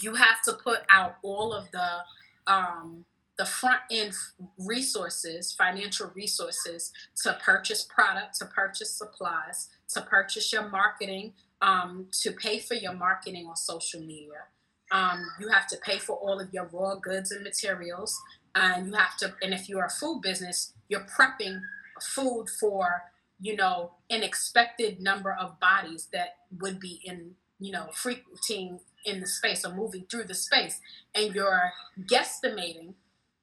You 0.00 0.14
have 0.14 0.42
to 0.46 0.52
put 0.52 0.80
out 0.90 1.16
all 1.22 1.52
of 1.52 1.70
the 1.70 1.98
um, 2.46 3.04
the 3.38 3.44
front 3.46 3.80
end 3.90 4.12
resources, 4.58 5.52
financial 5.52 6.10
resources 6.14 6.92
to 7.22 7.38
purchase 7.42 7.82
product, 7.82 8.38
to 8.38 8.46
purchase 8.46 8.94
supplies, 8.94 9.68
to 9.88 10.02
purchase 10.02 10.52
your 10.52 10.68
marketing, 10.68 11.32
um, 11.62 12.08
to 12.20 12.32
pay 12.32 12.58
for 12.58 12.74
your 12.74 12.92
marketing 12.92 13.46
on 13.46 13.56
social 13.56 14.00
media. 14.00 14.48
Um, 14.90 15.24
you 15.40 15.48
have 15.48 15.66
to 15.68 15.78
pay 15.78 15.98
for 15.98 16.16
all 16.16 16.38
of 16.38 16.52
your 16.52 16.68
raw 16.70 16.96
goods 16.96 17.30
and 17.30 17.42
materials. 17.42 18.20
And 18.54 18.88
you 18.88 18.92
have 18.94 19.16
to, 19.18 19.32
and 19.40 19.54
if 19.54 19.68
you're 19.68 19.86
a 19.86 19.90
food 19.90 20.20
business, 20.20 20.74
you're 20.88 21.06
prepping 21.06 21.62
food 22.02 22.48
for, 22.60 23.04
you 23.40 23.56
know, 23.56 23.92
an 24.10 24.22
expected 24.22 25.00
number 25.00 25.32
of 25.32 25.58
bodies 25.60 26.08
that 26.12 26.36
would 26.60 26.78
be 26.78 27.00
in, 27.04 27.36
you 27.58 27.72
know, 27.72 27.86
frequenting 27.94 28.80
in 29.06 29.20
the 29.20 29.26
space 29.26 29.64
or 29.64 29.72
moving 29.72 30.04
through 30.10 30.24
the 30.24 30.34
space. 30.34 30.80
And 31.14 31.34
you're 31.34 31.72
guesstimating 32.00 32.94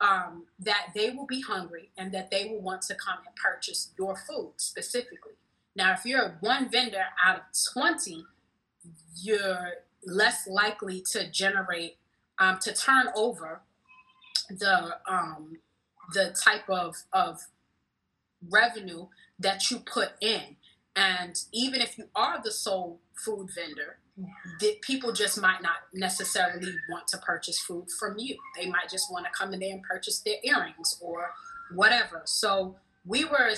um, 0.01 0.45
that 0.59 0.87
they 0.93 1.09
will 1.09 1.25
be 1.25 1.41
hungry 1.41 1.89
and 1.97 2.11
that 2.11 2.29
they 2.29 2.45
will 2.45 2.61
want 2.61 2.83
to 2.83 2.95
come 2.95 3.19
and 3.25 3.35
purchase 3.35 3.91
your 3.97 4.15
food 4.15 4.53
specifically. 4.57 5.33
Now, 5.79 5.93
if 5.93 6.05
you're 6.05 6.35
one 6.41 6.69
vendor 6.69 7.05
out 7.25 7.37
of 7.37 7.41
20, 7.73 8.25
you're 9.15 9.75
less 10.05 10.45
likely 10.45 11.01
to 11.13 11.31
generate, 11.31 11.95
um, 12.37 12.57
to 12.63 12.73
turn 12.73 13.05
over 13.15 13.61
the 14.49 14.97
um, 15.09 15.59
the 16.13 16.35
type 16.43 16.69
of, 16.69 16.97
of 17.13 17.47
revenue 18.49 19.07
that 19.39 19.71
you 19.71 19.79
put 19.79 20.09
in. 20.19 20.57
And 20.97 21.41
even 21.53 21.79
if 21.79 21.97
you 21.97 22.09
are 22.13 22.41
the 22.43 22.51
sole 22.51 22.99
food 23.15 23.47
vendor, 23.55 23.99
the 24.59 24.79
people 24.81 25.13
just 25.13 25.41
might 25.41 25.61
not 25.61 25.77
necessarily 25.93 26.73
want 26.89 27.07
to 27.07 27.17
purchase 27.19 27.57
food 27.57 27.85
from 27.97 28.17
you. 28.17 28.35
They 28.57 28.69
might 28.69 28.89
just 28.91 29.09
want 29.09 29.27
to 29.27 29.31
come 29.31 29.53
in 29.53 29.61
there 29.61 29.71
and 29.71 29.83
purchase 29.83 30.19
their 30.19 30.39
earrings 30.43 30.97
or 30.99 31.31
whatever. 31.73 32.23
So 32.25 32.75
we 33.05 33.23
were, 33.23 33.53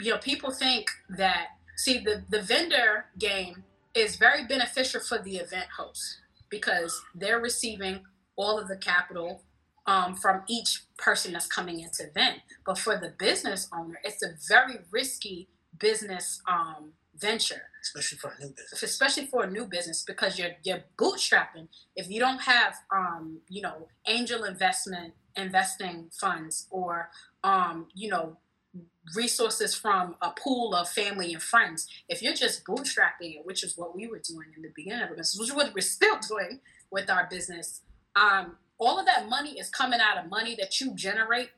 you 0.00 0.10
know, 0.10 0.18
people 0.18 0.50
think 0.50 0.90
that 1.10 1.50
see 1.80 1.98
the 1.98 2.24
the 2.28 2.42
vendor 2.42 3.06
game 3.18 3.64
is 3.94 4.16
very 4.16 4.46
beneficial 4.46 5.00
for 5.00 5.18
the 5.18 5.36
event 5.36 5.66
host 5.76 6.18
because 6.48 7.02
they're 7.14 7.40
receiving 7.40 8.00
all 8.36 8.58
of 8.58 8.68
the 8.68 8.76
capital 8.76 9.42
um, 9.86 10.14
from 10.14 10.42
each 10.48 10.84
person 10.98 11.32
that's 11.32 11.46
coming 11.46 11.80
into 11.80 12.06
event. 12.06 12.38
But 12.64 12.78
for 12.78 12.96
the 12.96 13.12
business 13.18 13.68
owner, 13.76 13.98
it's 14.04 14.22
a 14.22 14.34
very 14.48 14.78
risky 14.90 15.48
business 15.78 16.40
um, 16.46 16.92
venture, 17.16 17.62
especially 17.82 18.18
for 18.18 18.32
a 18.36 18.40
new 18.40 18.50
business. 18.50 18.82
Especially 18.82 19.26
for 19.26 19.44
a 19.44 19.50
new 19.50 19.64
business 19.64 20.02
because 20.02 20.38
you're 20.38 20.52
you're 20.62 20.84
bootstrapping. 20.98 21.68
If 21.96 22.10
you 22.10 22.20
don't 22.20 22.42
have 22.42 22.74
um, 22.94 23.40
you 23.48 23.62
know 23.62 23.88
angel 24.06 24.44
investment 24.44 25.14
investing 25.36 26.10
funds 26.12 26.66
or 26.70 27.10
um, 27.42 27.88
you 27.94 28.10
know 28.10 28.36
resources 29.14 29.74
from 29.74 30.16
a 30.20 30.30
pool 30.30 30.74
of 30.74 30.88
family 30.88 31.32
and 31.32 31.42
friends. 31.42 31.88
If 32.08 32.22
you're 32.22 32.34
just 32.34 32.64
bootstrapping 32.64 33.36
it, 33.36 33.46
which 33.46 33.64
is 33.64 33.76
what 33.76 33.94
we 33.94 34.06
were 34.06 34.20
doing 34.20 34.48
in 34.56 34.62
the 34.62 34.72
beginning 34.74 35.02
of 35.02 35.10
the 35.10 35.16
business, 35.16 35.38
which 35.38 35.48
is 35.48 35.54
what 35.54 35.74
we're 35.74 35.80
still 35.80 36.18
doing 36.28 36.60
with 36.90 37.10
our 37.10 37.26
business, 37.30 37.80
um, 38.16 38.56
all 38.78 38.98
of 38.98 39.06
that 39.06 39.28
money 39.28 39.58
is 39.58 39.68
coming 39.68 40.00
out 40.00 40.22
of 40.22 40.30
money 40.30 40.56
that 40.58 40.80
you 40.80 40.94
generate 40.94 41.50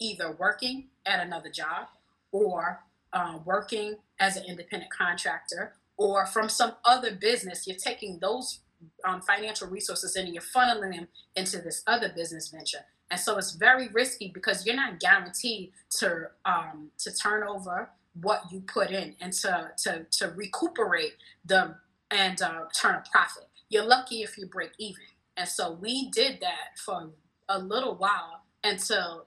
either 0.00 0.32
working 0.32 0.88
at 1.04 1.24
another 1.24 1.50
job 1.50 1.88
or 2.32 2.80
uh, 3.12 3.38
working 3.44 3.96
as 4.18 4.36
an 4.36 4.44
independent 4.48 4.90
contractor 4.90 5.74
or 5.96 6.26
from 6.26 6.48
some 6.48 6.72
other 6.84 7.14
business. 7.14 7.66
You're 7.66 7.76
taking 7.76 8.18
those 8.18 8.60
um, 9.04 9.20
financial 9.20 9.68
resources 9.68 10.16
and 10.16 10.32
you're 10.32 10.42
funneling 10.42 10.94
them 10.94 11.08
into 11.36 11.58
this 11.58 11.82
other 11.86 12.08
business 12.08 12.48
venture. 12.48 12.86
And 13.10 13.18
so 13.18 13.38
it's 13.38 13.52
very 13.52 13.88
risky 13.88 14.28
because 14.32 14.64
you're 14.64 14.76
not 14.76 15.00
guaranteed 15.00 15.72
to 15.98 16.28
um, 16.44 16.90
to 16.98 17.12
turn 17.12 17.42
over 17.42 17.90
what 18.20 18.42
you 18.50 18.60
put 18.60 18.90
in 18.90 19.16
and 19.20 19.32
to 19.32 19.72
to, 19.78 20.06
to 20.10 20.28
recuperate 20.36 21.14
the 21.44 21.76
and 22.10 22.40
uh, 22.42 22.62
turn 22.74 22.96
a 22.96 23.04
profit. 23.10 23.48
You're 23.68 23.84
lucky 23.84 24.22
if 24.22 24.36
you 24.36 24.46
break 24.46 24.72
even. 24.78 25.02
And 25.36 25.48
so 25.48 25.72
we 25.72 26.10
did 26.10 26.40
that 26.40 26.78
for 26.84 27.10
a 27.48 27.58
little 27.58 27.94
while 27.94 28.42
until 28.64 29.26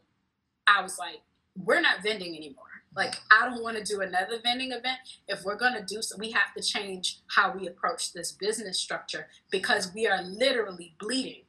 I 0.67 0.81
was 0.81 0.97
like, 0.97 1.21
we're 1.55 1.81
not 1.81 2.03
vending 2.03 2.35
anymore. 2.35 2.65
Like, 2.95 3.15
I 3.31 3.49
don't 3.49 3.63
want 3.63 3.77
to 3.77 3.83
do 3.83 4.01
another 4.01 4.39
vending 4.43 4.71
event. 4.71 4.99
If 5.27 5.43
we're 5.43 5.57
to 5.57 5.83
do 5.85 6.01
so, 6.01 6.15
we 6.17 6.31
have 6.31 6.53
to 6.55 6.61
change 6.61 7.19
how 7.27 7.55
we 7.57 7.67
approach 7.67 8.13
this 8.13 8.31
business 8.31 8.79
structure 8.79 9.27
because 9.49 9.91
we 9.93 10.07
are 10.07 10.21
literally 10.21 10.95
bleeding 10.99 11.43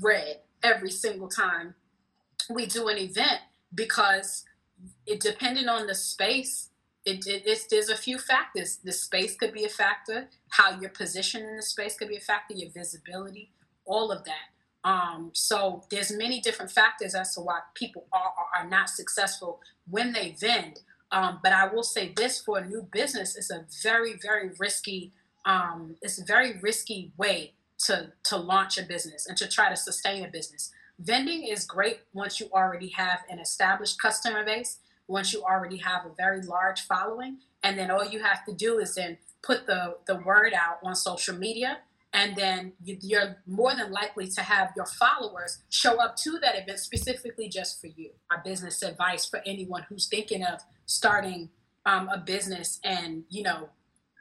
red 0.00 0.40
every 0.62 0.90
single 0.90 1.28
time 1.28 1.74
we 2.50 2.66
do 2.66 2.88
an 2.88 2.98
event 2.98 3.40
because 3.74 4.44
it 5.06 5.20
depending 5.20 5.68
on 5.68 5.86
the 5.86 5.94
space 5.94 6.70
it, 7.04 7.26
it 7.26 7.42
it's, 7.46 7.66
there's 7.66 7.88
a 7.88 7.96
few 7.96 8.18
factors. 8.18 8.78
The 8.84 8.92
space 8.92 9.36
could 9.36 9.52
be 9.52 9.64
a 9.64 9.68
factor 9.68 10.28
how 10.50 10.78
you're 10.80 10.90
positioned 10.90 11.48
in 11.48 11.56
the 11.56 11.62
space 11.62 11.96
could 11.96 12.08
be 12.08 12.16
a 12.16 12.20
factor 12.20 12.54
your 12.54 12.70
visibility 12.70 13.50
all 13.84 14.12
of 14.12 14.24
that. 14.24 14.88
Um, 14.88 15.30
so 15.34 15.82
there's 15.90 16.12
many 16.12 16.40
different 16.40 16.70
factors 16.70 17.14
as 17.14 17.34
to 17.34 17.40
why 17.40 17.60
people 17.74 18.06
are, 18.12 18.32
are 18.56 18.68
not 18.68 18.88
successful 18.90 19.60
when 19.88 20.12
they 20.12 20.36
vend. 20.38 20.80
Um, 21.10 21.40
but 21.42 21.54
i 21.54 21.66
will 21.66 21.82
say 21.82 22.12
this 22.14 22.38
for 22.38 22.58
a 22.58 22.66
new 22.66 22.86
business 22.92 23.34
it's 23.34 23.50
a 23.50 23.64
very 23.82 24.18
very 24.22 24.50
risky 24.58 25.10
um, 25.46 25.96
it's 26.02 26.18
a 26.18 26.24
very 26.24 26.58
risky 26.58 27.12
way 27.16 27.54
to 27.86 28.12
to 28.24 28.36
launch 28.36 28.78
a 28.78 28.82
business 28.82 29.26
and 29.26 29.36
to 29.36 29.48
try 29.48 29.68
to 29.68 29.76
sustain 29.76 30.24
a 30.24 30.28
business. 30.28 30.70
Vending 30.98 31.44
is 31.44 31.64
great 31.64 32.00
once 32.12 32.40
you 32.40 32.48
already 32.52 32.88
have 32.88 33.20
an 33.30 33.38
established 33.38 34.00
customer 34.00 34.44
base, 34.44 34.78
once 35.06 35.32
you 35.32 35.42
already 35.42 35.76
have 35.78 36.04
a 36.04 36.14
very 36.16 36.42
large 36.42 36.82
following, 36.82 37.38
and 37.62 37.78
then 37.78 37.90
all 37.90 38.04
you 38.04 38.20
have 38.22 38.44
to 38.46 38.52
do 38.52 38.78
is 38.78 38.94
then 38.94 39.18
put 39.42 39.66
the 39.66 39.96
the 40.06 40.16
word 40.16 40.52
out 40.54 40.78
on 40.82 40.94
social 40.94 41.36
media 41.36 41.78
and 42.12 42.36
then 42.36 42.72
you're 42.80 43.36
more 43.46 43.74
than 43.74 43.92
likely 43.92 44.26
to 44.26 44.40
have 44.40 44.72
your 44.74 44.86
followers 44.86 45.58
show 45.68 46.00
up 46.00 46.16
to 46.16 46.38
that 46.40 46.56
event 46.56 46.78
specifically 46.78 47.48
just 47.48 47.80
for 47.80 47.88
you. 47.88 48.10
Our 48.30 48.42
business 48.42 48.82
advice 48.82 49.26
for 49.26 49.42
anyone 49.44 49.84
who's 49.88 50.06
thinking 50.06 50.42
of 50.42 50.60
starting 50.86 51.50
um, 51.84 52.08
a 52.08 52.18
business 52.18 52.80
and 52.82 53.24
you 53.28 53.42
know 53.42 53.68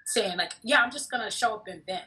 saying 0.06 0.38
like, 0.38 0.54
yeah, 0.64 0.82
I'm 0.82 0.92
just 0.92 1.10
gonna 1.10 1.32
show 1.32 1.56
up 1.56 1.68
and 1.68 1.86
vent 1.86 2.06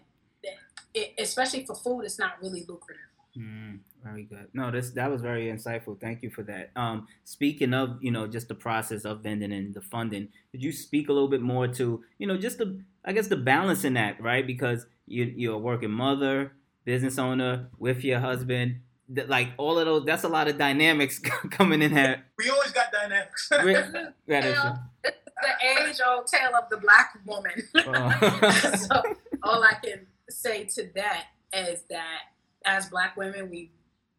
it, 0.95 1.15
especially 1.19 1.65
for 1.65 1.75
food, 1.75 2.03
it's 2.03 2.19
not 2.19 2.41
really 2.43 2.65
lucrative. 2.69 3.03
Mm, 3.37 3.79
very 4.03 4.25
good. 4.25 4.49
No, 4.53 4.71
this 4.71 4.91
that 4.91 5.11
was 5.11 5.23
very 5.23 5.47
insightful. 5.47 6.01
Thank 6.01 6.23
you 6.23 6.31
for 6.31 6.43
that. 6.45 6.71
Um, 6.75 7.07
speaking 7.25 7.73
of, 7.75 8.03
you 8.03 8.11
know, 8.11 8.27
just 8.27 8.49
the 8.49 8.55
process 8.55 9.05
of 9.05 9.21
vending 9.21 9.53
and 9.53 9.73
the 9.73 9.81
funding, 9.81 10.29
could 10.51 10.63
you 10.63 10.73
speak 10.73 11.09
a 11.09 11.13
little 11.13 11.29
bit 11.29 11.41
more 11.41 11.69
to, 11.69 12.03
you 12.19 12.27
know, 12.27 12.37
just 12.37 12.59
the, 12.59 12.81
I 13.05 13.13
guess 13.13 13.29
the 13.29 13.37
balance 13.37 13.85
in 13.85 13.95
that, 13.95 14.21
right? 14.21 14.45
Because 14.45 14.87
you, 15.07 15.33
you're 15.37 15.55
a 15.55 15.59
working 15.59 15.93
mother, 15.93 16.53
business 16.85 17.19
owner 17.19 17.69
with 17.79 18.03
your 18.03 18.19
husband, 18.19 18.81
that 19.11 19.29
like 19.29 19.51
all 19.59 19.79
of 19.79 19.87
those. 19.87 20.05
That's 20.05 20.25
a 20.25 20.29
lot 20.29 20.49
of 20.49 20.59
dynamics 20.59 21.19
coming 21.51 21.83
in 21.83 21.93
here. 21.93 22.25
We 22.39 22.51
always 22.51 22.73
got 22.73 22.91
dynamics. 22.93 23.49
yeah, 24.27 24.77
the 25.03 25.85
age 25.85 25.97
old 26.07 26.27
tale 26.27 26.51
of 26.61 26.69
the 26.71 26.77
black 26.79 27.19
woman. 27.25 27.53
Oh. 27.77 28.77
so 28.89 29.03
all 29.43 29.63
I 29.63 29.75
can 29.83 30.07
say 30.31 30.65
to 30.65 30.91
that 30.95 31.27
is 31.53 31.83
that 31.91 32.21
as 32.65 32.89
black 32.89 33.17
women, 33.17 33.51
we 33.51 33.73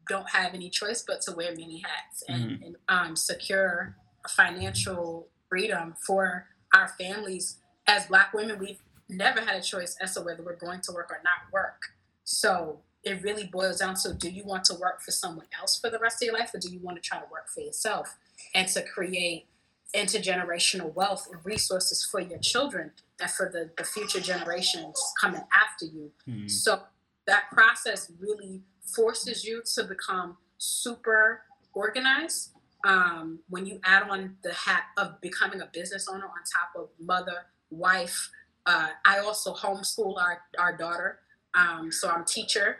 don't 0.09 0.29
have 0.29 0.53
any 0.53 0.69
choice 0.69 1.03
but 1.07 1.21
to 1.21 1.31
wear 1.33 1.51
many 1.51 1.79
hats 1.79 2.23
and, 2.27 2.43
mm-hmm. 2.43 2.63
and 2.63 2.75
um, 2.89 3.15
secure 3.15 3.95
financial 4.29 5.27
freedom 5.49 5.95
for 6.05 6.47
our 6.73 6.89
families. 6.99 7.57
As 7.87 8.07
black 8.07 8.33
women, 8.33 8.59
we've 8.59 8.81
never 9.09 9.41
had 9.41 9.55
a 9.55 9.61
choice 9.61 9.97
as 10.01 10.15
to 10.15 10.21
whether 10.21 10.43
we're 10.43 10.55
going 10.55 10.81
to 10.81 10.91
work 10.91 11.11
or 11.11 11.21
not 11.23 11.51
work. 11.51 11.81
So 12.23 12.79
it 13.03 13.21
really 13.23 13.45
boils 13.45 13.79
down 13.79 13.95
to 13.95 14.13
do 14.13 14.29
you 14.29 14.43
want 14.43 14.63
to 14.65 14.75
work 14.75 15.01
for 15.01 15.11
someone 15.11 15.47
else 15.59 15.79
for 15.79 15.89
the 15.89 15.99
rest 15.99 16.21
of 16.21 16.27
your 16.27 16.37
life 16.37 16.51
or 16.53 16.59
do 16.59 16.69
you 16.71 16.79
want 16.79 17.01
to 17.01 17.07
try 17.07 17.19
to 17.19 17.25
work 17.31 17.49
for 17.49 17.61
yourself 17.61 18.17
and 18.53 18.67
to 18.69 18.81
create 18.83 19.47
intergenerational 19.95 20.93
wealth 20.93 21.27
and 21.31 21.43
resources 21.43 22.07
for 22.09 22.19
your 22.19 22.39
children 22.39 22.91
and 23.21 23.31
for 23.31 23.49
the, 23.51 23.69
the 23.77 23.83
future 23.83 24.19
generations 24.19 25.01
coming 25.19 25.41
after 25.53 25.85
you. 25.85 26.11
Mm-hmm. 26.27 26.47
So 26.47 26.81
that 27.27 27.43
process 27.51 28.11
really 28.19 28.61
forces 28.83 29.45
you 29.45 29.61
to 29.75 29.83
become 29.83 30.37
super 30.57 31.43
organized. 31.73 32.51
Um, 32.85 33.39
when 33.49 33.65
you 33.65 33.79
add 33.85 34.09
on 34.09 34.37
the 34.43 34.53
hat 34.53 34.85
of 34.97 35.21
becoming 35.21 35.61
a 35.61 35.69
business 35.71 36.07
owner 36.09 36.25
on 36.25 36.31
top 36.51 36.71
of 36.75 36.89
mother, 36.99 37.45
wife, 37.69 38.29
uh, 38.65 38.89
I 39.05 39.19
also 39.19 39.53
homeschool 39.53 40.19
our, 40.19 40.41
our 40.57 40.75
daughter. 40.75 41.19
Um, 41.53 41.91
so 41.91 42.09
I'm 42.09 42.25
teacher. 42.25 42.77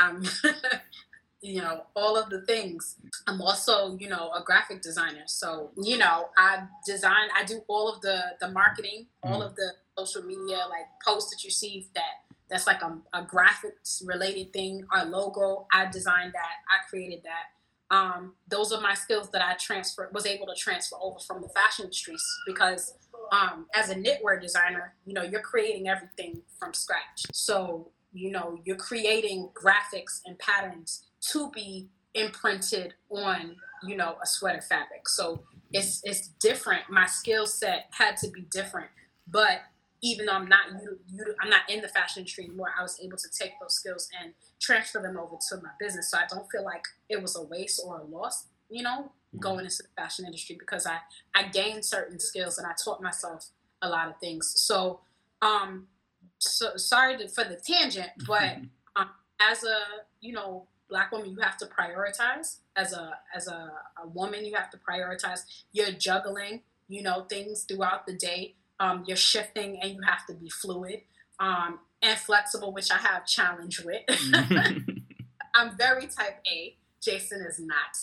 Um, 0.00 0.22
you 1.42 1.60
know, 1.60 1.82
all 1.94 2.16
of 2.16 2.30
the 2.30 2.40
things. 2.42 2.96
I'm 3.26 3.42
also, 3.42 3.96
you 3.98 4.08
know, 4.08 4.30
a 4.30 4.42
graphic 4.42 4.80
designer. 4.80 5.24
So, 5.26 5.72
you 5.76 5.98
know, 5.98 6.28
I 6.38 6.64
design, 6.86 7.28
I 7.36 7.44
do 7.44 7.62
all 7.66 7.92
of 7.92 8.00
the 8.00 8.22
the 8.40 8.48
marketing, 8.48 9.06
all 9.24 9.40
mm. 9.40 9.46
of 9.46 9.56
the 9.56 9.72
social 9.98 10.22
media 10.22 10.58
like 10.70 10.86
posts 11.04 11.30
that 11.34 11.44
you 11.44 11.50
see 11.50 11.88
that 11.94 12.22
that's 12.48 12.66
like 12.66 12.80
a, 12.82 12.96
a 13.12 13.24
graphics 13.24 14.06
related 14.06 14.52
thing. 14.52 14.86
Our 14.92 15.04
logo, 15.04 15.66
I 15.72 15.86
designed 15.90 16.32
that, 16.32 16.56
I 16.70 16.88
created 16.88 17.22
that. 17.24 17.94
Um, 17.94 18.34
those 18.48 18.72
are 18.72 18.80
my 18.80 18.94
skills 18.94 19.30
that 19.32 19.42
I 19.42 19.54
transfer 19.54 20.08
was 20.14 20.26
able 20.26 20.46
to 20.46 20.54
transfer 20.54 20.96
over 21.02 21.18
from 21.18 21.42
the 21.42 21.48
fashion 21.48 21.86
industries 21.86 22.24
because 22.46 22.94
um, 23.32 23.66
as 23.74 23.90
a 23.90 23.94
knitwear 23.94 24.40
designer, 24.40 24.94
you 25.04 25.12
know, 25.12 25.22
you're 25.22 25.42
creating 25.42 25.88
everything 25.88 26.42
from 26.58 26.72
scratch. 26.72 27.26
So, 27.32 27.90
you 28.12 28.30
know, 28.30 28.60
you're 28.64 28.76
creating 28.76 29.50
graphics 29.54 30.20
and 30.24 30.38
patterns 30.38 31.04
to 31.30 31.50
be 31.50 31.88
imprinted 32.14 32.94
on 33.10 33.56
you 33.84 33.96
know 33.96 34.16
a 34.22 34.26
sweater 34.26 34.60
fabric. 34.60 35.08
So 35.08 35.42
it's 35.72 36.00
it's 36.04 36.28
different. 36.28 36.82
My 36.90 37.06
skill 37.06 37.46
set 37.46 37.86
had 37.90 38.16
to 38.18 38.30
be 38.30 38.42
different. 38.42 38.90
But 39.26 39.62
even 40.02 40.26
though 40.26 40.32
i'm 40.32 40.48
not 40.48 40.66
you, 40.82 40.98
you 41.06 41.24
i'm 41.40 41.48
not 41.48 41.60
in 41.68 41.80
the 41.80 41.88
fashion 41.88 42.20
industry 42.20 42.44
anymore 42.44 42.70
i 42.76 42.82
was 42.82 42.98
able 43.00 43.16
to 43.16 43.28
take 43.30 43.52
those 43.60 43.74
skills 43.74 44.08
and 44.20 44.34
transfer 44.60 45.00
them 45.00 45.16
over 45.16 45.36
to 45.48 45.56
my 45.62 45.70
business. 45.78 46.10
So 46.10 46.18
i 46.18 46.24
don't 46.28 46.50
feel 46.50 46.64
like 46.64 46.82
it 47.08 47.22
was 47.22 47.36
a 47.36 47.42
waste 47.42 47.80
or 47.84 48.00
a 48.00 48.04
loss 48.04 48.48
you 48.68 48.82
know 48.82 49.02
mm-hmm. 49.02 49.38
going 49.38 49.64
into 49.64 49.82
the 49.82 50.02
fashion 50.02 50.26
industry 50.26 50.56
because 50.58 50.86
i 50.86 50.98
i 51.34 51.44
gained 51.44 51.84
certain 51.84 52.18
skills 52.18 52.58
and 52.58 52.66
i 52.66 52.72
taught 52.84 53.00
myself 53.02 53.48
a 53.80 53.88
lot 53.88 54.08
of 54.08 54.18
things. 54.18 54.52
So 54.56 55.00
um 55.40 55.86
so 56.38 56.76
sorry 56.76 57.16
to, 57.18 57.28
for 57.28 57.44
the 57.44 57.56
tangent 57.56 58.10
but 58.26 58.58
um, 58.96 59.10
as 59.40 59.64
a 59.64 59.78
you 60.20 60.32
know 60.32 60.66
black 60.92 61.10
woman 61.10 61.30
you 61.30 61.40
have 61.40 61.56
to 61.56 61.66
prioritize. 61.66 62.58
As 62.76 62.92
a 62.92 63.18
as 63.34 63.48
a, 63.48 63.72
a 64.02 64.06
woman 64.06 64.44
you 64.44 64.54
have 64.54 64.70
to 64.70 64.78
prioritize 64.78 65.40
you're 65.72 65.92
juggling 65.92 66.60
you 66.88 67.02
know 67.02 67.24
things 67.28 67.64
throughout 67.64 68.06
the 68.06 68.12
day. 68.14 68.54
Um, 68.78 69.04
you're 69.06 69.16
shifting 69.16 69.78
and 69.80 69.92
you 69.94 70.02
have 70.02 70.26
to 70.26 70.34
be 70.34 70.50
fluid 70.50 71.02
um, 71.38 71.78
and 72.02 72.18
flexible 72.18 72.72
which 72.72 72.90
i 72.90 72.98
have 72.98 73.26
challenge 73.26 73.80
with. 73.80 74.02
I'm 75.54 75.76
very 75.76 76.06
type 76.06 76.40
a. 76.46 76.76
Jason 77.00 77.42
is 77.42 77.60
not. 77.60 77.94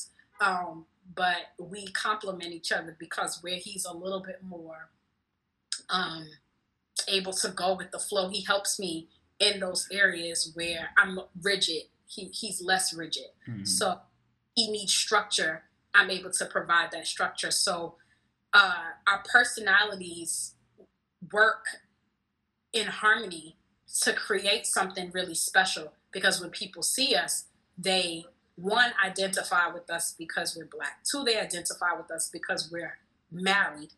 Um, 0.42 0.86
but 1.16 1.54
we 1.60 1.88
complement 1.88 2.54
each 2.54 2.72
other 2.72 2.96
because 3.00 3.40
where 3.42 3.56
he's 3.56 3.86
a 3.86 3.94
little 3.94 4.22
bit 4.22 4.42
more 4.44 4.90
um, 5.90 6.28
able 7.08 7.34
to 7.34 7.50
go 7.50 7.76
with 7.76 7.92
the 7.92 8.00
flow 8.00 8.30
he 8.30 8.44
helps 8.44 8.80
me 8.80 9.08
in 9.40 9.60
those 9.60 9.88
areas 9.92 10.52
where 10.54 10.90
i'm 10.98 11.20
rigid 11.42 11.84
he, 12.10 12.26
he's 12.26 12.62
less 12.62 12.94
rigid. 12.94 13.28
Mm-hmm. 13.48 13.66
So 13.66 14.00
he 14.56 14.72
needs 14.72 14.94
structure. 14.94 15.64
I'm 15.94 16.10
able 16.10 16.32
to 16.32 16.46
provide 16.46 16.92
that 16.92 17.08
structure. 17.08 17.52
So 17.52 17.96
uh, 18.54 18.74
our 19.08 19.24
personalities 19.32 20.56
work 21.32 21.66
in 22.74 22.88
harmony 22.88 23.58
to 24.02 24.14
create 24.14 24.66
something 24.66 25.12
really 25.14 25.36
special 25.36 25.94
because 26.12 26.42
when 26.42 26.50
people 26.50 26.84
see 26.84 27.16
us, 27.16 27.46
they 27.78 28.26
one 28.56 28.92
identify 29.04 29.68
with 29.68 29.90
us 29.90 30.16
because 30.18 30.56
we're 30.56 30.66
black. 30.66 31.00
Two, 31.10 31.24
they 31.24 31.40
identify 31.40 31.94
with 31.96 32.12
us 32.12 32.30
because 32.32 32.70
we're 32.72 32.98
married. 33.32 33.94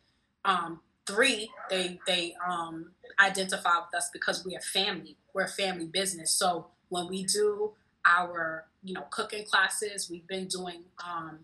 Um, 0.46 0.82
three, 1.08 1.50
they 1.70 2.00
they 2.06 2.36
um, 2.48 2.92
identify 3.20 3.78
with 3.78 3.96
us 3.96 4.10
because 4.12 4.46
we 4.46 4.56
are 4.56 4.62
family. 4.62 5.18
We're 5.34 5.46
a 5.46 5.50
family 5.50 5.86
business. 5.86 6.32
So 6.32 6.68
when 6.90 7.08
we 7.08 7.24
do 7.24 7.72
our 8.06 8.66
you 8.84 8.94
know 8.94 9.06
cooking 9.10 9.46
classes, 9.46 10.10
we've 10.10 10.28
been 10.28 10.48
doing 10.48 10.84
um, 11.06 11.40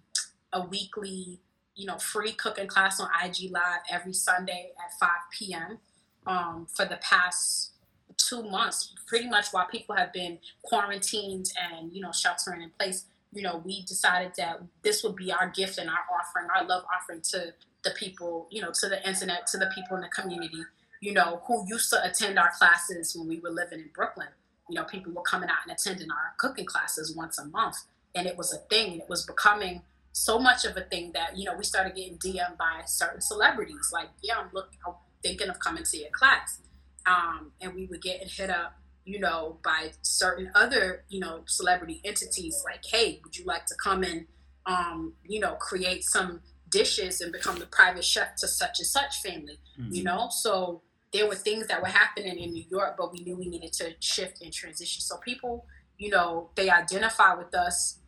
a 0.54 0.66
weekly 0.66 1.40
you 1.76 1.86
know 1.86 1.98
free 1.98 2.34
cooking 2.34 2.68
class 2.68 3.00
on 3.00 3.10
IG 3.24 3.52
Live 3.52 3.82
every 3.92 4.14
Sunday 4.14 4.72
at 4.84 4.94
5 5.00 5.10
p.m. 5.38 5.80
Um, 6.26 6.68
for 6.74 6.86
the 6.86 6.98
past 6.98 7.72
two 8.18 8.44
months, 8.44 8.94
pretty 9.06 9.30
much 9.30 9.48
while 9.52 9.68
people 9.68 9.96
have 9.96 10.12
been 10.12 10.40
quarantined 10.64 11.52
and 11.72 11.94
you 11.94 12.02
know 12.02 12.12
sheltering 12.12 12.62
in 12.62 12.72
place. 12.72 13.06
You 13.34 13.44
know, 13.44 13.62
we 13.64 13.84
decided 13.84 14.32
that 14.38 14.62
this 14.84 15.04
would 15.04 15.16
be 15.16 15.34
our 15.34 15.50
gift 15.50 15.78
and 15.78 15.90
our 15.90 16.06
offering, 16.12 16.48
our 16.56 16.66
love 16.66 16.86
offering 16.94 17.22
to 17.34 17.54
the 17.84 17.92
people, 17.92 18.48
you 18.50 18.62
know, 18.62 18.72
to 18.72 18.90
the 18.90 19.06
internet, 19.08 19.48
to 19.48 19.58
the 19.58 19.70
people 19.76 19.98
in 19.98 20.02
the 20.02 20.10
community, 20.10 20.64
you 21.02 21.14
know, 21.14 21.42
who 21.46 21.66
used 21.68 21.90
to 21.92 22.04
attend 22.04 22.40
our 22.40 22.52
classes 22.58 23.16
when 23.16 23.28
we 23.28 23.40
were 23.40 23.50
living 23.50 23.80
in 23.80 23.90
Brooklyn. 23.94 24.30
You 24.70 24.76
know, 24.76 24.84
people 24.84 25.14
were 25.14 25.22
coming 25.22 25.50
out 25.50 25.60
and 25.68 25.72
attending 25.72 26.12
our 26.12 26.34
cooking 26.38 26.66
classes 26.66 27.16
once 27.16 27.38
a 27.38 27.46
month. 27.46 27.78
And 28.16 28.28
it 28.28 28.38
was 28.38 28.54
a 28.54 28.58
thing, 28.58 28.94
and 28.94 29.02
it 29.02 29.10
was 29.10 29.26
becoming 29.26 29.84
so 30.18 30.40
much 30.40 30.66
of 30.66 30.76
a 30.76 30.82
thing 30.82 31.12
that, 31.14 31.38
you 31.38 31.46
know, 31.46 31.56
we 31.56 31.64
started 31.64 31.96
getting 31.96 32.18
DM'd 32.18 32.58
by 32.58 32.82
certain 32.86 33.22
celebrities, 33.22 33.92
like, 33.94 34.10
yeah, 34.24 34.38
I'm 34.40 34.50
looking, 34.52 34.80
I'm 34.86 34.96
thinking 35.22 35.50
of 35.50 35.60
coming 35.60 35.84
to 35.84 35.98
your 35.98 36.10
class. 36.12 36.60
Um, 37.06 37.52
and 37.62 37.76
we 37.76 37.86
would 37.86 38.02
get 38.02 38.24
hit 38.24 38.50
up, 38.50 38.76
you 39.06 39.20
know, 39.20 39.60
by 39.64 39.92
certain 40.02 40.52
other, 40.56 41.04
you 41.08 41.20
know, 41.20 41.42
celebrity 41.46 42.02
entities 42.04 42.64
like, 42.66 42.84
hey, 42.86 43.22
would 43.24 43.38
you 43.38 43.46
like 43.46 43.66
to 43.68 43.76
come 43.76 44.04
and, 44.04 44.26
um, 44.66 45.14
you 45.24 45.40
know, 45.40 45.54
create 45.54 46.04
some 46.04 46.42
dishes 46.70 47.22
and 47.22 47.32
become 47.32 47.60
the 47.60 47.66
private 47.68 48.04
chef 48.04 48.36
to 48.38 48.48
such 48.48 48.80
and 48.80 48.88
such 48.88 49.22
family, 49.22 49.60
mm-hmm. 49.80 49.94
you 49.94 50.04
know? 50.04 50.30
So 50.32 50.82
there 51.14 51.28
were 51.28 51.36
things 51.36 51.68
that 51.68 51.82
were 51.82 51.88
happening 51.88 52.38
in 52.38 52.52
New 52.52 52.66
York, 52.70 52.96
but 52.98 53.12
we 53.14 53.20
knew 53.20 53.38
we 53.38 53.48
needed 53.48 53.74
to 53.74 53.94
shift 54.00 54.42
and 54.42 54.52
transition. 54.52 55.02
So 55.02 55.18
people, 55.18 55.66
you 55.98 56.10
know, 56.10 56.50
they 56.56 56.70
identify 56.70 57.34
with 57.34 57.56
us 57.56 58.00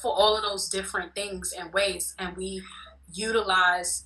for 0.00 0.12
all 0.12 0.36
of 0.36 0.42
those 0.42 0.68
different 0.68 1.14
things 1.14 1.54
and 1.56 1.72
ways, 1.72 2.14
and 2.18 2.36
we 2.36 2.62
utilize, 3.12 4.04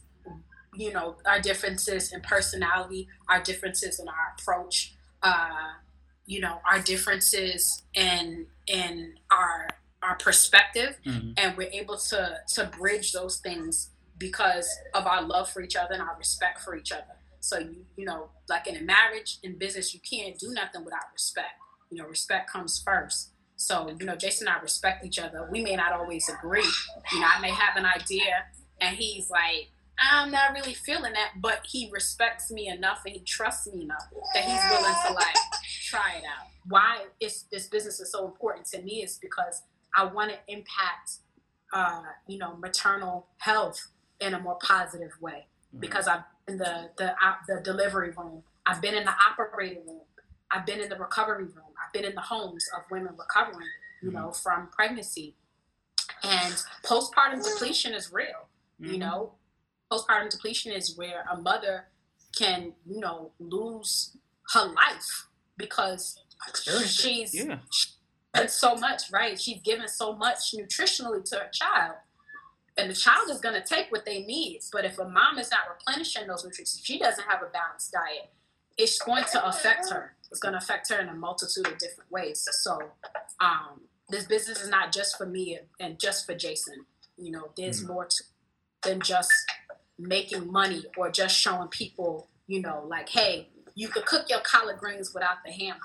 you 0.75 0.93
know, 0.93 1.17
our 1.25 1.41
differences 1.41 2.13
in 2.13 2.21
personality, 2.21 3.09
our 3.29 3.41
differences 3.41 4.01
in 4.01 4.09
our 4.09 4.35
approach, 4.39 4.95
uh, 5.23 5.73
you 6.27 6.41
know, 6.41 6.61
our 6.71 6.81
differences 6.81 7.83
in 7.95 8.47
in 8.67 9.15
our 9.31 9.69
our 10.03 10.17
perspective 10.17 10.97
mm-hmm. 11.05 11.31
and 11.37 11.57
we're 11.57 11.71
able 11.73 11.97
to 11.97 12.39
to 12.47 12.65
bridge 12.79 13.13
those 13.13 13.39
things 13.39 13.91
because 14.17 14.69
of 14.95 15.07
our 15.07 15.23
love 15.23 15.49
for 15.51 15.61
each 15.61 15.77
other 15.77 15.95
and 15.95 16.03
our 16.03 16.17
respect 16.17 16.61
for 16.61 16.77
each 16.77 16.93
other 16.93 17.18
so 17.49 17.59
you 17.59 17.85
you 17.97 18.05
know 18.05 18.29
like 18.49 18.67
in 18.67 18.77
a 18.77 18.83
marriage 18.83 19.39
in 19.43 19.57
business 19.57 19.95
you 19.95 20.01
can't 20.01 20.39
do 20.39 20.53
nothing 20.53 20.85
without 20.85 21.05
respect 21.13 21.55
you 21.91 21.99
know 22.01 22.07
respect 22.07 22.51
comes 22.51 22.83
first 22.85 23.31
so 23.57 23.89
you 23.99 24.07
know 24.07 24.17
jason 24.17 24.47
and 24.47 24.57
i 24.57 24.61
respect 24.61 25.05
each 25.05 25.19
other 25.19 25.49
we 25.51 25.63
may 25.63 25.75
not 25.75 25.93
always 25.93 26.29
agree 26.29 26.71
you 27.13 27.21
know 27.21 27.27
i 27.37 27.41
may 27.41 27.51
have 27.51 27.77
an 27.77 27.87
idea 27.87 28.45
and 28.81 28.97
he's 28.97 29.31
like 29.31 29.69
I'm 30.01 30.31
not 30.31 30.53
really 30.53 30.75
feeling 30.75 31.13
that, 31.15 31.33
but 31.41 31.61
he 31.65 31.91
respects 31.93 32.51
me 32.51 32.69
enough 32.69 33.01
and 33.05 33.15
he 33.15 33.21
trusts 33.23 33.67
me 33.67 33.83
enough 33.83 34.05
that 34.35 34.45
he's 34.45 34.63
willing 34.71 34.95
to 35.09 35.13
like 35.13 35.37
try 35.87 36.13
it 36.19 36.25
out. 36.25 36.47
Why 36.69 37.07
is 37.21 37.47
this 37.51 37.67
business 37.67 37.99
is 37.99 38.13
so 38.13 38.25
important 38.25 38.67
to 38.69 38.83
me 38.83 39.03
is 39.03 39.19
because 39.21 39.63
I 39.97 40.05
want 40.05 40.31
to 40.31 40.39
impact, 40.47 41.17
uh, 41.73 42.03
you 42.29 42.39
know, 42.39 42.57
maternal 42.57 43.27
health 43.39 43.89
in 44.21 44.35
a 44.35 44.39
more 44.39 44.59
positive 44.63 45.13
way 45.21 45.47
mm-hmm. 45.69 45.81
because 45.81 46.07
I've 46.07 46.23
in 46.49 46.59
the 46.59 46.91
the 46.97 47.15
the 47.47 47.61
delivery 47.63 48.11
room. 48.17 48.43
I've 48.67 48.83
been 48.83 48.95
in 48.95 49.05
the 49.05 49.15
operating 49.31 49.87
room. 49.87 50.03
I've 50.51 50.67
been 50.67 50.81
in 50.81 50.89
the 50.89 50.97
recovery 50.97 51.45
room. 51.45 51.73
I've 51.85 51.93
been 51.93 52.05
in 52.05 52.15
the 52.15 52.21
homes 52.21 52.67
of 52.77 52.83
women 52.91 53.15
recovering, 53.19 53.67
you 54.03 54.11
mm-hmm. 54.11 54.19
know, 54.19 54.33
from 54.33 54.69
pregnancy. 54.69 55.35
And 56.23 56.55
postpartum 56.85 57.45
depletion 57.45 57.95
is 57.95 58.13
real. 58.13 58.49
Mm-hmm. 58.81 58.93
You 58.93 58.99
know, 58.99 59.33
postpartum 59.93 60.31
depletion 60.31 60.73
is 60.73 60.97
where 60.97 61.25
a 61.31 61.41
mother 61.41 61.87
can, 62.37 62.73
you 62.87 63.01
know, 63.01 63.33
lose 63.39 64.17
her 64.55 64.67
life 64.67 65.29
because 65.57 66.19
she's 66.87 67.35
yeah 67.35 67.59
and 68.35 68.51
so 68.51 68.77
much, 68.77 69.11
right? 69.13 69.41
She's 69.41 69.61
given 69.63 69.89
so 69.89 70.15
much 70.15 70.55
nutritionally 70.55 71.25
to 71.31 71.37
her 71.37 71.51
child. 71.53 71.97
And 72.79 72.89
the 72.89 72.95
child 72.95 73.29
is 73.29 73.41
going 73.41 73.61
to 73.61 73.67
take 73.67 73.91
what 73.91 74.07
they 74.07 74.23
need. 74.23 74.61
But 74.73 74.85
if 74.85 74.99
a 74.99 75.09
mom 75.09 75.39
is 75.39 75.51
not 75.51 75.63
replenishing 75.69 76.29
those 76.29 76.45
nutrients, 76.45 76.79
if 76.79 76.85
she 76.85 76.99
doesn't 76.99 77.25
have 77.29 77.43
a 77.43 77.47
balanced 77.47 77.93
diet, 77.93 78.31
it's 78.79 78.99
going 79.01 79.25
to 79.33 79.47
affect 79.47 79.91
her. 79.91 80.15
It's 80.31 80.39
going 80.39 80.53
to 80.53 80.59
affect 80.59 80.89
her 80.91 81.01
in 81.01 81.09
a 81.09 81.15
multitude 81.15 81.67
of 81.67 81.77
different 81.79 82.11
ways. 82.11 82.47
So, 82.63 82.79
um, 83.41 83.81
this 84.09 84.25
business 84.25 84.63
is 84.63 84.71
not 84.71 84.93
just 84.93 85.19
for 85.19 85.27
me 85.27 85.59
and 85.81 85.99
just 85.99 86.25
for 86.25 86.35
Jason. 86.35 86.87
You 87.19 87.33
know, 87.33 87.51
there's 87.57 87.83
mm-hmm. 87.83 87.93
more 87.93 88.07
to, 88.07 88.25
than 88.83 89.01
just 89.01 89.33
making 89.99 90.51
money 90.51 90.85
or 90.97 91.11
just 91.11 91.37
showing 91.37 91.69
people, 91.69 92.29
you 92.47 92.63
know, 92.63 92.85
like, 92.87 93.09
hey, 93.09 93.49
you 93.75 93.89
could 93.89 94.07
cook 94.07 94.27
your 94.31 94.41
collard 94.41 94.79
greens 94.79 95.13
without 95.13 95.39
the 95.45 95.53
ham. 95.53 95.77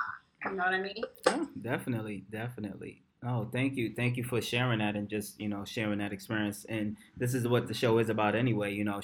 You 0.46 0.52
know 0.52 0.64
what 0.64 0.74
I 0.74 0.82
mean? 0.82 1.04
Oh, 1.26 1.48
definitely, 1.60 2.26
definitely. 2.30 3.02
Oh, 3.26 3.48
thank 3.52 3.76
you, 3.78 3.94
thank 3.96 4.18
you 4.18 4.24
for 4.24 4.42
sharing 4.42 4.80
that 4.80 4.96
and 4.96 5.08
just 5.08 5.40
you 5.40 5.48
know 5.48 5.64
sharing 5.66 6.00
that 6.00 6.12
experience. 6.12 6.66
And 6.68 6.98
this 7.16 7.34
is 7.34 7.48
what 7.48 7.68
the 7.68 7.74
show 7.74 7.98
is 8.00 8.10
about 8.10 8.36
anyway. 8.36 8.74
You 8.74 8.84
know, 8.84 9.02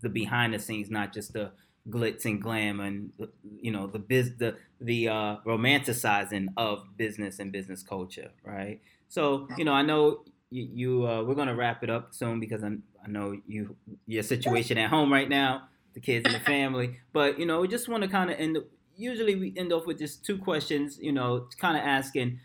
the 0.00 0.08
behind 0.08 0.54
the 0.54 0.58
scenes, 0.58 0.90
not 0.90 1.12
just 1.12 1.32
the 1.32 1.52
glitz 1.88 2.24
and 2.24 2.40
glam 2.40 2.78
and 2.78 3.12
you 3.60 3.72
know 3.72 3.88
the 3.88 3.98
biz 3.98 4.36
the 4.36 4.56
the 4.80 5.08
uh, 5.08 5.36
romanticizing 5.46 6.48
of 6.56 6.84
business 6.96 7.38
and 7.38 7.52
business 7.52 7.82
culture, 7.82 8.30
right? 8.44 8.80
So 9.08 9.48
you 9.56 9.64
know, 9.64 9.72
I 9.72 9.82
know 9.82 10.24
you, 10.50 10.68
you 10.72 11.06
uh, 11.06 11.22
we're 11.22 11.34
gonna 11.34 11.54
wrap 11.54 11.84
it 11.84 11.90
up 11.90 12.14
soon 12.14 12.40
because 12.40 12.64
I, 12.64 12.68
I 13.04 13.08
know 13.08 13.36
you 13.46 13.76
your 14.06 14.24
situation 14.24 14.76
at 14.78 14.90
home 14.90 15.12
right 15.12 15.28
now, 15.28 15.68
the 15.94 16.00
kids 16.00 16.24
and 16.26 16.34
the 16.34 16.40
family. 16.40 16.98
But 17.12 17.38
you 17.38 17.46
know, 17.46 17.60
we 17.60 17.68
just 17.68 17.88
want 17.88 18.02
to 18.02 18.08
kind 18.08 18.30
of 18.30 18.38
end 18.40 18.58
usually 18.96 19.34
we 19.36 19.54
end 19.56 19.72
off 19.72 19.86
with 19.86 19.98
just 19.98 20.24
two 20.24 20.38
questions, 20.38 20.98
you 21.00 21.12
know, 21.12 21.48
kind 21.58 21.76
of 21.76 21.82
asking, 21.84 22.40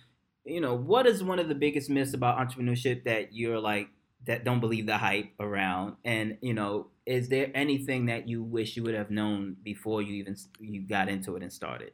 you 0.48 0.62
know, 0.62 0.76
what 0.76 1.06
is 1.06 1.24
one 1.24 1.40
of 1.40 1.50
the 1.50 1.56
biggest 1.56 1.90
myths 1.90 2.14
about 2.14 2.38
entrepreneurship 2.38 3.04
that 3.04 3.34
you're 3.34 3.60
like 3.60 3.90
that 4.26 4.44
don't 4.44 4.60
believe 4.60 4.86
the 4.86 4.98
hype 4.98 5.32
around 5.40 5.96
and 6.04 6.38
you 6.42 6.54
know 6.54 6.88
is 7.06 7.30
there 7.30 7.50
anything 7.56 8.08
that 8.08 8.28
you 8.28 8.44
wish 8.44 8.76
you 8.76 8.84
would 8.84 8.94
have 8.94 9.10
known 9.10 9.56
before 9.64 10.02
you 10.02 10.16
even 10.16 10.36
you 10.60 10.82
got 10.82 11.08
into 11.08 11.36
it 11.36 11.44
and 11.44 11.52
started 11.52 11.92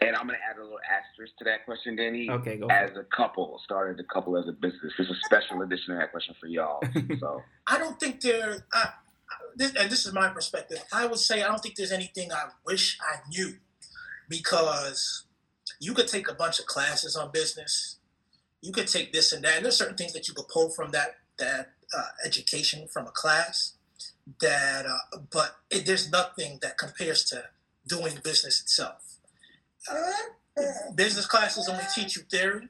and 0.00 0.16
I'm 0.16 0.26
going 0.26 0.38
to 0.38 0.44
add 0.50 0.58
a 0.58 0.62
little 0.62 0.78
asterisk 0.90 1.36
to 1.38 1.44
that 1.44 1.66
question, 1.66 1.96
Danny. 1.96 2.30
Okay, 2.30 2.56
go. 2.56 2.66
As 2.68 2.96
a 2.96 3.04
couple, 3.14 3.60
started 3.62 4.00
a 4.00 4.04
couple 4.04 4.38
as 4.38 4.48
a 4.48 4.52
business. 4.52 4.94
This 4.96 5.06
is 5.06 5.12
a 5.12 5.20
special 5.26 5.60
edition 5.60 5.92
of 5.92 6.00
that 6.00 6.12
question 6.12 6.34
for 6.40 6.46
y'all. 6.46 6.80
So 7.20 7.42
I 7.66 7.76
don't 7.76 8.00
think 8.00 8.22
there. 8.22 8.66
I, 8.72 8.88
this, 9.54 9.74
and 9.74 9.90
this 9.90 10.06
is 10.06 10.14
my 10.14 10.28
perspective. 10.28 10.82
I 10.94 11.04
would 11.06 11.18
say 11.18 11.42
I 11.42 11.48
don't 11.48 11.60
think 11.60 11.76
there's 11.76 11.92
anything 11.92 12.32
I 12.32 12.44
wish 12.64 12.98
I 13.02 13.18
knew 13.28 13.56
because 14.30 15.25
you 15.80 15.94
could 15.94 16.08
take 16.08 16.28
a 16.28 16.34
bunch 16.34 16.58
of 16.58 16.66
classes 16.66 17.16
on 17.16 17.30
business. 17.32 17.96
You 18.62 18.72
could 18.72 18.88
take 18.88 19.12
this 19.12 19.32
and 19.32 19.44
that. 19.44 19.56
And 19.56 19.64
there's 19.64 19.76
certain 19.76 19.96
things 19.96 20.12
that 20.12 20.28
you 20.28 20.34
could 20.34 20.48
pull 20.48 20.70
from 20.70 20.90
that 20.92 21.16
that 21.38 21.72
uh, 21.96 22.02
education 22.24 22.88
from 22.88 23.06
a 23.06 23.10
class. 23.10 23.74
That, 24.40 24.86
uh, 24.86 25.18
but 25.30 25.56
it, 25.70 25.86
there's 25.86 26.10
nothing 26.10 26.58
that 26.62 26.78
compares 26.78 27.24
to 27.26 27.44
doing 27.86 28.18
business 28.24 28.60
itself. 28.60 29.18
business 30.94 31.26
classes 31.26 31.68
only 31.68 31.84
teach 31.94 32.16
you 32.16 32.22
theory, 32.22 32.68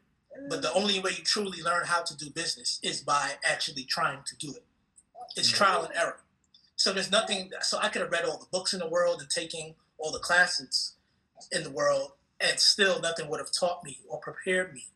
but 0.50 0.60
the 0.60 0.72
only 0.74 1.00
way 1.00 1.12
you 1.16 1.24
truly 1.24 1.62
learn 1.62 1.86
how 1.86 2.02
to 2.02 2.16
do 2.16 2.28
business 2.28 2.78
is 2.82 3.00
by 3.00 3.32
actually 3.42 3.84
trying 3.84 4.18
to 4.26 4.36
do 4.36 4.52
it. 4.54 4.64
It's 5.36 5.50
trial 5.50 5.84
and 5.84 5.94
error. 5.96 6.20
So 6.76 6.92
there's 6.92 7.10
nothing. 7.10 7.50
So 7.62 7.78
I 7.80 7.88
could 7.88 8.02
have 8.02 8.12
read 8.12 8.24
all 8.24 8.38
the 8.38 8.46
books 8.52 8.74
in 8.74 8.80
the 8.80 8.88
world 8.88 9.20
and 9.20 9.30
taking 9.30 9.74
all 9.98 10.12
the 10.12 10.18
classes, 10.18 10.94
in 11.50 11.62
the 11.62 11.70
world, 11.70 12.12
and 12.40 12.58
still 12.58 13.00
nothing 13.00 13.28
would 13.28 13.40
have 13.40 13.52
taught 13.52 13.82
me 13.84 13.98
or 14.08 14.18
prepared 14.18 14.74
me 14.74 14.86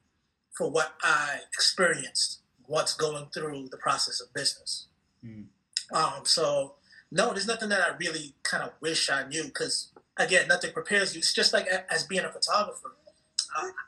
for 0.53 0.71
what 0.71 0.95
I 1.03 1.39
experienced 1.53 2.41
once 2.67 2.95
going 2.95 3.27
through 3.33 3.69
the 3.71 3.77
process 3.77 4.21
of 4.21 4.33
business. 4.35 4.87
Mm. 5.25 5.47
Um, 5.93 6.25
so, 6.25 6.75
no, 7.11 7.33
there's 7.33 7.47
nothing 7.47 7.71
that 7.71 7.81
I 7.81 7.97
really 7.97 8.35
kind 8.43 8.63
of 8.63 8.73
wish 8.81 9.11
I 9.11 9.27
knew 9.27 9.45
because, 9.45 9.89
again, 10.17 10.47
nothing 10.49 10.73
prepares 10.73 11.15
you. 11.15 11.19
It's 11.19 11.33
just 11.33 11.53
like 11.53 11.67
as 11.67 12.05
being 12.05 12.25
a 12.25 12.33
photographer. 12.33 12.97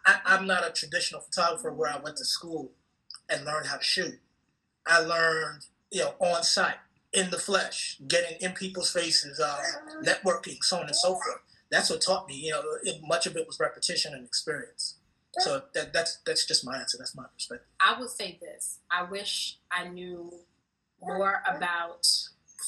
I, 0.06 0.18
I'm 0.24 0.46
not 0.46 0.66
a 0.66 0.72
traditional 0.72 1.20
photographer 1.20 1.72
where 1.72 1.92
I 1.92 2.00
went 2.00 2.16
to 2.16 2.24
school 2.24 2.72
and 3.28 3.44
learned 3.44 3.66
how 3.66 3.76
to 3.76 3.84
shoot. 3.84 4.18
I 4.86 4.98
learned, 4.98 5.66
you 5.92 6.00
know, 6.00 6.14
on 6.18 6.42
site, 6.42 6.74
in 7.12 7.30
the 7.30 7.38
flesh, 7.38 8.00
getting 8.08 8.38
in 8.40 8.52
people's 8.52 8.92
faces, 8.92 9.38
uh, 9.38 9.58
networking, 10.02 10.56
so 10.62 10.78
on 10.78 10.86
and 10.86 10.96
so 10.96 11.10
forth 11.10 11.42
that's 11.72 11.90
what 11.90 12.00
taught 12.02 12.28
me. 12.28 12.36
You 12.36 12.50
know, 12.52 12.62
it, 12.84 13.00
much 13.02 13.26
of 13.26 13.36
it 13.36 13.46
was 13.46 13.58
repetition 13.58 14.14
and 14.14 14.24
experience. 14.24 14.96
So 15.38 15.62
that, 15.74 15.92
that's 15.94 16.18
that's 16.26 16.44
just 16.46 16.64
my 16.64 16.76
answer. 16.78 16.98
That's 16.98 17.16
my 17.16 17.24
perspective. 17.34 17.66
I 17.80 17.98
would 17.98 18.10
say 18.10 18.38
this. 18.40 18.78
I 18.90 19.02
wish 19.04 19.56
I 19.70 19.88
knew 19.88 20.30
more 21.00 21.42
about 21.48 22.06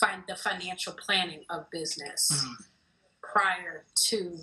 find 0.01 0.23
the 0.27 0.35
financial 0.35 0.95
planning 0.95 1.45
of 1.51 1.71
business 1.71 2.31
Mhm. 2.33 2.65
prior 3.23 3.85
to, 3.95 4.39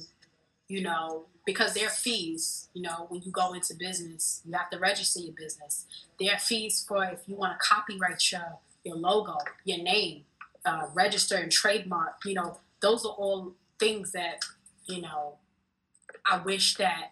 you 0.67 0.81
know, 0.81 1.25
because 1.45 1.73
there 1.73 1.87
are 1.87 1.91
fees, 1.91 2.69
you 2.73 2.81
know, 2.83 3.07
when 3.09 3.21
you 3.23 3.31
go 3.31 3.53
into 3.53 3.73
business, 3.73 4.41
you 4.45 4.53
have 4.53 4.69
to 4.69 4.77
register 4.79 5.19
your 5.19 5.33
business. 5.33 5.85
There 6.19 6.33
are 6.33 6.39
fees 6.39 6.85
for 6.87 7.03
if 7.05 7.27
you 7.27 7.35
want 7.35 7.59
to 7.59 7.67
copyright 7.67 8.31
your, 8.31 8.59
your 8.83 8.95
logo, 8.95 9.37
your 9.65 9.79
name, 9.79 10.25
uh, 10.63 10.87
register 10.93 11.35
and 11.35 11.51
trademark, 11.51 12.23
you 12.23 12.35
know, 12.35 12.59
those 12.79 13.05
are 13.05 13.13
all 13.13 13.53
things 13.81 14.11
that, 14.13 14.37
you 14.85 15.01
know, 15.01 15.35
I 16.25 16.37
wish 16.37 16.75
that 16.75 17.09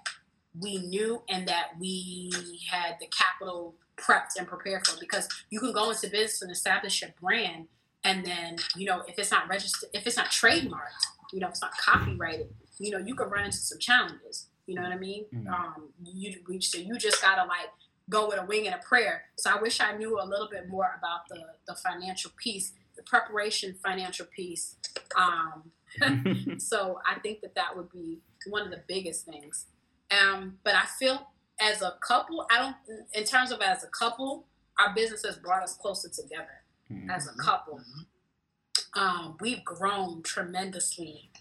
we 0.57 0.78
knew 0.78 1.22
and 1.28 1.47
that 1.47 1.72
we 1.80 2.32
had 2.72 2.95
the 3.01 3.07
capital 3.07 3.76
prepped 3.97 4.38
and 4.38 4.47
prepared 4.47 4.86
for 4.88 4.97
because 4.99 5.28
you 5.49 5.59
can 5.59 5.74
go 5.74 5.89
into 5.89 6.07
business 6.09 6.41
and 6.41 6.51
establish 6.51 7.01
a 7.03 7.13
brand 7.22 7.67
and 8.05 8.26
then 8.26 8.55
you 8.78 8.86
know 8.86 9.01
if 9.09 9.20
it's 9.20 9.30
not 9.30 9.47
registered 9.49 9.89
if 9.93 10.07
it's 10.07 10.15
not 10.15 10.28
trademarked 10.28 11.03
you 11.34 11.39
know 11.41 11.47
if 11.47 11.51
it's 11.51 11.61
not 11.61 11.76
copyrighted 11.78 12.47
you 12.80 12.91
know 12.91 12.97
you 12.97 13.13
can 13.13 13.28
run 13.30 13.43
into 13.43 13.57
some 13.57 13.78
challenges 13.78 14.47
you 14.67 14.74
know 14.76 14.82
what 14.82 14.93
i 14.93 14.97
mean 14.97 15.26
Mhm. 15.36 15.47
um 15.53 15.89
you 16.01 16.34
reach 16.47 16.70
so 16.70 16.78
you 16.78 16.97
just 16.97 17.22
gotta 17.22 17.43
like 17.45 17.70
go 18.09 18.30
with 18.30 18.39
a 18.39 18.45
wing 18.45 18.67
and 18.67 18.76
a 18.76 18.80
prayer 18.80 19.26
so 19.38 19.51
i 19.51 19.61
wish 19.61 19.82
i 19.82 19.91
knew 19.97 20.17
a 20.17 20.24
little 20.26 20.47
bit 20.49 20.70
more 20.70 20.89
about 20.97 21.28
the 21.28 21.41
the 21.67 21.76
financial 21.76 22.32
piece 22.41 22.72
preparation 23.10 23.76
financial 23.84 24.26
piece 24.28 24.76
um 25.18 25.72
so 26.60 26.99
I 27.05 27.20
think 27.20 27.41
that 27.41 27.55
that 27.55 27.76
would 27.76 27.91
be 27.91 28.20
one 28.47 28.62
of 28.62 28.70
the 28.70 28.84
biggest 28.88 29.26
things. 29.26 29.66
Um, 30.12 30.60
but 30.64 30.76
I 30.76 30.86
feel 30.99 31.28
as 31.60 31.82
a 31.82 31.95
couple, 32.07 32.45
I 32.51 32.60
don't, 32.60 32.76
in 33.14 33.24
terms 33.24 33.51
of 33.51 33.60
as 33.62 33.84
a 33.84 33.88
couple, 33.88 34.45
our 34.78 34.93
business 34.93 35.24
has 35.26 35.38
brought 35.38 35.64
us 35.64 35.76
closer 35.76 36.07
together 36.10 36.64
Mhm. 36.91 37.10
as 37.14 37.28
a 37.28 37.34
couple. 37.34 37.80
Mhm. 37.80 38.05
Um, 39.01 39.38
we've 39.39 39.64
grown 39.66 40.24
tremendously 40.24 41.32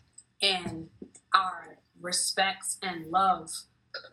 in 0.41 0.91
our 1.35 1.79
respect 2.01 2.77
and 2.83 3.07
love 3.11 3.51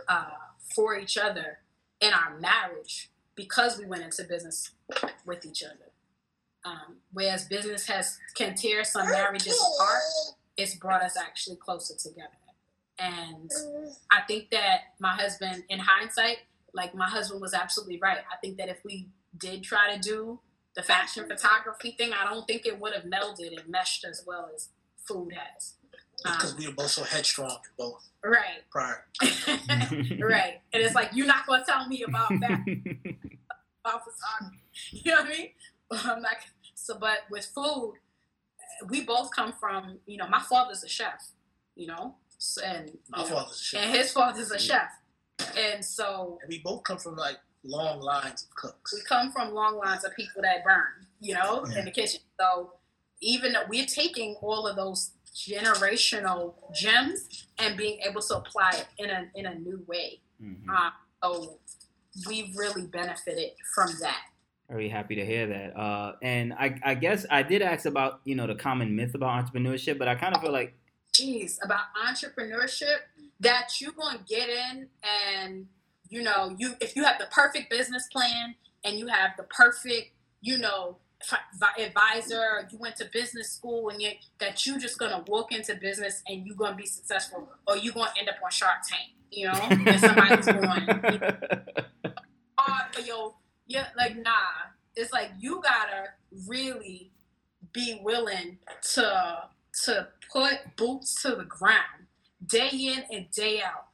uh, 0.07 0.31
for 0.75 0.97
each 0.97 1.17
other 1.17 1.59
in 2.01 2.13
our 2.13 2.37
marriage 2.39 3.09
because 3.35 3.77
we 3.77 3.85
went 3.85 4.03
into 4.03 4.23
business 4.25 4.71
with 5.25 5.45
each 5.45 5.63
other. 5.63 5.91
Um, 6.65 6.97
whereas 7.13 7.45
business 7.45 7.85
has 7.87 8.17
can 8.35 8.55
tear 8.55 8.83
some 8.83 9.09
marriages 9.09 9.55
apart, 9.75 10.01
it's 10.57 10.73
brought 10.75 11.03
us 11.03 11.15
actually 11.15 11.57
closer 11.57 11.93
together. 11.95 12.29
And 12.97 13.51
I 14.11 14.21
think 14.27 14.49
that 14.51 14.79
my 14.99 15.11
husband, 15.11 15.63
in 15.69 15.79
hindsight, 15.79 16.37
like 16.73 16.95
my 16.95 17.07
husband 17.07 17.39
was 17.41 17.53
absolutely 17.53 17.99
right. 18.01 18.17
I 18.31 18.37
think 18.37 18.57
that 18.57 18.69
if 18.69 18.79
we 18.83 19.09
did 19.37 19.63
try 19.63 19.93
to 19.95 19.99
do 19.99 20.39
the 20.75 20.81
fashion 20.81 21.27
photography 21.27 21.91
thing, 21.91 22.11
I 22.13 22.29
don't 22.29 22.47
think 22.47 22.65
it 22.65 22.79
would 22.79 22.93
have 22.93 23.03
melded 23.03 23.59
and 23.59 23.69
meshed 23.69 24.05
as 24.05 24.23
well 24.25 24.49
as 24.53 24.69
food 25.07 25.33
has. 25.33 25.75
Because 26.23 26.53
Um, 26.53 26.57
we 26.57 26.67
were 26.67 26.73
both 26.73 26.91
so 26.91 27.03
headstrong, 27.03 27.57
both 27.77 28.09
right, 28.23 28.63
prior. 28.71 29.05
right. 30.19 30.61
And 30.73 30.81
it's 30.83 30.95
like 30.95 31.11
you're 31.13 31.27
not 31.27 31.45
gonna 31.45 31.63
tell 31.65 31.87
me 31.87 32.03
about 32.03 32.29
that 32.29 32.61
about 33.85 34.01
photography. 34.03 34.59
You 34.91 35.11
know 35.11 35.21
what 35.21 35.25
I 35.25 35.29
mean? 35.29 35.49
I'm 35.91 36.21
not 36.21 36.37
so 36.85 36.97
but 36.99 37.19
with 37.29 37.45
food, 37.45 37.95
we 38.89 39.01
both 39.01 39.31
come 39.35 39.53
from, 39.53 39.97
you 40.05 40.17
know, 40.17 40.27
my 40.27 40.41
father's 40.41 40.83
a 40.83 40.89
chef, 40.89 41.29
you 41.75 41.87
know, 41.87 42.15
and 42.63 42.97
My 43.09 43.23
you 43.23 43.29
know, 43.29 43.35
father's 43.35 43.59
a 43.59 43.63
chef. 43.63 43.81
and 43.83 43.95
his 43.95 44.11
father's 44.11 44.51
a 44.51 44.59
chef. 44.59 44.89
And 45.57 45.83
so 45.83 46.37
And 46.41 46.49
we 46.49 46.59
both 46.59 46.83
come 46.83 46.97
from 46.97 47.15
like 47.15 47.37
long 47.63 47.99
lines 48.01 48.43
of 48.43 48.55
cooks. 48.55 48.93
we 48.93 49.01
come 49.01 49.31
from 49.31 49.53
long 49.53 49.77
lines 49.77 50.03
of 50.05 50.15
people 50.15 50.41
that 50.43 50.63
burn, 50.63 51.07
you 51.19 51.33
know, 51.33 51.65
Yeah. 51.69 51.79
in 51.79 51.85
the 51.85 51.91
kitchen. 51.91 52.21
So 52.39 52.73
even 53.21 53.53
though 53.53 53.63
we're 53.67 53.85
taking 53.85 54.35
all 54.41 54.67
of 54.67 54.75
those 54.75 55.11
generational 55.33 56.53
gems 56.73 57.45
and 57.57 57.75
being 57.77 57.99
able 58.01 58.21
to 58.21 58.37
apply 58.37 58.71
it 58.71 58.87
in 58.97 59.09
a 59.09 59.29
in 59.35 59.45
a 59.45 59.55
new 59.55 59.83
way. 59.87 60.21
Mhm. 60.41 60.63
Uh, 60.69 60.91
so 61.23 61.59
we've 62.27 62.55
really 62.55 62.87
benefited 62.87 63.51
from 63.73 63.89
that. 64.01 64.21
Very 64.69 64.89
happy 64.89 65.15
to 65.15 65.25
hear 65.25 65.47
that. 65.47 65.77
Uh, 65.79 66.13
and 66.21 66.53
I, 66.53 66.75
I 66.83 66.95
guess 66.95 67.25
I 67.29 67.43
did 67.43 67.61
ask 67.61 67.85
about 67.85 68.21
you 68.23 68.35
know 68.35 68.47
the 68.47 68.55
common 68.55 68.95
myth 68.95 69.13
about 69.13 69.45
entrepreneurship, 69.45 69.97
but 69.97 70.07
I 70.07 70.15
kind 70.15 70.35
of 70.35 70.41
feel 70.41 70.51
like 70.51 70.73
Jeez, 71.13 71.63
about 71.63 71.85
entrepreneurship 72.07 72.97
that 73.39 73.79
you're 73.79 73.91
gonna 73.91 74.19
get 74.27 74.49
in 74.49 74.87
and 75.37 75.67
you 76.09 76.23
know 76.23 76.55
you 76.57 76.73
if 76.81 76.95
you 76.95 77.03
have 77.03 77.19
the 77.19 77.27
perfect 77.31 77.69
business 77.69 78.07
plan 78.11 78.55
and 78.83 78.97
you 78.97 79.07
have 79.07 79.31
the 79.37 79.43
perfect 79.43 80.11
you 80.41 80.57
know 80.57 80.97
advisor 81.79 82.67
you 82.71 82.77
went 82.77 82.95
to 82.95 83.05
business 83.11 83.51
school 83.51 83.89
and 83.89 84.01
you 84.01 84.11
that 84.39 84.65
you 84.65 84.79
just 84.79 84.97
gonna 84.99 85.23
walk 85.27 85.51
into 85.51 85.75
business 85.75 86.21
and 86.27 86.45
you're 86.45 86.55
gonna 86.55 86.75
be 86.75 86.85
successful 86.85 87.49
or 87.67 87.77
you're 87.77 87.93
gonna 87.93 88.11
end 88.17 88.29
up 88.29 88.35
on 88.43 88.51
Shark 88.51 88.77
Tank 88.87 89.11
you 89.31 89.47
know 89.47 89.53
and 89.53 89.99
somebody's 89.99 90.45
going 90.45 92.13
oh, 92.67 92.79
yo, 93.05 93.35
yeah, 93.67 93.87
like 93.97 94.15
nah. 94.17 94.71
It's 94.95 95.11
like 95.11 95.31
you 95.39 95.61
gotta 95.61 96.09
really 96.47 97.11
be 97.73 97.99
willing 98.03 98.59
to 98.93 99.37
to 99.83 100.07
put 100.31 100.75
boots 100.77 101.21
to 101.23 101.35
the 101.35 101.43
ground 101.43 102.07
day 102.45 102.69
in 102.71 103.03
and 103.11 103.29
day 103.31 103.61
out 103.61 103.87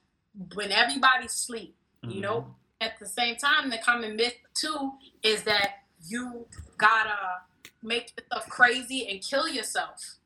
when 0.54 0.72
everybody 0.72 1.28
sleep. 1.28 1.76
You 2.04 2.20
know, 2.22 2.56
at 2.80 2.98
the 3.00 3.06
same 3.06 3.36
time, 3.36 3.70
the 3.70 3.78
common 3.78 4.16
myth 4.16 4.34
too 4.56 4.94
is 5.24 5.44
that 5.44 5.84
you 6.08 6.48
gotta 6.78 7.42
make 7.84 8.12
yourself 8.18 8.50
crazy 8.50 9.08
and 9.08 9.22
kill 9.22 9.48
yourself 9.48 10.18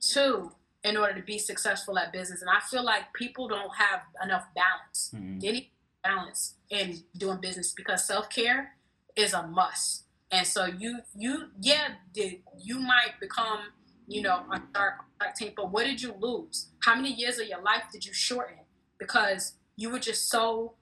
too 0.00 0.52
in 0.84 0.96
order 0.96 1.14
to 1.14 1.22
be 1.22 1.38
successful 1.38 1.98
at 1.98 2.12
business. 2.12 2.40
And 2.42 2.50
I 2.50 2.60
feel 2.60 2.84
like 2.84 3.12
people 3.12 3.48
don't 3.48 3.74
have 3.74 4.02
enough 4.22 4.46
balance 4.54 5.10
Mhm. 5.14 5.40
they 5.40 5.52
need 5.52 5.70
balance 6.04 6.54
in 6.70 7.02
doing 7.16 7.38
business 7.40 7.72
because 7.72 8.04
self 8.04 8.28
care 8.30 8.75
is 9.16 9.32
a 9.32 9.46
must. 9.46 10.04
And 10.30 10.46
so 10.46 10.66
you 10.66 11.00
you 11.16 11.48
yeah 11.60 11.88
did 12.12 12.40
you 12.58 12.78
might 12.80 13.18
become 13.20 13.60
you 14.06 14.22
know 14.22 14.44
a 14.52 14.60
dark 14.74 14.94
dark 15.20 15.34
tank, 15.36 15.54
but 15.56 15.70
what 15.72 15.84
did 15.84 16.02
you 16.02 16.14
lose? 16.18 16.68
How 16.84 16.94
many 16.96 17.12
years 17.12 17.38
of 17.38 17.46
your 17.46 17.62
life 17.62 17.84
did 17.92 18.04
you 18.04 18.12
shorten 18.12 18.58
because 18.98 19.54
you 19.76 19.90
were 19.90 19.98
just 19.98 20.28
so 20.28 20.74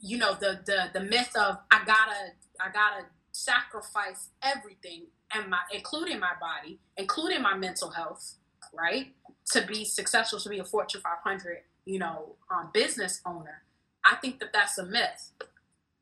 you 0.00 0.18
know 0.18 0.34
the 0.34 0.60
the 0.66 0.90
the 0.92 1.00
myth 1.00 1.34
of 1.36 1.58
I 1.70 1.84
gotta 1.84 2.32
I 2.60 2.70
gotta 2.72 3.06
sacrifice 3.32 4.28
everything 4.42 5.06
and 5.34 5.48
my 5.50 5.58
including 5.72 6.20
my 6.20 6.32
body, 6.40 6.78
including 6.96 7.42
my 7.42 7.54
mental 7.56 7.90
health, 7.90 8.36
right? 8.72 9.12
To 9.52 9.62
be 9.66 9.84
successful, 9.84 10.40
to 10.40 10.48
be 10.48 10.58
a 10.58 10.64
Fortune 10.64 11.00
500, 11.00 11.58
you 11.84 11.98
know, 11.98 12.36
um, 12.50 12.70
business 12.72 13.20
owner. 13.26 13.62
I 14.04 14.16
think 14.16 14.40
that 14.40 14.52
that's 14.52 14.78
a 14.78 14.86
myth. 14.86 15.32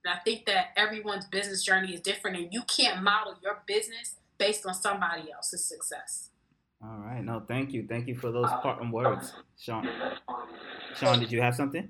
And 0.04 0.14
I 0.14 0.18
think 0.24 0.46
that 0.46 0.68
everyone's 0.76 1.26
business 1.26 1.62
journey 1.62 1.94
is 1.94 2.00
different, 2.00 2.36
and 2.36 2.52
you 2.52 2.62
can't 2.62 3.02
model 3.02 3.34
your 3.42 3.62
business 3.66 4.16
based 4.38 4.66
on 4.66 4.74
somebody 4.74 5.30
else's 5.32 5.64
success. 5.64 6.30
All 6.82 6.98
right. 6.98 7.22
No, 7.24 7.40
thank 7.46 7.72
you. 7.72 7.86
Thank 7.88 8.08
you 8.08 8.16
for 8.16 8.32
those 8.32 8.50
parting 8.60 8.90
words, 8.90 9.32
Sean. 9.56 9.88
Sean, 10.96 11.20
did 11.20 11.30
you 11.30 11.40
have 11.40 11.54
something? 11.54 11.88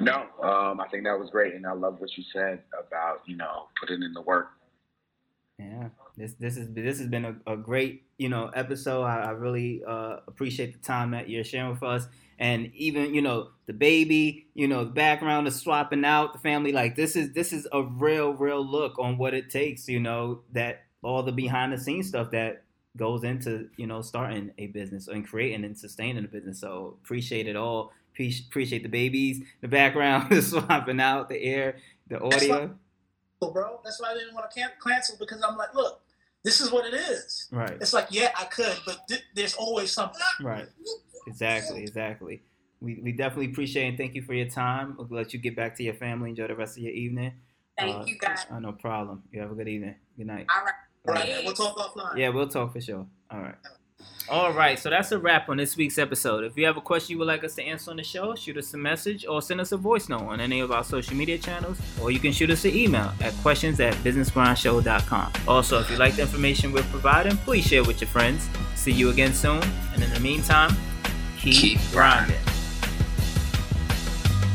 No, 0.00 0.26
um, 0.42 0.80
I 0.80 0.88
think 0.90 1.04
that 1.04 1.18
was 1.18 1.30
great, 1.30 1.54
and 1.54 1.66
I 1.66 1.72
love 1.72 2.00
what 2.00 2.16
you 2.16 2.24
said 2.32 2.62
about 2.78 3.20
you 3.26 3.36
know 3.36 3.68
putting 3.78 4.02
in 4.02 4.12
the 4.12 4.22
work. 4.22 4.48
Yeah, 5.58 5.88
this 6.16 6.34
this 6.34 6.56
is 6.56 6.72
this 6.72 6.98
has 6.98 7.08
been 7.08 7.24
a, 7.24 7.36
a 7.46 7.56
great 7.56 8.04
you 8.16 8.28
know 8.28 8.50
episode. 8.54 9.02
I, 9.02 9.24
I 9.24 9.30
really 9.30 9.82
uh, 9.86 10.18
appreciate 10.26 10.72
the 10.72 10.86
time 10.86 11.10
that 11.10 11.28
you're 11.28 11.44
sharing 11.44 11.70
with 11.70 11.82
us, 11.82 12.06
and 12.38 12.72
even 12.74 13.14
you 13.14 13.20
know 13.22 13.50
the 13.66 13.74
baby, 13.74 14.46
you 14.54 14.66
know 14.66 14.84
the 14.84 14.90
background, 14.90 15.46
is 15.46 15.56
swapping 15.56 16.04
out, 16.04 16.32
the 16.32 16.38
family. 16.38 16.72
Like 16.72 16.96
this 16.96 17.16
is 17.16 17.32
this 17.32 17.52
is 17.52 17.68
a 17.72 17.82
real 17.82 18.32
real 18.32 18.64
look 18.64 18.98
on 18.98 19.18
what 19.18 19.34
it 19.34 19.50
takes. 19.50 19.88
You 19.88 20.00
know 20.00 20.40
that 20.52 20.84
all 21.02 21.22
the 21.22 21.32
behind 21.32 21.72
the 21.72 21.78
scenes 21.78 22.08
stuff 22.08 22.30
that 22.30 22.64
goes 22.96 23.22
into 23.22 23.68
you 23.76 23.86
know 23.86 24.00
starting 24.00 24.52
a 24.56 24.68
business 24.68 25.08
and 25.08 25.26
creating 25.26 25.64
and 25.64 25.76
sustaining 25.76 26.24
a 26.24 26.28
business. 26.28 26.60
So 26.60 26.98
appreciate 27.04 27.46
it 27.46 27.56
all. 27.56 27.92
Pre- 28.14 28.34
Appreciate 28.48 28.82
the 28.82 28.88
babies, 28.88 29.42
the 29.60 29.68
background, 29.68 30.30
the 30.30 30.40
swapping 30.40 31.00
out, 31.00 31.28
the 31.28 31.42
air, 31.42 31.76
the 32.08 32.18
That's 32.18 32.36
audio. 32.36 32.74
Bro, 33.38 33.80
that's 33.84 34.00
why 34.00 34.12
I 34.12 34.14
didn't 34.14 34.34
want 34.34 34.50
to 34.50 34.70
cancel 34.82 35.16
because 35.18 35.42
I'm 35.46 35.58
like, 35.58 35.74
look, 35.74 36.00
this 36.46 36.60
is 36.60 36.70
what 36.70 36.86
it 36.86 36.94
is. 36.94 37.48
Right. 37.50 37.76
It's 37.80 37.92
like, 37.92 38.06
yeah, 38.10 38.30
I 38.38 38.44
could, 38.44 38.76
but 38.86 39.00
th- 39.08 39.24
there's 39.34 39.54
always 39.54 39.90
something. 39.90 40.22
Right. 40.40 40.68
Exactly. 41.26 41.82
Exactly. 41.82 42.42
We, 42.80 43.00
we 43.02 43.10
definitely 43.10 43.46
appreciate 43.50 43.88
and 43.88 43.98
thank 43.98 44.14
you 44.14 44.22
for 44.22 44.32
your 44.32 44.48
time. 44.48 44.94
We'll 44.96 45.08
let 45.10 45.32
you 45.32 45.40
get 45.40 45.56
back 45.56 45.76
to 45.78 45.82
your 45.82 45.94
family. 45.94 46.30
Enjoy 46.30 46.46
the 46.46 46.54
rest 46.54 46.76
of 46.76 46.84
your 46.84 46.92
evening. 46.92 47.32
Thank 47.76 47.96
Uh, 47.96 48.04
you 48.06 48.16
guys. 48.16 48.46
Uh, 48.48 48.60
no 48.60 48.72
problem. 48.72 49.24
You 49.32 49.40
have 49.40 49.50
a 49.50 49.54
good 49.56 49.66
evening. 49.66 49.96
Good 50.16 50.28
night. 50.28 50.46
All 50.56 50.64
right. 50.64 50.74
All 51.08 51.14
right, 51.14 51.44
we'll 51.44 51.54
talk 51.54 51.76
offline. 51.76 52.16
Yeah, 52.16 52.28
we'll 52.30 52.48
talk 52.48 52.72
for 52.72 52.80
sure. 52.80 53.06
All 53.30 53.40
right. 53.40 53.54
All 54.28 54.52
right, 54.52 54.76
so 54.76 54.90
that's 54.90 55.12
a 55.12 55.18
wrap 55.18 55.48
on 55.48 55.56
this 55.56 55.76
week's 55.76 55.98
episode. 55.98 56.42
If 56.42 56.58
you 56.58 56.66
have 56.66 56.76
a 56.76 56.80
question 56.80 57.12
you 57.12 57.18
would 57.20 57.28
like 57.28 57.44
us 57.44 57.54
to 57.54 57.62
answer 57.62 57.92
on 57.92 57.96
the 57.96 58.02
show, 58.02 58.34
shoot 58.34 58.56
us 58.56 58.74
a 58.74 58.76
message 58.76 59.24
or 59.24 59.40
send 59.40 59.60
us 59.60 59.70
a 59.70 59.76
voice 59.76 60.08
note 60.08 60.22
on 60.22 60.40
any 60.40 60.58
of 60.58 60.72
our 60.72 60.82
social 60.82 61.14
media 61.14 61.38
channels, 61.38 61.78
or 62.02 62.10
you 62.10 62.18
can 62.18 62.32
shoot 62.32 62.50
us 62.50 62.64
an 62.64 62.74
email 62.74 63.12
at 63.20 63.32
questions 63.34 63.78
at 63.78 63.94
businessgrindshow.com. 63.96 65.32
Also, 65.46 65.78
if 65.78 65.88
you 65.92 65.96
like 65.96 66.16
the 66.16 66.22
information 66.22 66.72
we're 66.72 66.82
providing, 66.84 67.36
please 67.36 67.64
share 67.64 67.84
with 67.84 68.00
your 68.00 68.08
friends. 68.08 68.48
See 68.74 68.90
you 68.90 69.10
again 69.10 69.32
soon, 69.32 69.62
and 69.92 70.02
in 70.02 70.12
the 70.12 70.20
meantime, 70.20 70.74
keep, 71.38 71.54
Keep 71.54 71.78
grinding. 71.92 72.36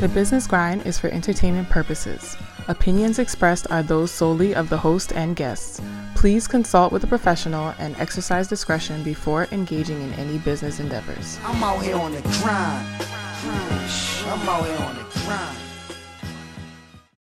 The 0.01 0.09
Business 0.09 0.47
Grind 0.47 0.85
is 0.85 0.99
for 0.99 1.07
entertainment 1.07 1.69
purposes. 1.69 2.35
Opinions 2.67 3.19
expressed 3.19 3.71
are 3.71 3.83
those 3.83 4.11
solely 4.11 4.53
of 4.53 4.67
the 4.67 4.77
host 4.77 5.13
and 5.13 5.33
guests. 5.35 5.79
Please 6.21 6.47
consult 6.47 6.93
with 6.93 7.03
a 7.03 7.07
professional 7.07 7.73
and 7.79 7.95
exercise 7.97 8.47
discretion 8.47 9.01
before 9.01 9.47
engaging 9.51 9.99
in 10.03 10.13
any 10.13 10.37
business 10.37 10.79
endeavors. 10.79 11.39
I'm 11.43 11.63
out 11.63 11.81
here 11.81 11.95
on 11.95 12.11
the 12.11 12.21
grind. 12.21 12.87
I'm 13.43 14.47
out 14.47 14.63
here 14.63 14.77
on 14.85 14.97
the 14.97 15.19
grind. 15.25 15.70